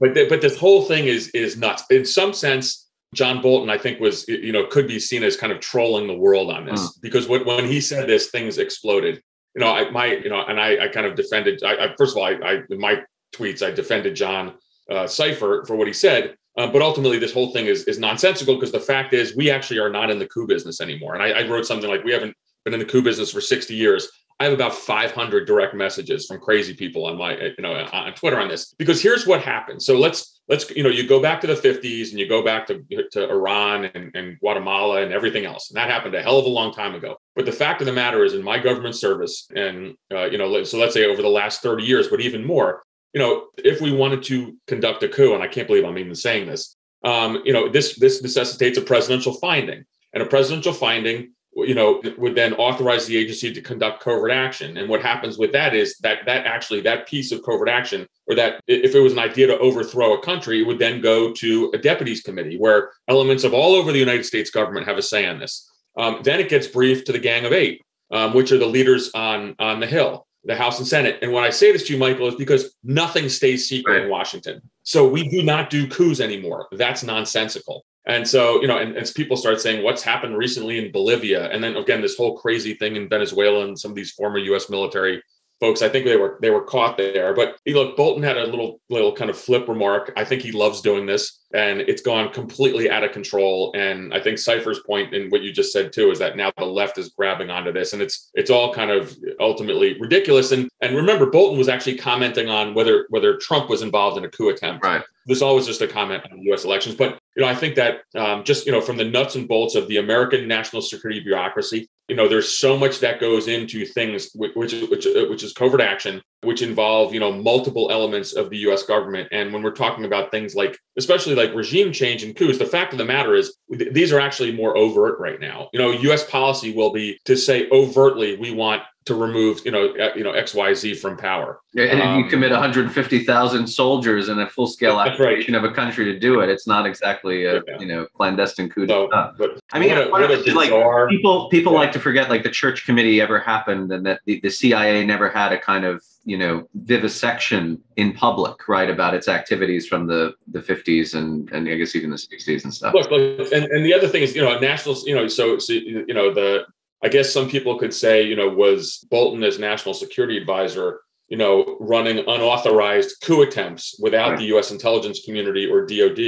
But 0.00 0.14
but 0.28 0.40
this 0.40 0.58
whole 0.58 0.82
thing 0.82 1.06
is 1.06 1.28
is 1.28 1.56
nuts. 1.56 1.84
In 1.90 2.04
some 2.04 2.32
sense, 2.32 2.89
John 3.14 3.42
Bolton 3.42 3.70
I 3.70 3.78
think 3.78 4.00
was 4.00 4.26
you 4.28 4.52
know 4.52 4.66
could 4.66 4.86
be 4.86 5.00
seen 5.00 5.22
as 5.22 5.36
kind 5.36 5.52
of 5.52 5.60
trolling 5.60 6.06
the 6.06 6.14
world 6.14 6.50
on 6.50 6.66
this 6.66 6.80
mm. 6.80 7.00
because 7.02 7.28
when, 7.28 7.44
when 7.44 7.66
he 7.66 7.80
said 7.80 8.08
this, 8.08 8.30
things 8.30 8.58
exploded. 8.58 9.22
You 9.54 9.60
know, 9.60 9.72
I 9.72 9.90
my 9.90 10.06
you 10.06 10.28
know, 10.28 10.44
and 10.46 10.60
I 10.60 10.84
I 10.84 10.88
kind 10.88 11.06
of 11.06 11.16
defended. 11.16 11.62
I, 11.64 11.86
I 11.86 11.94
first 11.98 12.16
of 12.16 12.18
all, 12.18 12.24
I, 12.24 12.32
I 12.32 12.62
in 12.70 12.78
my 12.78 13.02
tweets 13.34 13.66
I 13.66 13.70
defended 13.70 14.14
John 14.14 14.54
uh, 14.90 15.04
Sipher 15.04 15.66
for 15.66 15.76
what 15.76 15.86
he 15.86 15.92
said. 15.92 16.36
Um, 16.58 16.72
but 16.72 16.82
ultimately, 16.82 17.18
this 17.18 17.32
whole 17.32 17.52
thing 17.52 17.66
is, 17.66 17.84
is 17.84 17.98
nonsensical 17.98 18.56
because 18.56 18.72
the 18.72 18.80
fact 18.80 19.14
is 19.14 19.36
we 19.36 19.50
actually 19.50 19.78
are 19.78 19.88
not 19.88 20.10
in 20.10 20.18
the 20.18 20.26
coup 20.26 20.46
business 20.46 20.80
anymore. 20.80 21.14
And 21.14 21.22
I, 21.22 21.30
I, 21.30 21.48
wrote 21.48 21.64
something 21.64 21.88
like 21.88 22.02
we 22.02 22.12
haven't 22.12 22.34
been 22.70 22.80
in 22.80 22.86
the 22.86 22.90
coup 22.90 23.02
business 23.02 23.32
for 23.32 23.40
60 23.40 23.74
years. 23.74 24.08
I 24.38 24.44
have 24.44 24.54
about 24.54 24.74
500 24.74 25.46
direct 25.46 25.74
messages 25.74 26.26
from 26.26 26.40
crazy 26.40 26.72
people 26.72 27.04
on 27.04 27.18
my 27.18 27.36
you 27.36 27.62
know 27.62 27.74
on 27.74 28.14
Twitter 28.14 28.40
on 28.40 28.48
this 28.48 28.72
because 28.78 29.02
here's 29.02 29.26
what 29.26 29.42
happened. 29.42 29.82
So 29.82 29.98
let's 29.98 30.40
let's 30.48 30.68
you 30.70 30.82
know 30.82 30.88
you 30.88 31.06
go 31.06 31.20
back 31.20 31.42
to 31.42 31.46
the 31.46 31.54
50s 31.54 32.10
and 32.10 32.18
you 32.18 32.26
go 32.26 32.42
back 32.42 32.66
to, 32.68 32.82
to 33.12 33.28
Iran 33.28 33.84
and, 33.84 34.10
and 34.14 34.40
Guatemala 34.40 35.02
and 35.02 35.12
everything 35.12 35.44
else, 35.44 35.70
and 35.70 35.76
that 35.76 35.90
happened 35.90 36.14
a 36.14 36.22
hell 36.22 36.38
of 36.38 36.46
a 36.46 36.48
long 36.48 36.72
time 36.72 36.94
ago. 36.94 37.16
But 37.36 37.44
the 37.44 37.52
fact 37.52 37.82
of 37.82 37.86
the 37.86 37.92
matter 37.92 38.24
is, 38.24 38.32
in 38.32 38.42
my 38.42 38.58
government 38.58 38.94
service, 38.94 39.46
and 39.54 39.94
uh, 40.10 40.24
you 40.24 40.38
know, 40.38 40.64
so 40.64 40.78
let's 40.78 40.94
say 40.94 41.04
over 41.04 41.20
the 41.20 41.28
last 41.28 41.60
30 41.60 41.84
years, 41.84 42.08
but 42.08 42.22
even 42.22 42.42
more, 42.42 42.82
you 43.12 43.20
know, 43.20 43.48
if 43.58 43.82
we 43.82 43.92
wanted 43.92 44.22
to 44.24 44.56
conduct 44.66 45.02
a 45.02 45.08
coup, 45.08 45.34
and 45.34 45.42
I 45.42 45.48
can't 45.48 45.66
believe 45.66 45.84
I'm 45.84 45.98
even 45.98 46.14
saying 46.14 46.46
this, 46.46 46.76
um, 47.04 47.42
you 47.44 47.52
know, 47.52 47.68
this 47.68 47.98
this 47.98 48.22
necessitates 48.22 48.78
a 48.78 48.82
presidential 48.82 49.34
finding, 49.34 49.84
and 50.14 50.22
a 50.22 50.26
presidential 50.26 50.72
finding, 50.72 51.34
you 51.66 51.74
know, 51.74 52.02
would 52.18 52.34
then 52.34 52.54
authorize 52.54 53.06
the 53.06 53.16
agency 53.16 53.52
to 53.52 53.60
conduct 53.60 54.02
covert 54.02 54.30
action. 54.30 54.76
And 54.76 54.88
what 54.88 55.02
happens 55.02 55.38
with 55.38 55.52
that 55.52 55.74
is 55.74 55.96
that 55.98 56.18
that 56.26 56.46
actually 56.46 56.80
that 56.82 57.06
piece 57.06 57.32
of 57.32 57.42
covert 57.42 57.68
action, 57.68 58.06
or 58.28 58.34
that 58.36 58.60
if 58.66 58.94
it 58.94 59.00
was 59.00 59.12
an 59.12 59.18
idea 59.18 59.46
to 59.46 59.58
overthrow 59.58 60.14
a 60.14 60.22
country, 60.22 60.60
it 60.60 60.66
would 60.66 60.78
then 60.78 61.00
go 61.00 61.32
to 61.32 61.70
a 61.74 61.78
deputies 61.78 62.22
committee 62.22 62.56
where 62.58 62.90
elements 63.08 63.44
of 63.44 63.54
all 63.54 63.74
over 63.74 63.92
the 63.92 63.98
United 63.98 64.24
States 64.24 64.50
government 64.50 64.86
have 64.86 64.98
a 64.98 65.02
say 65.02 65.26
on 65.26 65.38
this. 65.38 65.70
Um, 65.96 66.20
then 66.22 66.40
it 66.40 66.48
gets 66.48 66.66
briefed 66.66 67.06
to 67.06 67.12
the 67.12 67.18
Gang 67.18 67.44
of 67.44 67.52
Eight, 67.52 67.82
um, 68.10 68.34
which 68.34 68.52
are 68.52 68.58
the 68.58 68.66
leaders 68.66 69.10
on 69.14 69.54
on 69.58 69.80
the 69.80 69.86
Hill 69.86 70.26
the 70.44 70.56
House 70.56 70.78
and 70.78 70.88
Senate. 70.88 71.18
And 71.22 71.32
when 71.32 71.44
I 71.44 71.50
say 71.50 71.72
this 71.72 71.86
to 71.86 71.92
you, 71.92 71.98
Michael, 71.98 72.28
is 72.28 72.34
because 72.34 72.74
nothing 72.82 73.28
stays 73.28 73.68
secret 73.68 73.92
right. 73.92 74.02
in 74.04 74.10
Washington. 74.10 74.62
So 74.82 75.06
we 75.06 75.28
do 75.28 75.42
not 75.42 75.70
do 75.70 75.86
coups 75.86 76.20
anymore. 76.20 76.66
That's 76.72 77.02
nonsensical. 77.02 77.84
And 78.06 78.26
so, 78.26 78.60
you 78.60 78.66
know, 78.66 78.78
and 78.78 78.96
as 78.96 79.12
people 79.12 79.36
start 79.36 79.60
saying 79.60 79.84
what's 79.84 80.02
happened 80.02 80.36
recently 80.36 80.84
in 80.84 80.90
Bolivia, 80.90 81.50
and 81.50 81.62
then 81.62 81.76
again, 81.76 82.00
this 82.00 82.16
whole 82.16 82.36
crazy 82.36 82.74
thing 82.74 82.96
in 82.96 83.08
Venezuela 83.08 83.64
and 83.64 83.78
some 83.78 83.90
of 83.90 83.94
these 83.94 84.12
former 84.12 84.38
US 84.38 84.70
military 84.70 85.22
folks. 85.60 85.82
I 85.82 85.88
think 85.88 86.06
they 86.06 86.16
were 86.16 86.38
they 86.40 86.50
were 86.50 86.62
caught 86.62 86.96
there. 86.96 87.34
But 87.34 87.58
look, 87.66 87.96
Bolton 87.96 88.22
had 88.22 88.38
a 88.38 88.46
little 88.46 88.80
little 88.88 89.12
kind 89.12 89.30
of 89.30 89.38
flip 89.38 89.68
remark. 89.68 90.12
I 90.16 90.24
think 90.24 90.42
he 90.42 90.52
loves 90.52 90.80
doing 90.80 91.06
this, 91.06 91.40
and 91.54 91.82
it's 91.82 92.02
gone 92.02 92.32
completely 92.32 92.90
out 92.90 93.04
of 93.04 93.12
control. 93.12 93.72
And 93.76 94.12
I 94.12 94.20
think 94.20 94.38
Sipher's 94.38 94.80
point 94.80 95.14
in 95.14 95.28
what 95.28 95.42
you 95.42 95.52
just 95.52 95.72
said 95.72 95.92
too 95.92 96.10
is 96.10 96.18
that 96.18 96.36
now 96.36 96.50
the 96.56 96.64
left 96.64 96.98
is 96.98 97.10
grabbing 97.10 97.50
onto 97.50 97.72
this, 97.72 97.92
and 97.92 98.02
it's 98.02 98.30
it's 98.34 98.50
all 98.50 98.72
kind 98.72 98.90
of 98.90 99.14
ultimately 99.38 99.98
ridiculous. 100.00 100.50
And 100.52 100.68
and 100.80 100.96
remember, 100.96 101.26
Bolton 101.26 101.58
was 101.58 101.68
actually 101.68 101.98
commenting 101.98 102.48
on 102.48 102.74
whether 102.74 103.06
whether 103.10 103.36
Trump 103.36 103.68
was 103.68 103.82
involved 103.82 104.16
in 104.16 104.24
a 104.24 104.30
coup 104.30 104.48
attempt. 104.48 104.84
Right. 104.84 105.02
This 105.26 105.42
always 105.42 105.66
just 105.66 105.82
a 105.82 105.86
comment 105.86 106.24
on 106.30 106.42
U.S. 106.42 106.64
elections, 106.64 106.94
but 106.94 107.18
you 107.36 107.42
know, 107.42 107.48
I 107.48 107.54
think 107.54 107.76
that 107.76 108.02
um, 108.14 108.44
just 108.44 108.66
you 108.66 108.72
know, 108.72 108.80
from 108.80 108.96
the 108.96 109.04
nuts 109.04 109.34
and 109.34 109.46
bolts 109.46 109.74
of 109.74 109.86
the 109.88 109.98
American 109.98 110.48
national 110.48 110.82
security 110.82 111.20
bureaucracy, 111.20 111.88
you 112.10 112.16
know 112.16 112.28
there's 112.28 112.48
so 112.48 112.76
much 112.76 112.98
that 112.98 113.20
goes 113.20 113.46
into 113.46 113.86
things 113.86 114.30
which 114.34 114.50
which 114.56 114.72
which, 114.90 115.06
uh, 115.06 115.26
which 115.30 115.44
is 115.44 115.52
covert 115.52 115.80
action 115.80 116.20
which 116.42 116.60
involve 116.60 117.14
you 117.14 117.20
know 117.20 117.32
multiple 117.32 117.88
elements 117.92 118.32
of 118.32 118.50
the 118.50 118.58
US 118.68 118.82
government 118.82 119.28
and 119.30 119.52
when 119.52 119.62
we're 119.62 119.70
talking 119.70 120.04
about 120.04 120.32
things 120.32 120.56
like 120.56 120.76
especially 120.98 121.36
like 121.36 121.54
regime 121.54 121.92
change 121.92 122.24
and 122.24 122.34
coups 122.34 122.58
the 122.58 122.66
fact 122.66 122.92
of 122.92 122.98
the 122.98 123.04
matter 123.04 123.36
is 123.36 123.56
these 123.68 124.12
are 124.12 124.18
actually 124.18 124.50
more 124.50 124.76
overt 124.76 125.20
right 125.20 125.40
now 125.40 125.68
you 125.72 125.78
know 125.78 125.92
US 125.92 126.28
policy 126.28 126.74
will 126.74 126.92
be 126.92 127.16
to 127.26 127.36
say 127.36 127.68
overtly 127.70 128.36
we 128.36 128.50
want 128.50 128.82
to 129.10 129.16
remove, 129.16 129.60
you 129.64 129.72
know, 129.72 129.92
uh, 129.96 130.10
you 130.14 130.22
know, 130.22 130.30
X, 130.30 130.54
Y, 130.54 130.72
Z 130.72 130.94
from 130.94 131.16
power. 131.16 131.60
Yeah, 131.72 131.86
and 131.86 132.00
um, 132.00 132.20
you 132.20 132.30
commit 132.30 132.52
150,000 132.52 133.66
soldiers 133.66 134.28
in 134.28 134.38
a 134.38 134.48
full-scale 134.48 134.96
occupation 134.96 135.54
right. 135.54 135.64
of 135.64 135.68
a 135.68 135.74
country 135.74 136.04
to 136.04 136.16
do 136.16 136.40
it. 136.40 136.48
It's 136.48 136.68
not 136.68 136.86
exactly 136.86 137.44
a, 137.44 137.54
yeah. 137.54 137.78
you 137.80 137.86
know, 137.86 138.06
clandestine 138.14 138.68
coup 138.68 138.86
so, 138.86 139.08
but 139.36 139.60
I 139.72 139.80
mean, 139.80 139.90
what 139.90 140.10
what 140.12 140.30
a, 140.30 140.52
like 140.54 140.70
people 141.10 141.48
people 141.48 141.72
yeah. 141.72 141.78
like 141.78 141.92
to 141.92 142.00
forget 142.00 142.30
like 142.30 142.44
the 142.44 142.50
Church 142.50 142.86
Committee 142.86 143.20
ever 143.20 143.40
happened, 143.40 143.90
and 143.92 144.06
that 144.06 144.20
the, 144.26 144.38
the 144.40 144.50
CIA 144.50 145.04
never 145.04 145.28
had 145.28 145.52
a 145.52 145.58
kind 145.58 145.84
of 145.84 146.02
you 146.24 146.38
know 146.38 146.68
vivisection 146.74 147.82
in 147.96 148.12
public, 148.12 148.68
right, 148.68 148.90
about 148.90 149.14
its 149.14 149.26
activities 149.26 149.88
from 149.88 150.06
the 150.06 150.34
the 150.52 150.60
50s 150.60 151.14
and 151.14 151.50
and 151.50 151.68
I 151.68 151.74
guess 151.74 151.96
even 151.96 152.10
the 152.10 152.16
60s 152.16 152.64
and 152.64 152.72
stuff. 152.72 152.94
Look, 152.94 153.10
look 153.10 153.52
and, 153.52 153.64
and 153.64 153.84
the 153.84 153.92
other 153.92 154.08
thing 154.08 154.22
is, 154.22 154.36
you 154.36 154.42
know, 154.42 154.56
national, 154.58 154.96
you 155.04 155.14
know, 155.14 155.26
so, 155.26 155.58
so 155.58 155.72
you 155.72 156.14
know 156.14 156.32
the 156.32 156.66
I 157.02 157.08
guess 157.08 157.32
some 157.32 157.48
people 157.48 157.78
could 157.78 157.94
say, 157.94 158.22
you 158.22 158.36
know, 158.36 158.48
was 158.48 159.06
Bolton 159.10 159.42
as 159.42 159.58
national 159.58 159.94
security 159.94 160.36
advisor, 160.36 161.00
you 161.28 161.36
know, 161.36 161.76
running 161.80 162.18
unauthorized 162.18 163.16
coup 163.22 163.42
attempts 163.42 163.98
without 164.00 164.30
right. 164.30 164.38
the 164.38 164.46
U.S. 164.46 164.70
intelligence 164.70 165.24
community 165.24 165.66
or 165.66 165.86
DoD 165.86 166.18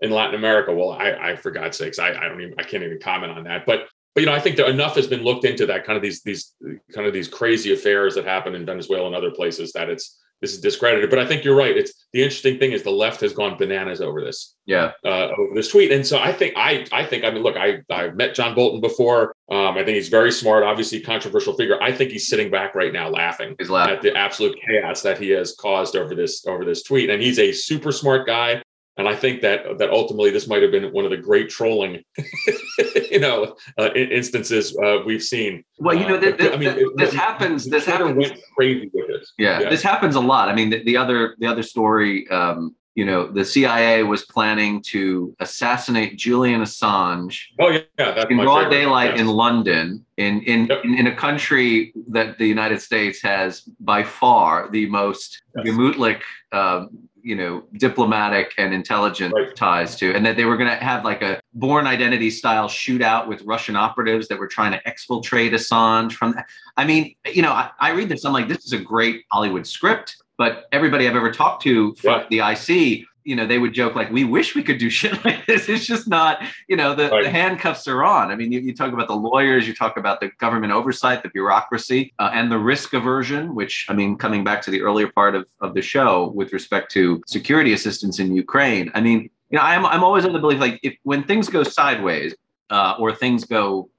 in 0.00 0.10
Latin 0.10 0.34
America? 0.34 0.74
Well, 0.74 0.90
I, 0.90 1.12
I 1.12 1.36
for 1.36 1.50
God's 1.50 1.78
sakes, 1.78 1.98
I, 1.98 2.10
I 2.10 2.28
don't 2.28 2.40
even, 2.40 2.54
I 2.58 2.62
can't 2.62 2.82
even 2.82 3.00
comment 3.00 3.32
on 3.32 3.44
that. 3.44 3.64
But, 3.64 3.88
but 4.14 4.20
you 4.20 4.26
know, 4.26 4.34
I 4.34 4.40
think 4.40 4.56
that 4.56 4.68
enough 4.68 4.96
has 4.96 5.06
been 5.06 5.22
looked 5.22 5.44
into 5.44 5.64
that 5.66 5.84
kind 5.84 5.96
of 5.96 6.02
these 6.02 6.22
these 6.22 6.54
kind 6.92 7.06
of 7.06 7.12
these 7.12 7.28
crazy 7.28 7.72
affairs 7.72 8.14
that 8.16 8.24
happen 8.24 8.54
in 8.54 8.66
Venezuela 8.66 9.06
and 9.06 9.14
other 9.14 9.30
places 9.30 9.72
that 9.72 9.88
it's 9.88 10.18
this 10.40 10.52
is 10.52 10.60
discredited. 10.60 11.10
But 11.10 11.18
I 11.18 11.26
think 11.26 11.44
you're 11.44 11.56
right. 11.56 11.76
It's 11.76 12.06
the 12.12 12.22
interesting 12.22 12.58
thing 12.58 12.72
is 12.72 12.82
the 12.82 12.90
left 12.90 13.20
has 13.20 13.32
gone 13.32 13.56
bananas 13.58 14.00
over 14.00 14.20
this. 14.20 14.54
Yeah, 14.66 14.92
uh, 15.04 15.28
over 15.36 15.54
this 15.54 15.68
tweet. 15.68 15.92
And 15.92 16.06
so 16.06 16.18
I 16.18 16.32
think 16.32 16.54
I 16.56 16.86
I 16.92 17.04
think 17.04 17.24
I 17.24 17.30
mean 17.30 17.42
look 17.42 17.56
I 17.56 17.80
I 17.90 18.08
met 18.10 18.34
John 18.34 18.54
Bolton 18.54 18.80
before. 18.80 19.34
Um, 19.50 19.78
I 19.78 19.84
think 19.84 19.96
he's 19.96 20.08
very 20.08 20.30
smart. 20.30 20.62
Obviously, 20.62 21.00
controversial 21.00 21.54
figure. 21.54 21.82
I 21.82 21.92
think 21.92 22.10
he's 22.10 22.28
sitting 22.28 22.50
back 22.50 22.74
right 22.74 22.92
now 22.92 23.08
laughing, 23.08 23.56
he's 23.58 23.70
laughing. 23.70 23.96
at 23.96 24.02
the 24.02 24.16
absolute 24.16 24.58
chaos 24.66 25.02
that 25.02 25.18
he 25.18 25.30
has 25.30 25.54
caused 25.58 25.96
over 25.96 26.14
this 26.14 26.46
over 26.46 26.64
this 26.64 26.82
tweet. 26.82 27.10
And 27.10 27.22
he's 27.22 27.38
a 27.38 27.52
super 27.52 27.92
smart 27.92 28.26
guy. 28.26 28.62
And 28.98 29.08
I 29.08 29.14
think 29.14 29.42
that 29.42 29.78
that 29.78 29.90
ultimately 29.90 30.30
this 30.30 30.48
might 30.48 30.60
have 30.60 30.72
been 30.72 30.92
one 30.92 31.04
of 31.04 31.12
the 31.12 31.16
great 31.16 31.48
trolling, 31.48 32.02
you 33.10 33.20
know, 33.20 33.56
uh, 33.78 33.90
instances 33.94 34.76
uh, 34.76 34.98
we've 35.06 35.22
seen. 35.22 35.64
Well, 35.78 35.94
you 35.96 36.06
know, 36.06 36.16
uh, 36.16 36.20
th- 36.20 36.52
I 36.52 36.56
mean, 36.56 36.74
th- 36.74 36.88
this 36.96 37.14
happens. 37.14 37.64
This 37.64 37.86
happens. 37.86 38.16
Went 38.16 38.40
crazy 38.56 38.90
with 38.92 39.06
this. 39.06 39.32
Yeah, 39.38 39.60
yeah, 39.60 39.70
this 39.70 39.82
happens 39.82 40.16
a 40.16 40.20
lot. 40.20 40.48
I 40.48 40.54
mean, 40.54 40.70
the, 40.70 40.82
the 40.82 40.96
other 40.96 41.36
the 41.38 41.46
other 41.46 41.62
story, 41.62 42.28
um, 42.30 42.74
you 42.96 43.04
know, 43.04 43.30
the 43.30 43.44
CIA 43.44 44.02
was 44.02 44.24
planning 44.24 44.82
to 44.86 45.32
assassinate 45.38 46.18
Julian 46.18 46.60
Assange. 46.60 47.40
Oh 47.60 47.68
yeah, 47.68 47.82
yeah 48.00 48.24
in 48.28 48.38
broad 48.38 48.64
favorite. 48.64 48.70
daylight 48.70 49.10
yes. 49.12 49.20
in 49.20 49.28
London, 49.28 50.04
in 50.16 50.42
in, 50.42 50.66
yep. 50.66 50.84
in, 50.84 50.94
in 50.98 51.06
a 51.06 51.14
country 51.14 51.92
that 52.08 52.36
the 52.38 52.46
United 52.46 52.82
States 52.82 53.22
has 53.22 53.60
by 53.78 54.02
far 54.02 54.68
the 54.72 54.88
most 54.90 55.40
yes. 55.54 55.66
gemütlich. 55.66 56.22
You 57.28 57.36
know 57.36 57.62
diplomatic 57.74 58.54
and 58.56 58.72
intelligence 58.72 59.34
Right. 59.36 59.54
ties 59.54 59.96
to 59.96 60.06
and 60.14 60.24
that 60.24 60.36
they 60.38 60.46
were 60.46 60.56
going 60.56 60.70
to 60.70 60.76
have 60.90 61.04
like 61.04 61.20
a 61.20 61.38
Bourne 61.52 61.86
Identity 61.86 62.30
style 62.30 62.68
shootout 62.68 63.28
with 63.28 63.42
russian 63.42 63.76
operatives 63.76 64.28
that 64.28 64.38
were 64.38 64.46
trying 64.56 64.72
to 64.72 64.80
exfiltrate 64.90 65.52
assange 65.52 66.12
from 66.12 66.34
i 66.78 66.84
mean 66.90 67.14
you 67.36 67.42
know 67.42 67.52
i, 67.52 67.68
I 67.86 67.90
read 67.90 68.08
this 68.08 68.24
i'm 68.24 68.32
like 68.32 68.48
this 68.48 68.64
is 68.64 68.72
a 68.72 68.78
great 68.78 69.24
hollywood 69.30 69.66
script 69.66 70.16
but 70.38 70.52
everybody 70.72 71.06
i've 71.06 71.16
ever 71.16 71.30
talked 71.30 71.62
to 71.64 71.94
from 71.96 72.24
the 72.30 72.38
ic 72.52 72.68
you 73.28 73.36
know 73.36 73.46
they 73.46 73.58
would 73.58 73.74
joke 73.74 73.94
like 73.94 74.10
we 74.10 74.24
wish 74.24 74.54
we 74.54 74.62
could 74.62 74.78
do 74.78 74.88
shit 74.88 75.12
like 75.24 75.44
this 75.46 75.68
it's 75.68 75.86
just 75.86 76.08
not 76.08 76.42
you 76.66 76.76
know 76.76 76.94
the, 76.94 77.08
Right. 77.10 77.24
the 77.24 77.30
handcuffs 77.30 77.86
are 77.86 78.02
on 78.02 78.30
i 78.30 78.34
mean 78.34 78.50
you, 78.50 78.60
you 78.60 78.74
talk 78.74 78.92
about 78.92 79.06
the 79.06 79.14
lawyers 79.14 79.68
you 79.68 79.74
talk 79.74 79.96
about 79.98 80.20
the 80.20 80.30
government 80.38 80.72
oversight 80.72 81.22
the 81.22 81.28
bureaucracy 81.28 82.14
uh, 82.18 82.30
and 82.32 82.50
the 82.50 82.58
risk 82.58 82.94
aversion 82.94 83.54
which 83.54 83.86
i 83.90 83.92
mean 83.92 84.16
coming 84.16 84.42
back 84.44 84.62
to 84.62 84.70
the 84.70 84.80
earlier 84.80 85.10
part 85.12 85.34
of, 85.34 85.46
of 85.60 85.74
the 85.74 85.82
show 85.82 86.32
with 86.34 86.52
respect 86.54 86.90
to 86.92 87.22
security 87.26 87.72
assistance 87.74 88.18
in 88.18 88.34
ukraine 88.34 88.90
i 88.94 89.00
mean 89.00 89.28
you 89.50 89.58
know 89.58 89.64
i'm, 89.64 89.84
I'm 89.84 90.02
always 90.02 90.24
of 90.24 90.32
the 90.32 90.38
belief 90.38 90.58
like 90.58 90.80
if 90.82 90.96
when 91.02 91.22
things 91.24 91.48
go 91.50 91.62
sideways 91.62 92.34
uh, 92.70 92.94
or 92.98 93.14
things 93.14 93.44
go 93.44 93.90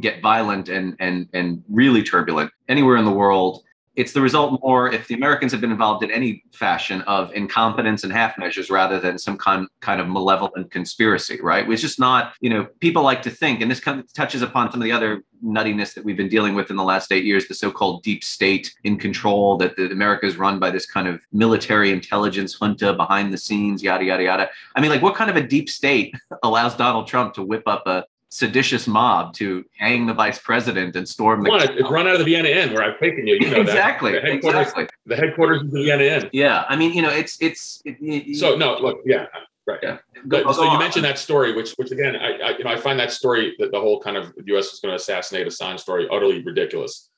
get 0.00 0.22
violent 0.22 0.68
and 0.68 0.96
and 1.00 1.28
and 1.34 1.62
really 1.68 2.02
turbulent 2.02 2.50
anywhere 2.68 2.96
in 2.96 3.04
the 3.04 3.10
world 3.22 3.64
it's 3.98 4.12
the 4.12 4.20
result 4.20 4.60
more 4.62 4.92
if 4.92 5.08
the 5.08 5.14
Americans 5.14 5.50
have 5.50 5.60
been 5.60 5.72
involved 5.72 6.04
in 6.04 6.10
any 6.12 6.44
fashion 6.52 7.02
of 7.02 7.34
incompetence 7.34 8.04
and 8.04 8.12
half 8.12 8.38
measures 8.38 8.70
rather 8.70 9.00
than 9.00 9.18
some 9.18 9.36
kind 9.36 9.66
kind 9.80 10.00
of 10.00 10.06
malevolent 10.08 10.70
conspiracy, 10.70 11.40
right? 11.42 11.68
It's 11.68 11.82
just 11.82 11.98
not, 11.98 12.32
you 12.40 12.48
know, 12.48 12.68
people 12.78 13.02
like 13.02 13.22
to 13.22 13.30
think, 13.30 13.60
and 13.60 13.68
this 13.68 13.80
kind 13.80 13.98
of 13.98 14.10
touches 14.12 14.40
upon 14.40 14.70
some 14.70 14.80
of 14.80 14.84
the 14.84 14.92
other 14.92 15.24
nuttiness 15.44 15.94
that 15.94 16.04
we've 16.04 16.16
been 16.16 16.28
dealing 16.28 16.54
with 16.54 16.70
in 16.70 16.76
the 16.76 16.84
last 16.84 17.10
eight 17.10 17.24
years, 17.24 17.48
the 17.48 17.54
so-called 17.54 18.04
deep 18.04 18.22
state 18.22 18.72
in 18.84 18.98
control 18.98 19.56
that 19.56 19.74
the, 19.74 19.90
America 19.90 20.26
is 20.26 20.36
run 20.36 20.60
by 20.60 20.70
this 20.70 20.86
kind 20.86 21.08
of 21.08 21.20
military 21.32 21.90
intelligence 21.90 22.54
junta 22.54 22.92
behind 22.92 23.32
the 23.32 23.38
scenes, 23.38 23.82
yada 23.82 24.04
yada 24.04 24.22
yada. 24.22 24.48
I 24.76 24.80
mean, 24.80 24.90
like, 24.90 25.02
what 25.02 25.16
kind 25.16 25.28
of 25.28 25.34
a 25.34 25.42
deep 25.42 25.68
state 25.68 26.14
allows 26.44 26.76
Donald 26.76 27.08
Trump 27.08 27.34
to 27.34 27.42
whip 27.42 27.64
up 27.66 27.84
a 27.88 28.04
seditious 28.30 28.86
mob 28.86 29.32
to 29.34 29.64
hang 29.76 30.06
the 30.06 30.14
vice 30.14 30.38
president 30.38 30.96
and 30.96 31.08
storm 31.08 31.42
the 31.42 31.50
Come 31.50 31.60
on, 31.60 31.78
it's 31.78 31.90
run 31.90 32.06
out 32.06 32.14
of 32.14 32.18
the 32.18 32.24
Vienna 32.24 32.48
Inn 32.48 32.74
where 32.74 32.82
I've 32.82 32.98
taken 32.98 33.26
you. 33.26 33.38
You 33.40 33.50
know 33.50 33.60
exactly, 33.60 34.12
that. 34.12 34.22
The 34.22 34.30
headquarters, 34.32 34.60
exactly. 34.60 34.86
the 35.06 35.16
headquarters 35.16 35.62
of 35.62 35.70
the 35.70 35.82
Vienna 35.82 36.04
Inn. 36.04 36.30
Yeah, 36.32 36.64
I 36.68 36.76
mean, 36.76 36.92
you 36.92 37.02
know, 37.02 37.10
it's 37.10 37.40
it's. 37.40 37.80
It, 37.84 37.96
it, 38.00 38.36
So 38.36 38.56
no, 38.56 38.78
look, 38.78 39.00
yeah, 39.04 39.26
right. 39.66 39.78
Yeah. 39.82 39.98
But, 40.24 40.44
Go- 40.44 40.52
so 40.52 40.62
go 40.64 40.72
you 40.72 40.78
mentioned 40.78 41.04
that 41.04 41.18
story, 41.18 41.54
which, 41.54 41.72
which 41.76 41.90
again, 41.90 42.16
I, 42.16 42.38
I, 42.38 42.58
you 42.58 42.64
know, 42.64 42.70
I 42.70 42.76
find 42.76 42.98
that 43.00 43.12
story 43.12 43.54
that 43.58 43.70
the 43.70 43.80
whole 43.80 44.00
kind 44.00 44.16
of 44.16 44.34
the 44.34 44.44
U.S. 44.48 44.72
is 44.72 44.80
going 44.80 44.92
to 44.92 44.96
assassinate 44.96 45.46
Assange 45.46 45.80
story 45.80 46.08
utterly 46.10 46.42
ridiculous. 46.42 47.08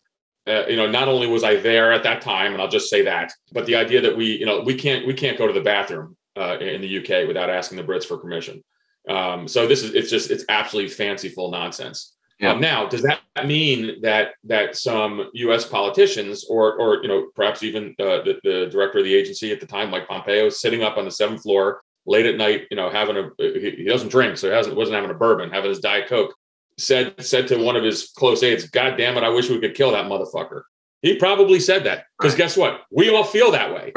Uh, 0.47 0.65
you 0.67 0.77
know, 0.77 0.91
not 0.91 1.07
only 1.07 1.27
was 1.27 1.45
I 1.45 1.57
there 1.57 1.93
at 1.93 2.03
that 2.05 2.23
time, 2.23 2.53
and 2.53 2.63
I'll 2.63 2.69
just 2.69 2.89
say 2.89 3.03
that, 3.03 3.33
but 3.53 3.67
the 3.67 3.77
idea 3.77 4.01
that 4.01 4.17
we, 4.17 4.37
you 4.37 4.47
know, 4.47 4.61
we 4.61 4.75
can't 4.75 5.07
we 5.07 5.15
can't 5.15 5.37
go 5.37 5.47
to 5.47 5.53
the 5.53 5.61
bathroom 5.61 6.17
uh, 6.37 6.59
in 6.59 6.81
the 6.81 6.99
UK 6.99 7.27
without 7.27 7.51
asking 7.51 7.77
the 7.77 7.85
Brits 7.85 8.05
for 8.05 8.17
permission. 8.17 8.63
Um, 9.09 9.49
so 9.49 9.67
this 9.67 9.83
is 9.83 9.95
it's 9.95 10.11
just 10.11 10.31
it's 10.31 10.45
absolutely 10.49 10.91
fanciful 10.91 11.51
nonsense. 11.51 12.15
Yeah. 12.39 12.53
Um, 12.53 12.61
now, 12.61 12.87
does 12.87 13.03
that 13.03 13.21
mean 13.45 14.01
that 14.01 14.31
that 14.45 14.75
some 14.77 15.29
U.S. 15.35 15.67
politicians, 15.67 16.47
or 16.49 16.75
or 16.75 17.03
you 17.03 17.09
know, 17.09 17.29
perhaps 17.35 17.63
even 17.63 17.95
uh, 17.99 18.23
the, 18.23 18.41
the 18.45 18.69
director 18.71 18.99
of 18.99 19.05
the 19.05 19.15
agency 19.15 19.53
at 19.53 19.61
the 19.61 19.67
time, 19.67 19.91
like 19.91 20.09
Pompeo, 20.09 20.49
sitting 20.49 20.83
up 20.83 20.97
on 20.97 21.05
the 21.05 21.11
seventh 21.11 21.43
floor 21.43 21.83
late 22.07 22.25
at 22.25 22.37
night, 22.37 22.63
you 22.71 22.77
know, 22.77 22.89
having 22.89 23.17
a 23.17 23.31
he, 23.39 23.85
doesn't 23.85 24.11
drink, 24.11 24.39
so 24.39 24.49
he 24.49 24.55
hasn't 24.55 24.75
wasn't 24.75 24.95
having 24.95 25.11
a 25.11 25.15
bourbon, 25.15 25.51
having 25.51 25.69
his 25.69 25.81
diet 25.81 26.09
coke, 26.09 26.35
said 26.79 27.15
said 27.23 27.47
to 27.49 27.63
one 27.63 27.77
of 27.77 27.85
his 27.85 28.11
close 28.17 28.43
aides, 28.43 28.69
"God 28.71 28.97
damn 28.97 29.19
it, 29.19 29.25
I 29.25 29.29
wish 29.29 29.51
we 29.51 29.61
could 29.61 29.75
kill 29.75 29.93
that 29.93 30.07
motherfucker." 30.07 30.63
He 31.03 31.17
probably 31.17 31.61
said 31.61 31.85
that 31.85 32.05
because 32.19 32.35
guess 32.35 32.57
what? 32.57 32.83
We 32.91 33.15
all 33.15 33.25
feel 33.25 33.51
that 33.53 33.75
way. 33.75 33.93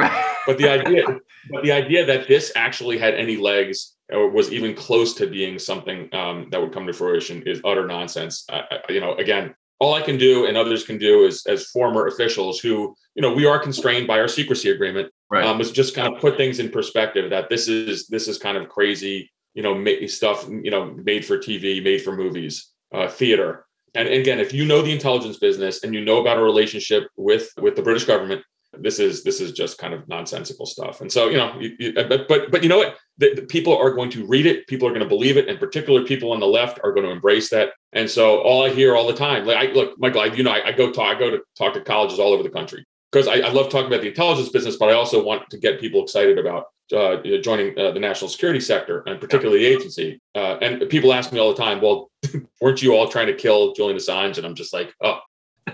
But 0.45 0.57
the 0.57 0.69
idea, 0.69 1.05
but 1.49 1.63
the 1.63 1.71
idea 1.71 2.05
that 2.05 2.27
this 2.27 2.51
actually 2.55 2.97
had 2.97 3.13
any 3.13 3.37
legs 3.37 3.95
or 4.11 4.29
was 4.29 4.51
even 4.51 4.75
close 4.75 5.13
to 5.15 5.27
being 5.27 5.57
something 5.57 6.13
um, 6.13 6.47
that 6.51 6.61
would 6.61 6.73
come 6.73 6.85
to 6.87 6.93
fruition 6.93 7.43
is 7.45 7.61
utter 7.63 7.87
nonsense. 7.87 8.45
I, 8.49 8.63
I, 8.69 8.91
you 8.91 8.99
know, 8.99 9.15
again, 9.15 9.55
all 9.79 9.93
I 9.93 10.01
can 10.01 10.17
do 10.17 10.45
and 10.45 10.55
others 10.55 10.85
can 10.85 10.97
do 10.97 11.25
is 11.25 11.45
as 11.45 11.65
former 11.67 12.07
officials 12.07 12.59
who, 12.59 12.95
you 13.15 13.21
know, 13.21 13.33
we 13.33 13.45
are 13.45 13.59
constrained 13.59 14.07
by 14.07 14.19
our 14.19 14.27
secrecy 14.27 14.69
agreement, 14.69 15.11
right. 15.29 15.45
um, 15.45 15.59
is 15.59 15.71
just 15.71 15.95
kind 15.95 16.13
of 16.13 16.21
put 16.21 16.37
things 16.37 16.59
in 16.59 16.69
perspective 16.69 17.29
that 17.31 17.49
this 17.49 17.67
is 17.67 18.07
this 18.07 18.27
is 18.27 18.37
kind 18.37 18.57
of 18.57 18.69
crazy, 18.69 19.31
you 19.53 19.63
know, 19.63 19.75
ma- 19.75 20.07
stuff, 20.07 20.47
you 20.49 20.71
know, 20.71 20.93
made 21.03 21.25
for 21.25 21.37
TV, 21.37 21.83
made 21.83 22.01
for 22.01 22.15
movies, 22.15 22.71
uh, 22.93 23.07
theater. 23.07 23.65
And 23.95 24.07
again, 24.07 24.39
if 24.39 24.53
you 24.53 24.65
know 24.65 24.81
the 24.81 24.91
intelligence 24.91 25.37
business 25.37 25.83
and 25.83 25.93
you 25.93 26.03
know 26.03 26.19
about 26.21 26.37
a 26.37 26.41
relationship 26.41 27.07
with 27.15 27.51
with 27.57 27.75
the 27.75 27.81
British 27.81 28.05
government, 28.05 28.43
this 28.79 28.99
is 28.99 29.23
this 29.23 29.39
is 29.39 29.51
just 29.51 29.77
kind 29.77 29.93
of 29.93 30.07
nonsensical 30.07 30.65
stuff. 30.65 31.01
And 31.01 31.11
so, 31.11 31.29
you 31.29 31.37
know, 31.37 31.59
you, 31.59 31.75
you, 31.79 31.93
but 31.93 32.27
but 32.27 32.51
but 32.51 32.63
you 32.63 32.69
know 32.69 32.77
what? 32.77 32.97
The, 33.17 33.33
the 33.35 33.41
people 33.43 33.77
are 33.77 33.91
going 33.91 34.09
to 34.11 34.25
read 34.25 34.45
it. 34.45 34.67
People 34.67 34.87
are 34.87 34.91
going 34.91 35.03
to 35.03 35.07
believe 35.07 35.37
it, 35.37 35.47
and 35.47 35.59
particular 35.59 36.03
people 36.03 36.31
on 36.31 36.39
the 36.39 36.47
left 36.47 36.79
are 36.83 36.91
going 36.91 37.05
to 37.05 37.11
embrace 37.11 37.49
that. 37.49 37.69
And 37.91 38.09
so, 38.09 38.39
all 38.39 38.65
I 38.65 38.69
hear 38.69 38.95
all 38.95 39.07
the 39.07 39.13
time, 39.13 39.45
like, 39.45 39.57
I, 39.57 39.71
look, 39.71 39.99
Michael, 39.99 40.21
I, 40.21 40.25
you 40.25 40.43
know, 40.43 40.51
I, 40.51 40.69
I 40.69 40.71
go 40.71 40.91
talk, 40.91 41.15
I 41.15 41.19
go 41.19 41.29
to 41.29 41.41
talk 41.57 41.73
to 41.73 41.81
colleges 41.81 42.19
all 42.19 42.33
over 42.33 42.43
the 42.43 42.49
country 42.49 42.85
because 43.11 43.27
I, 43.27 43.35
I 43.35 43.49
love 43.49 43.69
talking 43.69 43.87
about 43.87 44.01
the 44.01 44.07
intelligence 44.07 44.49
business, 44.49 44.77
but 44.77 44.89
I 44.89 44.93
also 44.93 45.23
want 45.23 45.49
to 45.51 45.57
get 45.57 45.79
people 45.79 46.01
excited 46.01 46.39
about 46.39 46.65
uh, 46.91 47.17
joining 47.41 47.77
uh, 47.77 47.91
the 47.91 47.99
national 47.99 48.29
security 48.29 48.59
sector 48.59 49.03
and 49.05 49.21
particularly 49.21 49.59
the 49.59 49.67
agency. 49.67 50.19
Uh, 50.35 50.57
and 50.61 50.89
people 50.89 51.13
ask 51.13 51.31
me 51.31 51.39
all 51.39 51.53
the 51.53 51.61
time, 51.61 51.79
well, 51.79 52.09
weren't 52.61 52.81
you 52.81 52.95
all 52.95 53.07
trying 53.07 53.27
to 53.27 53.35
kill 53.35 53.73
Julian 53.73 53.97
Assange? 53.97 54.37
And 54.37 54.45
I'm 54.45 54.55
just 54.55 54.73
like, 54.73 54.93
oh, 55.01 55.19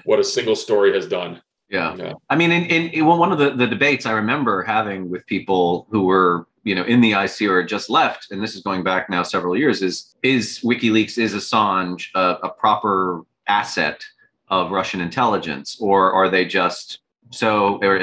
what 0.04 0.20
a 0.20 0.24
single 0.24 0.56
story 0.56 0.94
has 0.94 1.08
done. 1.08 1.42
Yeah. 1.70 1.96
Yeah. 1.96 2.14
I 2.30 2.36
mean, 2.36 2.52
in, 2.52 2.66
in, 2.66 2.90
in 2.90 3.06
one 3.06 3.32
of 3.32 3.38
the, 3.38 3.52
the 3.52 3.68
debates 3.68 4.06
I 4.06 4.12
remember 4.14 4.64
having 4.64 5.10
with 5.10 5.26
people 5.28 5.88
who 5.92 6.04
were, 6.04 6.48
you 6.64 6.76
know, 6.76 6.84
in 6.84 7.00
the 7.00 7.14
IC 7.14 7.42
or 7.50 7.64
just 7.64 7.90
left, 7.90 8.32
and 8.32 8.42
this 8.42 8.56
is 8.56 8.62
going 8.62 8.84
back 8.84 9.10
now 9.10 9.24
several 9.24 9.56
years, 9.56 9.82
is 9.82 10.16
is 10.24 10.60
WikiLeaks, 10.60 11.18
is 11.18 11.34
Assange 11.34 12.08
a, 12.16 12.38
a 12.44 12.50
proper 12.50 13.22
asset 13.48 14.04
of 14.50 14.72
Russian 14.72 15.00
intelligence, 15.00 15.78
or 15.80 16.12
are 16.12 16.30
they 16.30 16.46
just 16.46 17.00
so? 17.32 17.80
Or. 17.82 18.00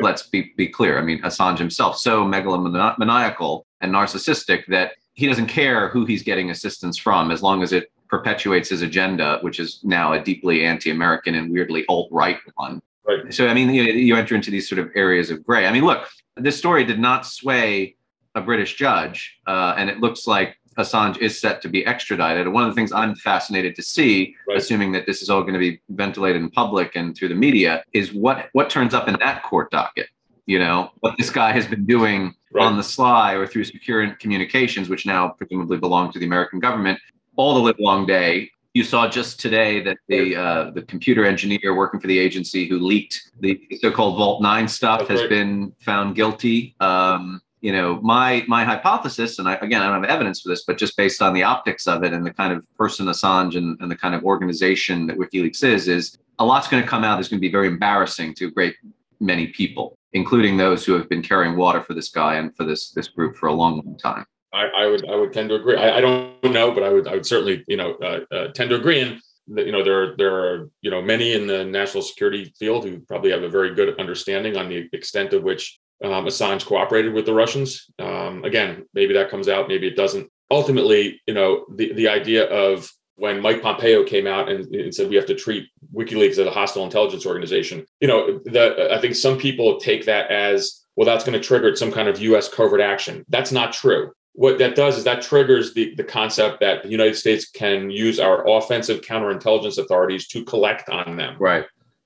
Let's 0.00 0.22
be 0.28 0.52
be 0.56 0.68
clear. 0.68 0.98
I 0.98 1.02
mean, 1.02 1.20
Assange 1.22 1.58
himself 1.58 1.98
so 1.98 2.24
megalomaniacal 2.24 3.62
and 3.80 3.92
narcissistic 3.92 4.66
that 4.68 4.92
he 5.14 5.26
doesn't 5.26 5.48
care 5.48 5.88
who 5.88 6.04
he's 6.04 6.22
getting 6.22 6.50
assistance 6.50 6.96
from, 6.96 7.32
as 7.32 7.42
long 7.42 7.62
as 7.62 7.72
it 7.72 7.90
perpetuates 8.08 8.68
his 8.68 8.82
agenda, 8.82 9.38
which 9.42 9.60
is 9.60 9.80
now 9.82 10.12
a 10.12 10.22
deeply 10.22 10.64
anti-American 10.64 11.34
and 11.34 11.52
weirdly 11.52 11.84
alt-right 11.88 12.38
one. 12.54 12.80
Right. 13.08 13.32
So 13.32 13.48
I 13.48 13.54
mean, 13.54 13.70
you, 13.70 13.82
you 13.84 14.16
enter 14.16 14.34
into 14.34 14.50
these 14.50 14.68
sort 14.68 14.78
of 14.78 14.90
areas 14.94 15.30
of 15.30 15.44
gray. 15.44 15.66
I 15.66 15.72
mean, 15.72 15.84
look, 15.84 16.06
this 16.36 16.58
story 16.58 16.84
did 16.84 16.98
not 17.00 17.24
sway 17.26 17.96
a 18.34 18.40
British 18.40 18.76
judge, 18.76 19.38
uh, 19.46 19.74
and 19.78 19.88
it 19.88 20.00
looks 20.00 20.26
like 20.26 20.56
Assange 20.78 21.18
is 21.18 21.40
set 21.40 21.60
to 21.62 21.68
be 21.68 21.84
extradited. 21.86 22.46
And 22.46 22.54
one 22.54 22.62
of 22.64 22.70
the 22.70 22.74
things 22.74 22.92
I'm 22.92 23.16
fascinated 23.16 23.74
to 23.76 23.82
see, 23.82 24.36
Right. 24.46 24.58
assuming 24.58 24.92
that 24.92 25.06
this 25.06 25.22
is 25.22 25.30
all 25.30 25.40
going 25.40 25.54
to 25.54 25.58
be 25.58 25.80
ventilated 25.88 26.40
in 26.42 26.50
public 26.50 26.94
and 26.94 27.16
through 27.16 27.28
the 27.28 27.34
media, 27.34 27.82
is 27.94 28.12
what 28.12 28.48
what 28.52 28.70
turns 28.70 28.94
up 28.94 29.08
in 29.08 29.16
that 29.18 29.42
court 29.42 29.70
docket. 29.70 30.08
You 30.46 30.58
know, 30.58 30.90
what 31.00 31.16
this 31.18 31.30
guy 31.30 31.52
has 31.52 31.66
been 31.66 31.84
doing 31.86 32.34
Right. 32.50 32.64
on 32.64 32.76
the 32.78 32.82
sly 32.82 33.34
or 33.34 33.46
through 33.46 33.64
secure 33.64 34.08
communications, 34.14 34.88
which 34.88 35.04
now 35.04 35.28
presumably 35.28 35.76
belong 35.76 36.10
to 36.12 36.18
the 36.18 36.24
American 36.24 36.60
government, 36.60 36.98
all 37.36 37.52
the 37.54 37.60
live 37.60 37.76
long 37.78 38.06
day. 38.06 38.50
You 38.78 38.84
saw 38.84 39.08
just 39.08 39.40
today 39.40 39.80
that 39.80 39.98
the 40.06 40.36
uh, 40.36 40.70
the 40.70 40.82
computer 40.82 41.26
engineer 41.26 41.74
working 41.74 41.98
for 41.98 42.06
the 42.06 42.16
agency 42.16 42.68
who 42.68 42.78
leaked 42.78 43.32
the 43.40 43.60
so-called 43.80 44.16
Vault 44.16 44.40
Nine 44.40 44.68
stuff 44.68 45.00
That's 45.00 45.22
has 45.22 45.28
been 45.28 45.72
found 45.80 46.14
guilty. 46.14 46.76
Um, 46.78 47.40
you 47.60 47.72
know, 47.72 48.00
my 48.02 48.44
my 48.46 48.62
hypothesis, 48.62 49.40
and 49.40 49.48
I, 49.48 49.54
again, 49.54 49.82
I 49.82 49.86
don't 49.86 50.04
have 50.04 50.08
evidence 50.08 50.42
for 50.42 50.48
this, 50.50 50.62
but 50.64 50.78
just 50.78 50.96
based 50.96 51.20
on 51.20 51.34
the 51.34 51.42
optics 51.42 51.88
of 51.88 52.04
it 52.04 52.12
and 52.12 52.24
the 52.24 52.32
kind 52.32 52.52
of 52.52 52.64
person 52.76 53.06
Assange 53.06 53.56
and, 53.56 53.76
and 53.80 53.90
the 53.90 53.96
kind 53.96 54.14
of 54.14 54.22
organization 54.22 55.08
that 55.08 55.18
WikiLeaks 55.18 55.64
is, 55.64 55.88
is 55.88 56.16
a 56.38 56.44
lot's 56.44 56.68
going 56.68 56.80
to 56.80 56.88
come 56.88 57.02
out 57.02 57.16
that's 57.16 57.26
going 57.26 57.40
to 57.40 57.48
be 57.48 57.50
very 57.50 57.66
embarrassing 57.66 58.32
to 58.34 58.46
a 58.46 58.50
great 58.52 58.76
many 59.18 59.48
people, 59.48 59.98
including 60.12 60.56
those 60.56 60.86
who 60.86 60.92
have 60.92 61.08
been 61.08 61.20
carrying 61.20 61.56
water 61.56 61.82
for 61.82 61.94
this 61.94 62.10
guy 62.10 62.36
and 62.36 62.54
for 62.54 62.62
this 62.62 62.92
this 62.92 63.08
group 63.08 63.34
for 63.34 63.48
a 63.48 63.52
long, 63.52 63.82
long 63.84 63.98
time. 63.98 64.24
I, 64.52 64.66
I 64.66 64.86
would 64.86 65.08
I 65.08 65.14
would 65.14 65.32
tend 65.32 65.50
to 65.50 65.56
agree. 65.56 65.76
I, 65.76 65.98
I 65.98 66.00
don't 66.00 66.42
know, 66.44 66.72
but 66.72 66.82
I 66.82 66.90
would 66.90 67.06
I 67.06 67.12
would 67.12 67.26
certainly 67.26 67.64
you 67.68 67.76
know 67.76 67.94
uh, 67.94 68.20
uh, 68.34 68.48
tend 68.48 68.70
to 68.70 68.76
agree. 68.76 69.00
And 69.00 69.20
you 69.46 69.72
know 69.72 69.84
there 69.84 70.02
are, 70.02 70.16
there 70.16 70.34
are 70.34 70.70
you 70.80 70.90
know 70.90 71.02
many 71.02 71.34
in 71.34 71.46
the 71.46 71.64
national 71.64 72.02
security 72.02 72.52
field 72.58 72.84
who 72.84 73.00
probably 73.00 73.30
have 73.30 73.42
a 73.42 73.48
very 73.48 73.74
good 73.74 73.98
understanding 74.00 74.56
on 74.56 74.68
the 74.68 74.88
extent 74.92 75.32
of 75.32 75.42
which 75.42 75.78
um, 76.04 76.26
Assange 76.26 76.64
cooperated 76.64 77.12
with 77.12 77.26
the 77.26 77.34
Russians. 77.34 77.90
Um, 77.98 78.44
again, 78.44 78.84
maybe 78.94 79.14
that 79.14 79.30
comes 79.30 79.48
out, 79.48 79.68
maybe 79.68 79.86
it 79.86 79.96
doesn't. 79.96 80.30
Ultimately, 80.50 81.20
you 81.26 81.34
know 81.34 81.66
the 81.74 81.92
the 81.92 82.08
idea 82.08 82.46
of 82.46 82.90
when 83.16 83.40
Mike 83.40 83.60
Pompeo 83.60 84.04
came 84.04 84.28
out 84.28 84.48
and, 84.48 84.64
and 84.74 84.94
said 84.94 85.10
we 85.10 85.16
have 85.16 85.26
to 85.26 85.34
treat 85.34 85.68
WikiLeaks 85.92 86.32
as 86.32 86.38
a 86.38 86.50
hostile 86.50 86.84
intelligence 86.84 87.26
organization, 87.26 87.84
you 88.00 88.06
know, 88.06 88.38
the, 88.44 88.94
I 88.94 89.00
think 89.00 89.16
some 89.16 89.36
people 89.36 89.80
take 89.80 90.04
that 90.04 90.30
as 90.30 90.84
well. 90.94 91.04
That's 91.04 91.24
going 91.24 91.32
to 91.32 91.44
trigger 91.44 91.74
some 91.74 91.90
kind 91.90 92.08
of 92.08 92.20
U.S. 92.20 92.48
covert 92.48 92.80
action. 92.80 93.24
That's 93.28 93.50
not 93.50 93.72
true 93.72 94.12
what 94.38 94.56
that 94.58 94.76
does 94.76 94.96
is 94.96 95.02
that 95.02 95.20
triggers 95.20 95.74
the, 95.74 95.96
the 95.96 96.04
concept 96.04 96.60
that 96.60 96.84
the 96.84 96.88
United 96.88 97.16
States 97.16 97.50
can 97.50 97.90
use 97.90 98.20
our 98.20 98.48
offensive 98.48 99.00
counterintelligence 99.00 99.78
authorities 99.78 100.28
to 100.28 100.44
collect 100.44 100.88
on 100.88 101.16
them. 101.16 101.34
Right. 101.40 101.64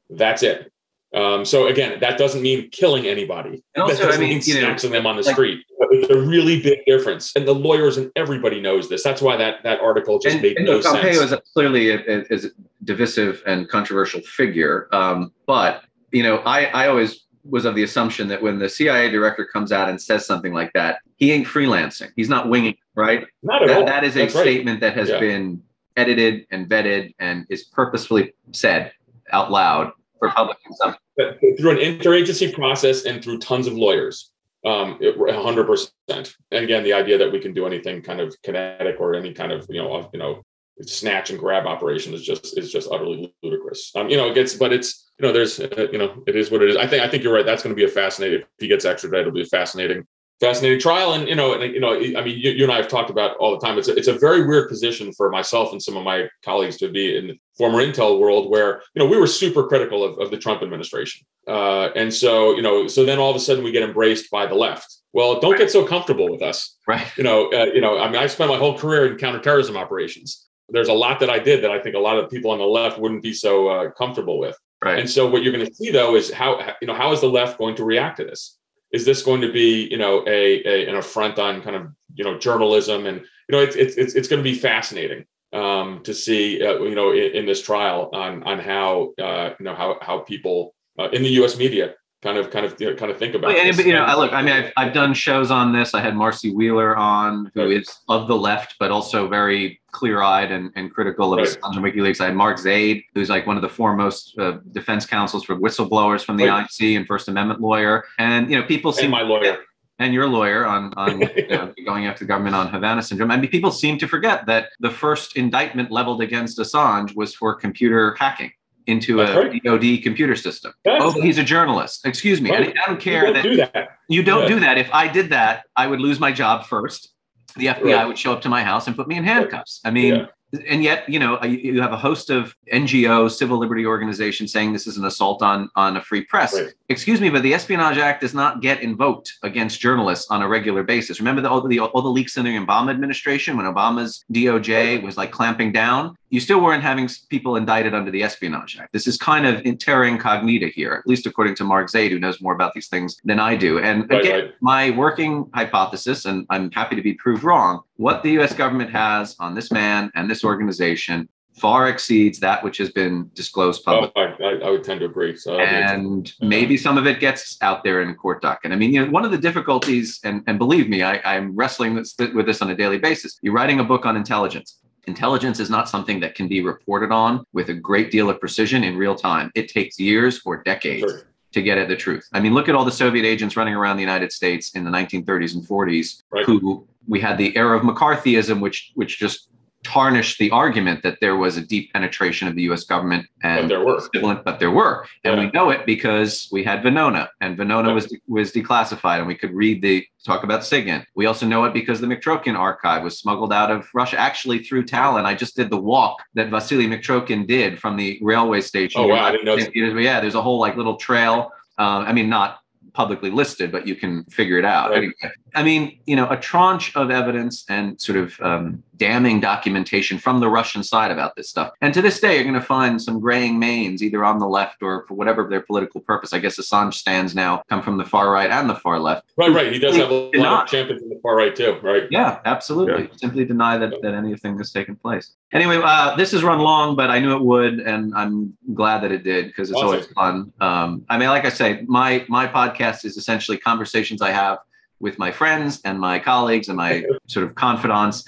That's 0.09 0.43
it. 0.43 0.73
Um, 1.15 1.45
so 1.45 1.67
again, 1.67 2.01
that 2.01 2.17
doesn't 2.17 2.41
mean 2.41 2.71
killing 2.71 3.05
anybody. 3.05 3.63
And 3.75 3.83
also, 3.83 3.97
that 3.97 4.03
doesn't 4.05 4.23
I 4.23 4.25
mean, 4.25 4.39
mean 4.39 4.43
you 4.47 4.55
know, 4.55 4.61
snatching 4.61 4.93
them 4.93 5.07
on 5.07 5.17
the 5.17 5.23
like- 5.25 5.35
street. 5.35 5.63
It's 5.91 6.09
a 6.09 6.19
really 6.19 6.63
big 6.63 6.79
difference, 6.87 7.33
and 7.37 7.47
the 7.47 7.55
lawyers 7.55 7.99
and 7.99 8.11
everybody 8.17 8.63
knows 8.63 8.89
this. 8.89 9.03
That's 9.03 9.21
why 9.21 9.37
that 9.37 9.63
that 9.65 9.81
article 9.81 10.19
just 10.19 10.37
and, 10.37 10.43
made 10.43 10.57
and 10.57 10.65
no 10.65 10.77
look, 10.77 10.85
Pompeo 10.85 11.13
sense. 11.13 11.25
is 11.25 11.33
a, 11.33 11.43
clearly 11.53 11.91
a, 11.91 11.97
a, 11.97 12.33
is 12.33 12.47
a 12.47 12.51
divisive 12.85 13.43
and 13.47 13.69
controversial 13.69 14.23
figure. 14.23 14.89
Um, 14.93 15.33
but 15.47 15.83
you 16.11 16.23
know, 16.23 16.39
I, 16.39 16.65
I 16.67 16.89
always 16.89 17.27
was 17.45 17.65
of 17.65 17.75
the 17.75 17.83
assumption 17.83 18.29
that 18.29 18.41
when 18.43 18.59
the 18.59 18.69
CIA 18.69 19.11
director 19.11 19.45
comes 19.45 19.73
out 19.73 19.89
and 19.89 20.01
says 20.01 20.27
something 20.27 20.53
like 20.53 20.73
that, 20.75 20.99
he 21.17 21.33
ain't 21.33 21.47
freelancing. 21.47 22.11
He's 22.17 22.29
not 22.29 22.49
winging, 22.49 22.77
right? 22.95 23.27
Not 23.43 23.63
at 23.63 23.69
That, 23.69 23.79
all. 23.79 23.87
that 23.87 24.05
is 24.05 24.17
a 24.17 24.21
That's 24.21 24.35
right. 24.35 24.43
statement 24.43 24.81
that 24.81 24.95
has 24.95 25.09
Yeah. 25.09 25.19
been 25.21 25.63
edited 25.97 26.47
and 26.51 26.69
vetted 26.69 27.15
and 27.19 27.45
is 27.51 27.65
purposefully 27.65 28.33
said 28.53 28.93
out 29.33 29.51
loud 29.51 29.93
for 30.19 30.29
public 30.31 30.59
consumption. 30.65 31.01
But 31.17 31.39
through 31.59 31.71
an 31.73 31.79
interagency 31.79 32.53
process 32.53 33.05
and 33.05 33.23
through 33.23 33.39
tons 33.39 33.67
of 33.67 33.75
lawyers. 33.75 34.31
Um, 34.65 34.97
it- 35.01 35.17
100%. 35.19 36.37
And 36.53 36.65
again, 36.65 36.85
the 36.85 36.93
idea 36.93 37.19
that 37.19 37.33
we 37.33 37.41
can 37.41 37.53
do 37.53 37.67
anything 37.67 38.01
kind 38.01 38.21
of 38.21 38.35
kinetic 38.43 39.01
or 39.01 39.15
any 39.17 39.35
kind 39.35 39.51
of, 39.51 39.67
you 39.69 39.83
know, 39.83 39.93
of- 39.95 40.09
you 40.13 40.21
know, 40.21 40.43
snatch 40.87 41.31
and 41.31 41.39
grab 41.39 41.67
operation 41.67 42.15
is 42.15 42.23
just 42.23 42.59
is 42.59 42.71
just 42.73 42.89
utterly 42.91 43.35
ludicrous. 43.43 43.93
Um, 43.95 44.09
you 44.09 44.17
know, 44.17 44.29
it 44.31 44.35
gets, 44.35 44.55
but 44.55 44.73
it's 44.73 45.11
you 45.19 45.27
know, 45.27 45.33
there's 45.33 45.61
uh, 45.61 45.89
you 45.93 45.99
know, 45.99 46.23
it 46.27 46.37
is 46.37 46.51
what 46.51 46.63
it 46.63 46.71
is. 46.71 46.77
I 46.77 46.87
think 46.87 47.03
I 47.03 47.09
think 47.09 47.23
you're 47.23 47.35
right. 47.35 47.47
That's 47.47 47.63
going 47.63 47.75
to 47.75 47.79
be 47.81 47.85
a 47.85 47.89
fascinating. 47.89 48.41
If 48.41 48.47
he 48.59 48.69
gets 48.69 48.85
extradited, 48.85 49.27
it'll 49.27 49.35
be 49.35 49.43
a 49.43 49.47
fascinating, 49.47 50.05
fascinating 50.41 50.81
trial. 50.81 51.13
And 51.15 51.29
you 51.29 51.35
know, 51.35 51.55
and 51.55 51.73
you 51.73 51.81
know, 51.81 51.95
I 51.95 52.25
mean, 52.25 52.39
you, 52.39 52.51
you 52.51 52.65
and 52.65 52.73
I 52.73 52.77
have 52.77 52.89
talked 52.89 53.11
about 53.11 53.37
all 53.37 53.53
the 53.59 53.65
time. 53.65 53.79
It's 53.79 53.89
a, 53.89 53.97
it's 53.97 54.09
a 54.09 54.19
very 54.19 54.45
weird 54.47 54.69
position 54.69 55.13
for 55.13 55.31
myself 55.31 55.73
and 55.73 55.83
some 55.83 55.97
of 55.97 56.05
my 56.05 56.29
colleagues 56.45 56.77
to 56.79 56.89
be 56.89 57.17
in 57.17 57.27
the 57.29 57.39
former 57.57 57.79
intel 57.79 58.19
world, 58.19 58.51
where 58.51 58.83
you 58.95 59.03
know 59.03 59.07
we 59.07 59.19
were 59.19 59.27
super 59.27 59.67
critical 59.67 60.03
of, 60.05 60.19
of 60.19 60.31
the 60.31 60.39
Trump 60.39 60.63
administration, 60.63 61.27
uh, 61.47 61.89
and 61.95 62.13
so 62.13 62.55
you 62.57 62.63
know, 62.63 62.87
so 62.89 63.05
then 63.05 63.19
all 63.19 63.31
of 63.31 63.37
a 63.37 63.41
sudden 63.41 63.63
we 63.63 63.73
get 63.73 63.83
embraced 63.83 64.31
by 64.31 64.47
the 64.47 64.55
left. 64.55 64.97
Well, 65.15 65.41
don't 65.41 65.59
get 65.59 65.71
so 65.71 65.87
comfortable 65.87 66.31
with 66.31 66.41
us 66.41 66.79
Right. 66.89 67.07
you 67.19 67.23
know, 67.23 67.53
uh, 67.53 67.67
you 67.67 67.81
know, 67.83 67.99
I 67.99 68.07
mean, 68.07 68.17
I 68.17 68.27
spent 68.27 68.51
my 68.51 68.57
whole 68.57 68.79
career 68.79 69.13
in 69.13 69.19
counterterrorism 69.19 69.77
operations. 69.77 70.49
There's 70.73 70.89
a 70.89 70.95
lot 70.95 71.21
that 71.21 71.31
I 71.31 71.39
did 71.39 71.63
that 71.63 71.71
I 71.71 71.81
think 71.81 71.95
a 71.95 72.01
lot 72.01 72.19
of 72.19 72.31
people 72.31 72.51
on 72.51 72.59
the 72.59 72.65
left 72.65 72.99
wouldn't 72.99 73.23
be 73.23 73.33
so 73.33 73.69
uh, 73.69 73.91
comfortable 73.93 74.39
with. 74.39 74.57
Right. 74.85 74.99
And 74.99 75.09
so, 75.09 75.29
what 75.29 75.43
you're 75.43 75.53
going 75.53 75.67
to 75.67 75.75
see 75.75 75.91
though 75.91 76.17
is 76.17 76.33
how 76.33 76.75
you 76.81 76.87
know 76.89 76.95
how 76.95 77.13
is 77.13 77.21
the 77.21 77.29
left 77.29 77.59
going 77.59 77.77
to 77.77 77.85
react 77.85 78.17
to 78.17 78.25
this? 78.25 78.59
Is 78.93 79.05
this 79.05 79.23
going 79.23 79.41
to 79.43 79.53
be 79.53 79.87
you 79.89 79.99
know 79.99 80.25
a, 80.27 80.63
a 80.65 80.89
an 80.89 80.97
affront 80.97 81.39
on 81.39 81.63
kind 81.63 81.77
of 81.77 81.89
you 82.15 82.25
know 82.25 82.39
journalism 82.39 83.07
and 83.07 83.21
you 83.21 83.53
know 83.53 83.63
it's 83.63 83.77
it's 83.77 83.97
it's, 83.97 84.15
it's 84.15 84.29
going 84.29 84.43
to 84.43 84.51
be 84.51 84.59
fascinating 84.59 85.25
um, 85.53 86.01
to 86.03 86.13
see 86.13 86.65
uh, 86.65 86.81
you 86.81 86.95
know 86.95 87.13
in, 87.13 87.33
in, 87.33 87.47
this 87.47 87.63
trial 87.63 88.11
on 88.13 88.43
on 88.43 88.59
how 88.59 89.13
uh, 89.21 89.51
you 89.59 89.65
know 89.65 89.75
how 89.75 89.99
how 90.01 90.19
people 90.19 90.75
uh, 90.99 91.09
in 91.11 91.23
the 91.23 91.31
U.S. 91.41 91.57
media 91.57 91.95
kind 92.23 92.39
of 92.39 92.51
kind 92.51 92.65
of 92.65 92.81
you 92.81 92.91
know, 92.91 92.97
kind 92.97 93.11
of 93.11 93.19
think 93.19 93.35
about. 93.35 93.53
This. 93.53 93.77
but, 93.77 93.87
you 93.87 93.93
know, 93.93 94.05
I 94.05 94.15
look, 94.15 94.33
I 94.33 94.43
mean, 94.43 94.53
I've, 94.53 94.73
I've 94.77 94.93
done 94.93 95.13
shows 95.13 95.51
on 95.51 95.73
this. 95.73 95.93
I 95.95 96.01
had 96.01 96.15
Marcy 96.17 96.55
Wheeler 96.55 96.97
on, 96.97 97.51
who 97.55 97.63
Right. 97.63 97.73
is 97.83 97.89
of 98.09 98.29
the 98.29 98.37
left, 98.37 98.77
but 98.79 98.91
also 98.91 99.29
very 99.29 99.81
clear-eyed 99.91 100.51
and, 100.53 100.71
and 100.77 100.93
critical 100.93 101.33
of 101.35 101.39
Right. 101.39 101.49
Assange 101.49 101.77
and 101.77 101.85
WikiLeaks. 101.85 102.21
I 102.21 102.27
had 102.27 102.37
Mark 102.37 102.59
Zaid, 102.59 103.03
who's 103.15 103.29
like 103.29 103.47
one 103.47 103.57
of 103.57 103.63
the 103.63 103.69
foremost 103.69 104.39
uh, 104.39 104.59
defense 104.73 105.05
counsels 105.05 105.45
for 105.45 105.57
whistleblowers 105.57 106.25
from 106.25 106.37
the 106.37 106.47
Right. 106.47 106.65
IC 106.65 106.97
and 106.97 107.07
First 107.07 107.29
Amendment 107.29 107.61
lawyer. 107.61 108.05
And 108.19 108.51
you 108.51 108.59
know, 108.59 108.65
people 108.67 108.93
see 108.93 109.09
my 109.09 109.23
lawyer. 109.23 109.59
and 109.99 110.15
your 110.15 110.27
lawyer 110.29 110.65
on 110.65 110.93
on 110.97 111.21
you 111.37 111.49
know, 111.49 111.73
going 111.85 112.07
after 112.07 112.25
the 112.25 112.29
government 112.29 112.55
on 112.57 112.69
Havana 112.69 113.03
syndrome. 113.03 113.31
I 113.31 113.37
mean, 113.37 113.51
people 113.51 113.71
seem 113.71 113.99
to 113.99 114.07
forget 114.09 114.47
that 114.47 114.69
the 114.81 114.91
first 114.91 115.37
indictment 115.37 115.91
leveled 115.91 116.23
against 116.23 116.59
Assange 116.59 117.15
was 117.17 117.35
for 117.35 117.55
computer 117.55 118.15
hacking 118.19 118.53
into 118.87 119.17
That's 119.19 119.31
a 119.33 119.39
right. 119.49 119.63
DoD 119.63 120.03
computer 120.03 120.37
system. 120.37 120.73
That's- 120.85 121.03
Oh, 121.05 121.13
he's 121.21 121.39
a 121.39 121.45
journalist. 121.45 122.07
Excuse 122.07 122.41
me. 122.41 122.51
Right. 122.51 122.69
I, 122.77 122.83
I 122.83 122.87
don't 122.87 122.95
You 123.05 123.13
care 123.13 123.23
don't 123.25 123.35
that 123.35 123.43
do 123.43 123.57
that. 123.57 123.89
you 124.09 124.23
don't 124.23 124.43
Yeah. 124.43 124.49
do 124.49 124.61
that. 124.61 124.79
If 124.79 124.89
I 124.93 125.09
did 125.09 125.31
that, 125.31 125.65
I 125.77 125.87
would 125.87 126.01
lose 126.01 126.19
my 126.21 126.33
job 126.33 126.67
first. 126.67 127.11
The 127.57 127.67
FBI 127.69 127.95
Right. 127.97 128.07
would 128.09 128.19
show 128.19 128.33
up 128.33 128.41
to 128.43 128.49
my 128.49 128.63
house 128.63 128.87
and 128.87 128.97
put 128.97 129.09
me 129.09 129.17
in 129.17 129.25
handcuffs. 129.25 129.81
I 129.85 129.91
mean, 129.91 130.15
Yeah. 130.15 130.27
and 130.69 130.83
yet, 130.83 131.07
you 131.09 131.19
know, 131.19 131.39
you 131.45 131.59
you 131.75 131.81
have 131.83 131.93
a 131.93 131.97
host 131.99 132.31
of 132.31 132.55
NGO, 132.73 133.29
civil 133.31 133.59
liberty 133.59 133.85
organizations 133.87 134.53
saying 134.53 134.73
this 134.73 134.87
is 134.87 134.97
an 134.97 135.05
assault 135.05 135.43
on 135.43 135.69
on 135.77 135.97
a 135.97 136.01
free 136.01 136.23
press. 136.25 136.59
Excuse 136.89 137.21
me, 137.21 137.29
but 137.31 137.43
the 137.43 137.53
Espionage 137.55 137.99
Act 137.99 138.21
does 138.23 138.33
not 138.35 138.61
get 138.63 138.83
invoked 138.83 139.35
against 139.43 139.81
journalists 139.81 140.31
on 140.31 140.41
a 140.43 140.49
regular 140.49 140.83
basis. 140.83 141.21
Remember 141.21 141.41
the, 141.43 141.51
all 141.51 141.61
the 141.67 141.79
all 141.81 142.03
the 142.03 142.09
leaks 142.09 142.37
in 142.39 142.45
the 142.45 142.51
Obama 142.57 142.91
administration 142.91 143.57
when 143.57 143.67
Obama's 143.67 144.25
DOJ 144.33 145.03
was 145.03 145.17
like 145.17 145.31
clamping 145.31 145.73
down. 145.73 146.17
You 146.33 146.41
still 146.41 146.61
weren't 146.63 146.83
having 146.83 147.11
people 147.29 147.57
indicted 147.57 147.93
under 147.93 148.11
the 148.11 148.23
Espionage 148.23 148.79
Act. 148.81 148.91
This 148.93 149.07
is 149.07 149.19
kind 149.19 149.47
of 149.47 149.61
in 149.67 149.77
terra 149.77 150.09
incognita 150.09 150.69
here, 150.69 150.95
at 150.95 151.07
least 151.07 151.27
according 151.27 151.55
to 151.57 151.65
Mark 151.65 151.91
Zaid, 151.91 152.11
who 152.11 152.19
knows 152.19 152.41
more 152.41 152.55
about 152.55 152.73
these 152.73 152.89
things 152.89 153.19
than 153.25 153.39
I 153.39 153.55
do. 153.55 153.79
And 153.79 154.09
Right, 154.11 154.21
again, 154.25 154.41
right. 154.47 154.55
my 154.63 154.91
working 154.91 155.51
hypothesis, 155.55 156.25
and 156.25 156.47
I'm 156.49 156.71
happy 156.71 156.97
to 156.97 157.03
be 157.03 157.13
proved 157.13 157.45
wrong, 157.45 157.83
what 157.97 158.23
the 158.23 158.31
US 158.41 158.55
government 158.55 158.91
has 158.91 159.37
on 159.39 159.55
this 159.55 159.71
man 159.71 160.11
and 160.15 160.31
this 160.31 160.43
organization 160.43 161.29
far 161.55 161.87
exceeds 161.87 162.41
that 162.41 162.65
which 162.65 162.79
has 162.79 162.91
been 162.91 163.31
disclosed 163.35 163.83
Oh, 163.87 164.09
publicly. 164.11 164.47
I, 164.47 164.49
I, 164.49 164.69
I 164.69 164.71
would 164.71 164.83
tend 164.85 165.01
to 165.01 165.07
agree. 165.07 165.37
So 165.37 165.51
that'll 165.59 165.67
be 165.67 165.75
interesting. 165.75 166.07
and 166.07 166.33
maybe 166.49 166.79
some 166.79 166.97
of 166.97 167.07
it 167.07 167.21
gets 167.21 167.59
out 167.61 167.85
there 167.85 168.01
in 168.01 168.15
court 168.15 168.41
docket. 168.41 168.73
I 168.73 168.77
mean, 168.77 168.91
you 168.95 169.05
know, 169.05 169.11
one 169.13 169.27
of 169.27 169.33
the 169.33 169.37
difficulties, 169.39 170.19
and, 170.25 170.43
and 170.47 170.59
believe 170.59 170.89
me, 170.89 171.03
I, 171.03 171.21
I'm 171.27 171.55
wrestling 171.55 171.95
this, 171.95 172.15
with 172.35 172.47
this 172.47 172.63
on 172.63 172.71
a 172.71 172.75
daily 172.75 172.97
basis. 172.97 173.39
You're 173.43 173.53
writing 173.53 173.81
a 173.81 173.85
book 173.85 174.07
on 174.07 174.17
intelligence. 174.17 174.79
Intelligence 175.07 175.59
is 175.59 175.69
not 175.69 175.89
something 175.89 176.21
that 176.21 176.35
can 176.35 176.47
be 176.49 176.63
reported 176.63 177.11
on 177.11 177.45
with 177.53 177.69
a 177.71 177.75
great 177.75 178.11
deal 178.11 178.31
of 178.31 178.39
precision 178.39 178.85
in 178.85 178.97
real 178.97 179.15
time. 179.17 179.51
It 179.55 179.69
takes 179.69 179.99
years 179.99 180.41
or 180.45 180.63
decades 180.63 181.01
Sure. 181.11 181.23
to 181.53 181.63
get 181.63 181.77
at 181.77 181.89
the 181.89 181.97
truth. 181.97 182.29
I 182.33 182.41
mean, 182.41 182.55
look 182.55 182.69
at 182.69 182.75
all 182.75 182.85
the 182.85 182.93
Soviet 182.93 183.25
agents 183.25 183.57
running 183.57 183.75
around 183.75 183.97
the 183.97 184.03
United 184.03 184.33
States 184.33 184.71
in 184.75 184.85
the 184.85 184.91
1930s 184.91 185.55
and 185.55 185.65
40s, 185.67 186.23
Right. 186.31 186.45
who 186.45 186.87
we 187.09 187.19
had 187.21 187.37
the 187.37 187.55
era 187.57 187.77
of 187.77 187.83
McCarthyism, 187.83 188.61
which 188.61 188.93
which 188.95 189.19
just 189.19 189.49
tarnished 189.85 190.39
the 190.39 190.51
argument 190.51 191.03
that 191.03 191.19
there 191.21 191.37
was 191.37 191.57
a 191.57 191.61
deep 191.61 191.93
penetration 191.93 192.47
of 192.47 192.55
the 192.55 192.63
U.S. 192.63 192.85
government 192.85 193.27
and 193.43 193.63
But 193.63 193.69
there 193.69 193.85
were. 193.85 193.99
equivalent, 193.99 194.45
but 194.45 194.61
there 194.61 194.71
were, 194.71 195.07
and 195.25 195.37
Yeah. 195.37 195.45
we 195.47 195.51
know 195.51 195.71
it 195.71 195.85
because 195.87 196.49
we 196.53 196.63
had 196.63 196.83
Venona, 196.83 197.29
and 197.41 197.57
Venona 197.59 197.87
Right. 197.89 197.95
was 197.95 198.17
was 198.29 198.53
declassified, 198.53 199.19
and 199.19 199.27
we 199.27 199.35
could 199.35 199.53
read 199.53 199.83
the 199.83 200.07
talk 200.25 200.45
about 200.45 200.61
SIGINT. 200.63 201.05
We 201.17 201.27
also 201.27 201.47
know 201.47 201.65
it 201.65 201.75
because 201.75 202.01
the 202.01 202.07
Mitrokhin 202.07 202.57
archive 202.57 203.03
was 203.03 203.19
smuggled 203.19 203.53
out 203.53 203.71
of 203.73 203.89
Russia, 203.93 204.19
actually 204.21 204.61
through 204.61 204.85
Tallinn. 204.85 205.25
I 205.25 205.35
just 205.35 205.57
did 205.57 205.69
the 205.69 205.79
walk 205.81 206.23
that 206.35 206.49
Vasily 206.49 206.87
Mitrokhin 206.87 207.47
did 207.47 207.81
from 207.81 207.97
the 207.97 208.19
railway 208.23 208.61
station. 208.61 209.01
Oh, 209.01 209.09
wow, 209.09 209.25
I 209.25 209.33
didn't 209.33 209.47
know 209.47 209.57
that. 209.57 209.75
Yeah, 209.75 210.21
there's 210.21 210.37
a 210.37 210.43
whole 210.43 210.61
like 210.61 210.77
little 210.77 210.97
trail. 210.97 211.51
Uh, 211.79 212.05
I 212.07 212.13
mean, 212.13 212.29
not 212.29 212.61
publicly 212.93 213.31
listed, 213.31 213.73
but 213.73 213.87
you 213.89 213.97
can 213.97 214.23
figure 214.27 214.59
it 214.59 214.65
out. 214.65 214.91
Right. 214.91 214.99
Anyway, 214.99 215.35
I 215.55 215.63
mean, 215.63 215.99
you 216.07 216.17
know, 216.17 216.29
a 216.31 216.37
tranche 216.37 216.95
of 216.97 217.11
evidence 217.11 217.65
and 217.69 218.01
sort 218.01 218.19
of 218.19 218.41
um, 218.41 218.83
damning 218.97 219.41
documentation 219.41 220.19
from 220.19 220.41
the 220.41 220.49
Russian 220.49 220.83
side 220.83 221.11
about 221.11 221.35
this 221.37 221.49
stuff. 221.51 221.73
And 221.81 221.93
to 221.95 222.01
this 222.01 222.21
day, 222.21 222.35
you're 222.35 222.45
going 222.45 222.55
to 222.55 222.61
find 222.61 223.01
some 223.03 223.21
graying 223.21 223.59
manes 223.59 224.03
either 224.03 224.25
on 224.25 224.39
the 224.39 224.47
left 224.47 224.83
or 224.83 225.05
for 225.07 225.15
whatever 225.15 225.47
their 225.49 225.61
political 225.61 226.01
purpose. 226.01 226.33
I 226.33 226.39
guess 226.39 226.59
Assange 226.59 226.95
stands 226.95 227.35
now 227.35 227.63
come 227.69 227.83
from 227.83 227.99
the 227.99 228.05
far 228.05 228.31
right 228.31 228.51
and 228.51 228.71
the 228.71 228.77
far 228.77 228.99
left. 228.99 229.31
Right, 229.37 229.51
right. 229.51 229.73
He 229.73 229.79
does 229.79 229.97
have 229.97 230.11
a 230.11 230.15
lot 230.15 230.35
Not. 230.35 230.65
of 230.65 230.71
champions 230.71 231.03
in 231.03 231.09
the 231.09 231.19
far 231.23 231.37
right 231.37 231.55
too, 231.55 231.79
right? 231.83 232.05
Yeah, 232.11 232.39
absolutely. 232.45 233.11
Simply 233.17 233.45
deny 233.45 233.77
that, 233.79 233.93
that 234.03 234.15
anything 234.15 234.57
has 234.59 234.71
taken 234.73 234.97
place. 234.97 235.33
Anyway, 235.53 235.81
uh, 235.85 236.17
this 236.17 236.33
has 236.33 236.43
run 236.43 236.61
long, 236.61 236.97
but 236.97 237.11
I 237.11 237.19
knew 237.19 237.37
it 237.37 237.43
would, 237.43 237.81
and 237.81 238.15
I'm 238.15 238.57
glad 238.73 239.03
that 239.03 239.13
it 239.13 239.23
did 239.23 239.47
because 239.49 239.69
it's 239.69 239.77
Awesome. 239.77 239.87
always 239.89 240.07
fun. 240.07 240.53
Um, 240.61 241.05
I 241.11 241.19
mean, 241.19 241.29
like 241.29 241.45
I 241.45 241.51
say, 241.51 241.85
my 241.87 242.25
my 242.29 242.47
podcast 242.47 243.05
is 243.05 243.17
essentially 243.19 243.59
conversations 243.59 244.23
I 244.23 244.31
have 244.31 244.59
with 245.03 245.19
my 245.19 245.31
friends 245.31 245.81
and 245.85 246.01
my 246.01 246.19
colleagues 246.19 246.69
and 246.69 246.77
my 246.77 247.05
sort 247.27 247.45
of 247.45 247.55
confidants 247.55 248.25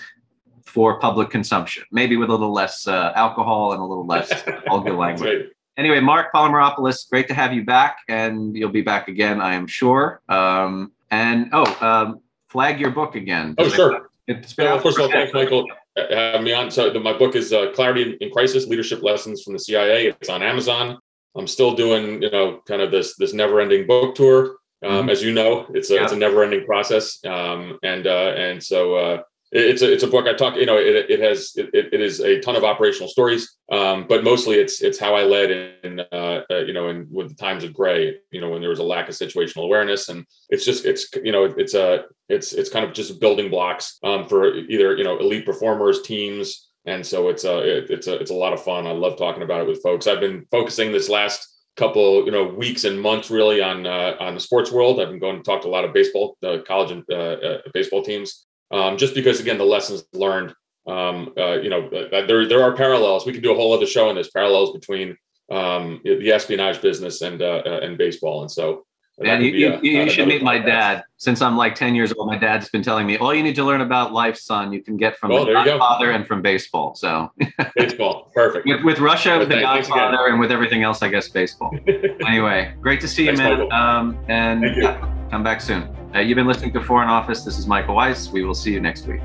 for 0.67 0.99
public 0.99 1.31
consumption, 1.31 1.85
maybe 1.93 2.17
with 2.17 2.29
a 2.29 2.33
little 2.33 2.53
less 2.53 2.87
uh, 2.89 3.13
alcohol 3.15 3.73
and 3.73 3.81
a 3.81 3.85
little 3.85 4.05
less 4.07 4.31
vulgar 4.69 4.93
language. 4.93 5.27
right. 5.27 5.47
Anyway, 5.77 6.01
Marc 6.01 6.33
Polymeropoulos, 6.33 7.09
great 7.11 7.27
to 7.29 7.35
have 7.35 7.53
you 7.53 7.65
back, 7.65 7.99
and 8.09 8.57
you'll 8.57 8.71
be 8.71 8.83
back 8.83 9.09
again, 9.09 9.41
I 9.41 9.55
am 9.55 9.67
sure. 9.67 10.21
Um, 10.29 10.93
and 11.11 11.49
oh, 11.53 11.77
um, 11.81 12.21
flag 12.49 12.79
your 12.79 12.91
book 12.91 13.17
again. 13.17 13.55
Oh, 13.59 13.69
sure. 13.69 14.09
It's 14.29 14.53
been 14.53 14.67
Well, 14.67 14.77
out 14.77 14.83
first 14.83 14.99
of 14.99 15.05
all, 15.05 15.11
thanks, 15.11 15.33
Michael, 15.35 15.67
uh, 15.97 16.03
having 16.11 16.45
me 16.45 16.53
on. 16.53 16.71
So 16.71 16.91
the, 16.91 17.01
my 17.01 17.13
book 17.13 17.35
is 17.35 17.53
uh, 17.53 17.73
Clarity 17.73 18.17
in 18.21 18.31
Crisis: 18.31 18.67
Leadership 18.67 19.03
Lessons 19.03 19.43
from 19.43 19.53
the 19.53 19.59
CIA. 19.59 20.09
It's 20.09 20.29
on 20.29 20.43
Amazon. 20.43 20.99
I'm 21.37 21.49
still 21.49 21.75
doing, 21.75 22.23
you 22.23 22.31
know, 22.31 22.61
kind 22.67 22.81
of 22.81 22.91
this 22.93 23.17
this 23.17 23.33
never-ending 23.33 23.87
book 23.87 24.15
tour. 24.15 24.57
Um. 24.85 25.09
As 25.11 25.23
you 25.23 25.33
know, 25.33 25.67
it's 25.75 25.91
a 25.91 25.97
it's 26.05 26.13
a 26.13 26.17
never-ending 26.17 26.65
process. 26.67 27.19
Um, 27.25 27.79
and 27.83 28.07
uh, 28.07 28.33
and 28.37 28.63
so 28.63 28.95
uh, 28.95 29.23
it- 29.53 29.67
it's 29.71 29.83
a 29.83 29.93
it's 29.93 30.03
a 30.03 30.09
book. 30.09 30.27
I 30.27 30.35
talk, 30.35 30.57
you 30.57 30.67
know, 30.67 30.77
it, 30.79 31.11
it 31.11 31.21
has 31.21 31.53
it, 31.57 31.71
it 31.73 32.01
is 32.01 32.21
a 32.21 32.41
ton 32.41 32.57
of 32.57 32.65
operational 32.65 33.09
stories, 33.09 33.57
um, 33.71 34.07
but 34.09 34.25
mostly 34.25 34.57
it's 34.57 34.83
it's 34.83 34.99
how 34.99 35.15
I 35.15 35.23
led 35.25 35.51
in 35.85 36.01
uh, 36.13 36.41
uh, 36.51 36.59
you 36.67 36.73
know 36.73 36.89
in 36.89 37.07
with 37.11 37.29
the 37.29 37.35
times 37.37 37.63
of 37.65 37.73
gray, 37.73 38.17
you 38.31 38.41
know, 38.41 38.51
when 38.51 38.61
there 38.61 38.71
was 38.71 38.81
a 38.81 38.85
lack 38.85 39.09
of 39.09 39.15
situational 39.15 39.65
awareness, 39.65 40.09
and 40.09 40.27
it's 40.51 40.65
just 40.65 40.85
it's 40.85 41.09
you 41.23 41.33
know 41.33 41.45
it's 41.45 41.75
a 41.75 42.05
it's 42.29 42.53
it's 42.53 42.71
kind 42.71 42.85
of 42.85 42.93
just 42.93 43.21
building 43.21 43.51
blocks 43.51 43.99
um, 44.03 44.27
for 44.29 44.55
either 44.57 44.97
you 44.97 45.05
know 45.05 45.19
elite 45.19 45.47
performers, 45.47 46.03
teams, 46.03 46.69
and 46.87 47.07
so 47.07 47.29
it's 47.29 47.45
a 47.45 47.59
it, 47.79 47.91
it's 47.91 48.07
a 48.09 48.15
it's 48.19 48.31
a 48.33 48.35
lot 48.35 48.53
of 48.53 48.63
fun. 48.63 48.87
I 48.87 48.93
love 48.93 49.17
talking 49.17 49.43
about 49.45 49.61
it 49.63 49.69
with 49.69 49.83
folks. 49.83 50.07
I've 50.09 50.21
been 50.21 50.47
focusing 50.51 50.91
this 50.91 51.09
last 51.09 51.54
couple, 51.77 52.25
you 52.25 52.31
know, 52.31 52.45
weeks 52.45 52.85
and 52.85 53.01
months 53.01 53.31
really 53.31 53.61
on 53.61 53.87
uh, 53.87 54.17
on 54.21 54.35
the 54.35 54.41
sports 54.41 54.71
world. 54.71 55.01
I've 55.01 55.11
been 55.11 55.19
going 55.19 55.37
to 55.37 55.43
talk 55.43 55.63
to 55.63 55.69
a 55.69 55.71
lot 55.71 55.85
of 55.85 55.93
baseball, 55.93 56.37
the 56.41 56.63
college 56.67 56.91
and 56.91 57.05
uh, 57.11 57.15
uh, 57.15 57.59
baseball 57.73 58.03
teams, 58.03 58.47
um, 58.71 58.97
just 58.97 59.15
because 59.15 59.41
again 59.41 59.59
the 59.59 59.65
lessons 59.65 60.05
learned. 60.13 60.55
Um, 60.87 61.33
uh, 61.39 61.55
you 61.55 61.71
know, 61.71 61.87
uh, 61.89 62.27
there 62.27 62.47
there 62.47 62.63
are 62.63 62.77
parallels. 62.77 63.27
We 63.27 63.33
could 63.33 63.43
do 63.43 63.53
a 63.53 63.57
whole 63.57 63.73
other 63.73 63.87
show 63.87 64.09
on 64.09 64.15
this 64.15 64.31
parallels 64.31 64.73
between 64.73 65.17
um, 65.51 66.01
the 66.05 66.33
espionage 66.33 66.81
business 66.81 67.23
and 67.23 67.43
uh, 67.43 67.63
and 67.83 67.99
baseball, 67.99 68.43
and 68.43 68.51
so 68.51 68.85
and 69.23 69.45
you, 69.45 69.53
you, 69.53 69.79
you 69.83 70.11
should 70.11 70.27
meet 70.27 70.43
my 70.43 70.59
dad. 70.59 71.05
Since 71.19 71.41
I'm 71.41 71.57
like 71.57 71.75
10 71.75 71.95
years 71.95 72.13
old, 72.13 72.27
my 72.27 72.37
dad's 72.37 72.69
been 72.69 72.83
telling 72.83 73.07
me 73.07 73.17
all 73.17 73.33
you 73.33 73.43
need 73.43 73.55
to 73.55 73.65
learn 73.65 73.81
about 73.81 74.13
life, 74.13 74.37
son, 74.37 74.73
you 74.73 74.83
can 74.83 74.97
get 74.97 75.17
from 75.17 75.33
oh, 75.33 75.45
the 75.45 75.53
Godfather 75.53 76.11
and 76.11 76.27
from 76.27 76.43
baseball. 76.43 76.95
So 76.95 77.31
baseball, 77.77 78.31
perfect. 78.35 78.67
With, 78.67 78.85
with 78.85 78.99
Russia, 78.99 79.39
with 79.39 79.49
the 79.49 79.61
Godfather, 79.61 80.27
and 80.27 80.39
with 80.41 80.51
everything 80.51 80.83
else, 80.83 81.03
I 81.03 81.09
guess 81.09 81.29
baseball. 81.29 81.75
anyway, 82.27 82.75
great 82.81 83.01
to 83.01 83.09
see 83.09 83.27
you, 83.27 83.33
man. 83.35 83.73
Um, 83.73 84.19
and 84.29 84.65
yeah, 84.77 85.01
come 85.31 85.43
back 85.43 85.61
soon. 85.61 85.83
Uh, 86.15 86.21
you've 86.21 86.37
been 86.37 86.47
listening 86.47 86.73
to 86.73 86.83
Foreign 86.83 87.09
Office. 87.09 87.45
This 87.45 87.59
is 87.59 87.67
Michael 87.67 87.95
Weiss. 87.95 88.31
We 88.31 88.45
will 88.45 88.55
see 88.55 88.73
you 88.73 88.81
next 88.81 89.07
week. 89.07 89.21